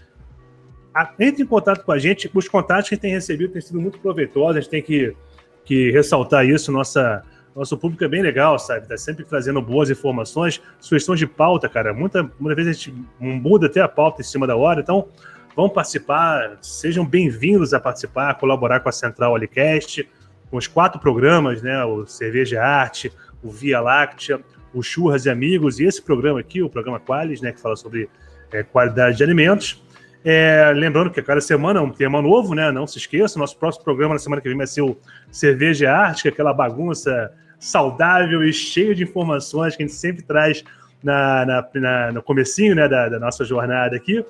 entre 1.19 1.43
em 1.43 1.45
contato 1.45 1.83
com 1.83 1.91
a 1.91 1.99
gente. 1.99 2.29
Os 2.33 2.47
contatos 2.47 2.89
que 2.89 2.95
a 2.95 2.95
gente 2.95 3.01
tem 3.01 3.11
recebido 3.11 3.53
têm 3.53 3.61
sido 3.61 3.79
muito 3.79 3.99
proveitosos, 3.99 4.57
a 4.57 4.59
gente 4.61 4.69
tem 4.69 4.81
que, 4.81 5.15
que 5.63 5.91
ressaltar 5.91 6.45
isso. 6.45 6.71
Nossa, 6.71 7.23
nosso 7.55 7.77
público 7.77 8.03
é 8.03 8.07
bem 8.07 8.21
legal, 8.21 8.57
sabe? 8.57 8.87
Tá 8.87 8.97
sempre 8.97 9.25
trazendo 9.25 9.61
boas 9.61 9.89
informações, 9.89 10.61
sugestões 10.79 11.19
de 11.19 11.27
pauta, 11.27 11.67
cara. 11.67 11.93
Muita, 11.93 12.29
muita 12.39 12.55
vez 12.55 12.67
a 12.67 12.71
gente 12.71 12.93
muda 13.19 13.67
até 13.67 13.81
a 13.81 13.87
pauta 13.87 14.21
em 14.21 14.25
cima 14.25 14.47
da 14.47 14.55
hora, 14.55 14.81
então 14.81 15.07
vão 15.55 15.69
participar, 15.69 16.57
sejam 16.61 17.05
bem-vindos 17.05 17.73
a 17.73 17.79
participar, 17.79 18.29
a 18.29 18.33
colaborar 18.33 18.79
com 18.79 18.89
a 18.89 18.91
Central 18.91 19.35
Alicast, 19.35 20.07
com 20.49 20.57
os 20.57 20.67
quatro 20.67 20.99
programas, 20.99 21.61
né? 21.61 21.83
O 21.83 22.05
Cerveja 22.05 22.63
Arte, 22.63 23.11
o 23.43 23.49
Via 23.49 23.79
Láctea, 23.79 24.39
o 24.73 24.81
Churras 24.81 25.25
e 25.25 25.29
Amigos, 25.29 25.79
e 25.79 25.85
esse 25.85 26.01
programa 26.01 26.39
aqui, 26.39 26.61
o 26.61 26.69
programa 26.69 26.99
Qualis, 26.99 27.41
né? 27.41 27.51
Que 27.51 27.59
fala 27.59 27.75
sobre 27.75 28.09
é, 28.51 28.63
qualidade 28.63 29.17
de 29.17 29.23
alimentos. 29.23 29.81
É, 30.23 30.71
lembrando 30.75 31.09
que 31.09 31.21
cada 31.21 31.41
semana 31.41 31.79
é 31.79 31.81
um 31.81 31.89
tema 31.89 32.21
novo, 32.21 32.53
né? 32.53 32.71
Não 32.71 32.85
se 32.85 32.99
esqueça, 32.99 33.39
nosso 33.39 33.57
próximo 33.57 33.83
programa 33.83 34.13
na 34.13 34.19
semana 34.19 34.41
que 34.41 34.47
vem 34.47 34.57
vai 34.57 34.67
ser 34.67 34.81
o 34.81 34.95
Cerveja 35.31 35.91
Arte, 35.91 36.27
aquela 36.27 36.53
bagunça 36.53 37.33
saudável 37.59 38.43
e 38.43 38.53
cheia 38.53 38.93
de 38.93 39.03
informações 39.03 39.75
que 39.75 39.83
a 39.83 39.85
gente 39.85 39.95
sempre 39.95 40.23
traz 40.23 40.63
na, 41.03 41.45
na, 41.45 41.69
na 41.73 42.11
no 42.11 42.21
comecinho 42.21 42.75
né, 42.75 42.87
da, 42.87 43.09
da, 43.09 43.19
nossa 43.19 43.43
jornada 43.43 43.95
aqui. 43.95 44.23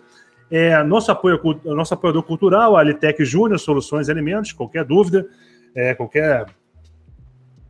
É, 0.49 0.81
nosso, 0.84 1.11
apoio, 1.11 1.39
nosso 1.65 1.93
apoiador 1.93 2.23
cultural, 2.23 2.76
a 2.76 2.81
Alitec 2.81 3.23
Júnior, 3.23 3.59
Soluções 3.59 4.07
e 4.07 4.11
Alimentos, 4.11 4.51
qualquer 4.51 4.84
dúvida, 4.84 5.26
é, 5.73 5.93
qualquer 5.93 6.45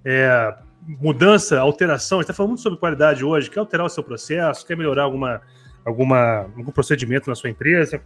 é, 0.03 0.55
mudança, 0.99 1.59
alteração, 1.59 2.17
a 2.17 2.21
gente 2.21 2.25
está 2.25 2.33
falando 2.33 2.51
muito 2.51 2.63
sobre 2.63 2.79
qualidade 2.79 3.23
hoje, 3.23 3.49
quer 3.49 3.59
alterar 3.59 3.85
o 3.85 3.89
seu 3.89 4.03
processo, 4.03 4.65
quer 4.65 4.75
melhorar 4.75 5.03
alguma 5.03 5.41
alguma, 5.85 6.41
algum 6.55 6.71
procedimento 6.71 7.29
na 7.29 7.35
sua 7.35 7.49
empresa, 7.49 8.01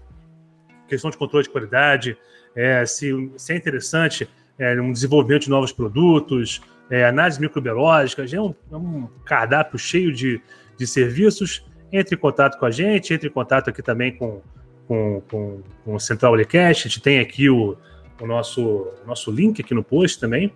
questão 0.88 1.10
de 1.10 1.18
controle 1.18 1.44
de 1.44 1.50
qualidade, 1.50 2.18
é, 2.56 2.86
se, 2.86 3.32
se 3.38 3.54
é 3.54 3.58
interessante 3.58 4.30
é, 4.58 4.80
um 4.80 4.92
desenvolvimento 4.92 5.44
de 5.44 5.50
novos 5.50 5.72
produtos, 5.72 6.62
é, 6.90 7.06
análise 7.06 7.40
microbiológica, 7.40 8.26
já 8.26 8.38
é 8.38 8.42
um, 8.42 8.56
é 8.72 8.76
um 8.76 9.08
cardápio 9.26 9.78
cheio 9.78 10.14
de, 10.14 10.42
de 10.78 10.88
serviços. 10.88 11.66
Entre 11.92 12.16
em 12.16 12.18
contato 12.18 12.58
com 12.60 12.66
a 12.66 12.72
gente, 12.72 13.14
entre 13.14 13.28
em 13.28 13.32
contato 13.32 13.70
aqui 13.70 13.82
também 13.82 14.16
com, 14.16 14.42
com, 14.88 15.22
com, 15.30 15.62
com 15.84 15.96
o 15.96 16.00
Central 16.00 16.34
Olecast, 16.34 16.88
a 16.88 16.90
gente 16.90 17.02
tem 17.02 17.20
aqui 17.20 17.50
o, 17.50 17.78
o 18.22 18.28
nosso, 18.28 18.88
nosso 19.06 19.32
link 19.32 19.62
aqui 19.62 19.74
no 19.74 19.84
post 19.84 20.20
também. 20.20 20.52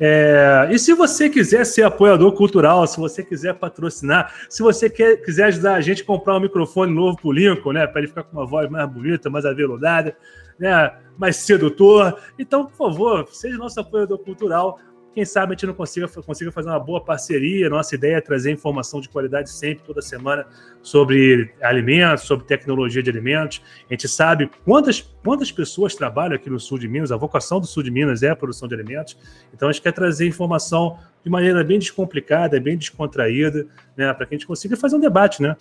É, 0.00 0.68
e 0.70 0.78
se 0.78 0.94
você 0.94 1.28
quiser 1.28 1.64
ser 1.64 1.82
apoiador 1.82 2.32
cultural, 2.32 2.86
se 2.86 2.98
você 2.98 3.22
quiser 3.22 3.54
patrocinar, 3.54 4.32
se 4.48 4.62
você 4.62 4.88
quer, 4.88 5.16
quiser 5.18 5.44
ajudar 5.44 5.74
a 5.74 5.80
gente 5.80 6.02
a 6.02 6.06
comprar 6.06 6.36
um 6.36 6.40
microfone 6.40 6.92
novo 6.92 7.16
para 7.16 7.28
o 7.28 7.32
Lincoln, 7.32 7.72
né, 7.72 7.86
para 7.86 8.00
ele 8.00 8.08
ficar 8.08 8.22
com 8.22 8.36
uma 8.36 8.46
voz 8.46 8.68
mais 8.70 8.88
bonita, 8.90 9.30
mais 9.30 9.44
aveludada, 9.44 10.16
né, 10.58 10.92
mais 11.16 11.36
sedutor, 11.36 12.18
então, 12.38 12.66
por 12.66 12.76
favor, 12.76 13.28
seja 13.30 13.56
nosso 13.56 13.78
apoiador 13.80 14.18
cultural. 14.18 14.78
Quem 15.14 15.26
sabe 15.26 15.52
a 15.52 15.54
gente 15.54 15.66
não 15.66 15.74
consiga, 15.74 16.08
consiga 16.08 16.50
fazer 16.50 16.70
uma 16.70 16.80
boa 16.80 17.04
parceria. 17.04 17.68
Nossa 17.68 17.94
ideia 17.94 18.16
é 18.16 18.20
trazer 18.20 18.50
informação 18.50 18.98
de 18.98 19.10
qualidade 19.10 19.50
sempre, 19.50 19.84
toda 19.84 20.00
semana, 20.00 20.46
sobre 20.80 21.52
alimentos, 21.60 22.24
sobre 22.24 22.46
tecnologia 22.46 23.02
de 23.02 23.10
alimentos. 23.10 23.62
A 23.90 23.92
gente 23.92 24.08
sabe 24.08 24.50
quantas, 24.64 25.02
quantas 25.22 25.52
pessoas 25.52 25.94
trabalham 25.94 26.34
aqui 26.34 26.48
no 26.48 26.58
sul 26.58 26.78
de 26.78 26.88
Minas, 26.88 27.12
a 27.12 27.16
vocação 27.16 27.60
do 27.60 27.66
sul 27.66 27.82
de 27.82 27.90
Minas 27.90 28.22
é 28.22 28.30
a 28.30 28.36
produção 28.36 28.66
de 28.66 28.74
alimentos. 28.74 29.18
Então 29.52 29.68
a 29.68 29.72
gente 29.72 29.82
quer 29.82 29.92
trazer 29.92 30.26
informação 30.26 30.98
de 31.22 31.28
maneira 31.28 31.62
bem 31.62 31.78
descomplicada, 31.78 32.58
bem 32.58 32.78
descontraída, 32.78 33.66
né, 33.94 34.12
para 34.14 34.24
que 34.24 34.34
a 34.34 34.38
gente 34.38 34.46
consiga 34.46 34.76
fazer 34.76 34.96
um 34.96 35.00
debate, 35.00 35.42
né? 35.42 35.56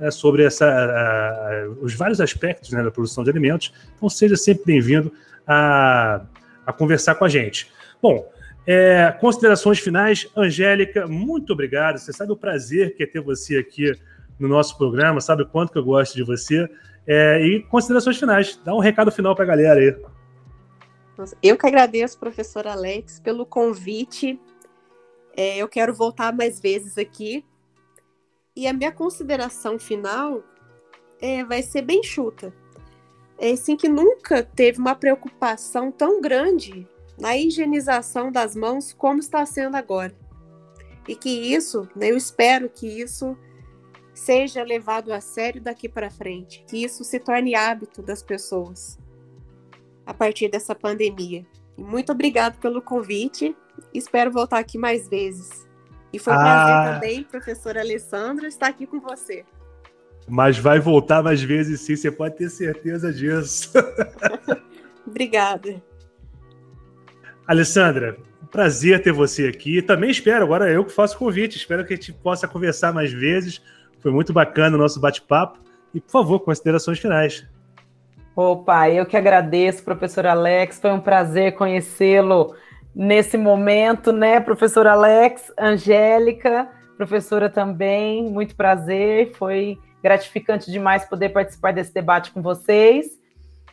É, 0.00 0.10
sobre 0.10 0.42
essa, 0.44 0.66
a, 0.66 1.68
os 1.80 1.94
vários 1.94 2.20
aspectos 2.20 2.70
né, 2.70 2.82
da 2.82 2.90
produção 2.90 3.22
de 3.22 3.30
alimentos. 3.30 3.72
Então, 3.94 4.08
seja 4.08 4.36
sempre 4.36 4.64
bem-vindo 4.64 5.12
a, 5.46 6.22
a 6.66 6.72
conversar 6.72 7.14
com 7.14 7.24
a 7.24 7.28
gente. 7.28 7.70
Bom, 8.00 8.26
é, 8.66 9.10
considerações 9.20 9.80
finais, 9.80 10.28
Angélica, 10.36 11.06
muito 11.06 11.52
obrigado. 11.52 11.98
Você 11.98 12.12
sabe 12.12 12.32
o 12.32 12.36
prazer 12.36 12.94
que 12.96 13.02
é 13.02 13.06
ter 13.06 13.20
você 13.20 13.58
aqui 13.58 13.92
no 14.38 14.48
nosso 14.48 14.76
programa, 14.78 15.20
sabe 15.20 15.42
o 15.42 15.48
quanto 15.48 15.72
que 15.72 15.78
eu 15.78 15.84
gosto 15.84 16.14
de 16.14 16.22
você. 16.22 16.68
É, 17.06 17.44
e 17.44 17.62
considerações 17.64 18.18
finais, 18.18 18.60
dá 18.64 18.74
um 18.74 18.78
recado 18.78 19.10
final 19.10 19.34
para 19.34 19.44
a 19.44 19.48
galera 19.48 19.80
aí. 19.80 19.96
Eu 21.42 21.56
que 21.56 21.66
agradeço, 21.66 22.18
professor 22.18 22.66
Alex, 22.66 23.20
pelo 23.20 23.44
convite. 23.44 24.40
É, 25.36 25.58
eu 25.58 25.68
quero 25.68 25.92
voltar 25.92 26.32
mais 26.32 26.60
vezes 26.60 26.96
aqui. 26.96 27.44
E 28.54 28.66
a 28.66 28.72
minha 28.72 28.92
consideração 28.92 29.78
final 29.78 30.42
é, 31.20 31.42
vai 31.44 31.62
ser 31.62 31.82
bem 31.82 32.02
chuta. 32.02 32.52
É 33.38 33.50
assim 33.50 33.76
que 33.76 33.88
nunca 33.88 34.42
teve 34.42 34.78
uma 34.78 34.94
preocupação 34.94 35.90
tão 35.90 36.20
grande 36.20 36.86
na 37.22 37.36
higienização 37.36 38.32
das 38.32 38.56
mãos 38.56 38.92
como 38.92 39.20
está 39.20 39.46
sendo 39.46 39.76
agora. 39.76 40.12
E 41.06 41.14
que 41.14 41.30
isso, 41.30 41.88
né, 41.94 42.10
eu 42.10 42.16
espero 42.16 42.68
que 42.68 43.00
isso 43.00 43.38
seja 44.12 44.64
levado 44.64 45.12
a 45.12 45.20
sério 45.20 45.62
daqui 45.62 45.88
para 45.88 46.10
frente, 46.10 46.64
que 46.66 46.82
isso 46.82 47.04
se 47.04 47.20
torne 47.20 47.54
hábito 47.54 48.02
das 48.02 48.24
pessoas 48.24 48.98
a 50.04 50.12
partir 50.12 50.48
dessa 50.48 50.74
pandemia. 50.74 51.46
E 51.78 51.82
muito 51.82 52.10
obrigado 52.10 52.58
pelo 52.58 52.82
convite, 52.82 53.56
espero 53.94 54.32
voltar 54.32 54.58
aqui 54.58 54.76
mais 54.76 55.08
vezes. 55.08 55.64
E 56.12 56.18
foi 56.18 56.32
um 56.32 56.36
ah. 56.36 56.42
prazer 56.42 56.94
também, 56.94 57.22
professora 57.22 57.80
Alessandra, 57.80 58.48
estar 58.48 58.66
aqui 58.66 58.84
com 58.84 58.98
você. 58.98 59.44
Mas 60.28 60.58
vai 60.58 60.80
voltar 60.80 61.22
mais 61.22 61.40
vezes 61.40 61.82
sim, 61.82 61.94
você 61.94 62.10
pode 62.10 62.36
ter 62.36 62.50
certeza 62.50 63.12
disso. 63.12 63.72
Obrigada. 65.06 65.80
Alessandra, 67.52 68.16
prazer 68.50 69.02
ter 69.02 69.12
você 69.12 69.46
aqui. 69.46 69.82
Também 69.82 70.10
espero, 70.10 70.42
agora 70.42 70.70
eu 70.70 70.84
que 70.86 70.90
faço 70.90 71.16
o 71.16 71.18
convite, 71.18 71.58
espero 71.58 71.84
que 71.84 71.92
a 71.92 71.96
gente 71.96 72.10
possa 72.10 72.48
conversar 72.48 72.94
mais 72.94 73.12
vezes. 73.12 73.62
Foi 74.00 74.10
muito 74.10 74.32
bacana 74.32 74.74
o 74.74 74.80
nosso 74.80 74.98
bate-papo. 74.98 75.60
E, 75.94 76.00
por 76.00 76.10
favor, 76.10 76.40
considerações 76.40 76.98
finais. 76.98 77.46
Opa, 78.34 78.88
eu 78.88 79.04
que 79.04 79.18
agradeço, 79.18 79.84
professor 79.84 80.26
Alex. 80.26 80.80
Foi 80.80 80.90
um 80.92 81.00
prazer 81.00 81.54
conhecê-lo 81.54 82.56
nesse 82.94 83.36
momento, 83.36 84.12
né, 84.12 84.40
professor 84.40 84.86
Alex, 84.86 85.52
Angélica, 85.58 86.68
professora 86.96 87.50
também, 87.50 88.30
muito 88.30 88.56
prazer. 88.56 89.32
Foi 89.34 89.78
gratificante 90.02 90.70
demais 90.70 91.04
poder 91.04 91.28
participar 91.28 91.74
desse 91.74 91.92
debate 91.92 92.30
com 92.30 92.40
vocês. 92.40 93.20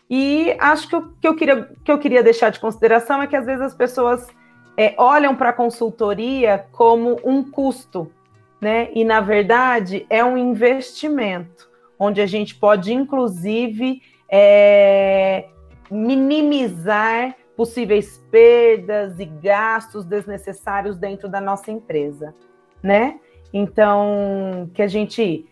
E 0.10 0.56
acho 0.60 0.88
que 0.90 0.96
o 0.96 1.10
que 1.22 1.28
eu 1.28 1.36
queria, 1.36 1.70
que 1.84 1.92
eu 1.92 2.00
queria 2.00 2.24
deixar 2.24 2.50
de 2.50 2.60
consideração 2.60 3.22
é 3.22 3.28
que 3.28 3.36
às 3.36 3.46
vezes 3.46 3.62
as 3.62 3.76
pessoas 3.76 4.28
é, 4.76 4.96
olham 4.98 5.36
para 5.36 5.50
a 5.50 5.54
consultoria 5.54 6.66
como 6.72 7.20
um 7.24 7.44
custo, 7.44 8.12
né? 8.60 8.90
E 8.94 9.04
na 9.04 9.22
verdade 9.22 10.06
é 10.10 10.24
um 10.24 10.38
investimento, 10.38 11.70
onde 11.98 12.22
a 12.22 12.26
gente 12.26 12.56
pode, 12.56 12.92
inclusive, 12.92 14.02
é, 14.28 15.46
minimizar 15.92 17.36
possíveis 17.56 18.18
perdas 18.32 19.20
e 19.20 19.26
gastos 19.26 20.06
desnecessários 20.06 20.98
dentro 20.98 21.28
da 21.28 21.42
nossa 21.42 21.72
empresa, 21.72 22.34
né? 22.82 23.20
Então, 23.54 24.70
que 24.74 24.82
a 24.82 24.88
gente 24.88 25.46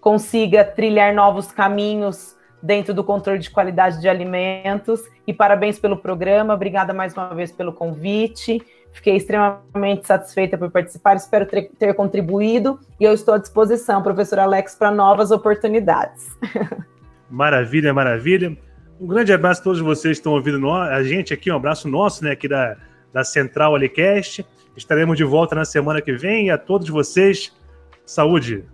consiga 0.00 0.64
trilhar 0.64 1.14
novos 1.14 1.52
caminhos 1.52 2.33
dentro 2.64 2.94
do 2.94 3.04
controle 3.04 3.38
de 3.38 3.50
qualidade 3.50 4.00
de 4.00 4.08
alimentos. 4.08 5.02
E 5.26 5.34
parabéns 5.34 5.78
pelo 5.78 5.98
programa, 5.98 6.54
obrigada 6.54 6.94
mais 6.94 7.12
uma 7.12 7.34
vez 7.34 7.52
pelo 7.52 7.72
convite. 7.72 8.60
Fiquei 8.90 9.16
extremamente 9.16 10.06
satisfeita 10.06 10.56
por 10.56 10.70
participar, 10.70 11.14
espero 11.16 11.44
ter, 11.46 11.70
ter 11.78 11.92
contribuído 11.94 12.78
e 12.98 13.04
eu 13.04 13.12
estou 13.12 13.34
à 13.34 13.38
disposição, 13.38 14.02
professor 14.02 14.38
Alex, 14.38 14.74
para 14.76 14.90
novas 14.90 15.30
oportunidades. 15.30 16.26
Maravilha, 17.28 17.92
maravilha. 17.92 18.56
Um 19.00 19.08
grande 19.08 19.32
abraço 19.32 19.60
a 19.60 19.64
todos 19.64 19.80
vocês 19.80 20.18
que 20.18 20.20
estão 20.20 20.34
ouvindo 20.34 20.70
a 20.70 21.02
gente 21.02 21.34
aqui, 21.34 21.50
um 21.50 21.56
abraço 21.56 21.88
nosso, 21.88 22.22
né, 22.22 22.30
aqui 22.30 22.46
da, 22.46 22.76
da 23.12 23.24
Central 23.24 23.74
Alicast. 23.74 24.46
Estaremos 24.76 25.16
de 25.16 25.24
volta 25.24 25.54
na 25.56 25.64
semana 25.64 26.00
que 26.00 26.12
vem 26.12 26.46
e 26.46 26.50
a 26.50 26.58
todos 26.58 26.88
vocês, 26.88 27.52
saúde! 28.06 28.64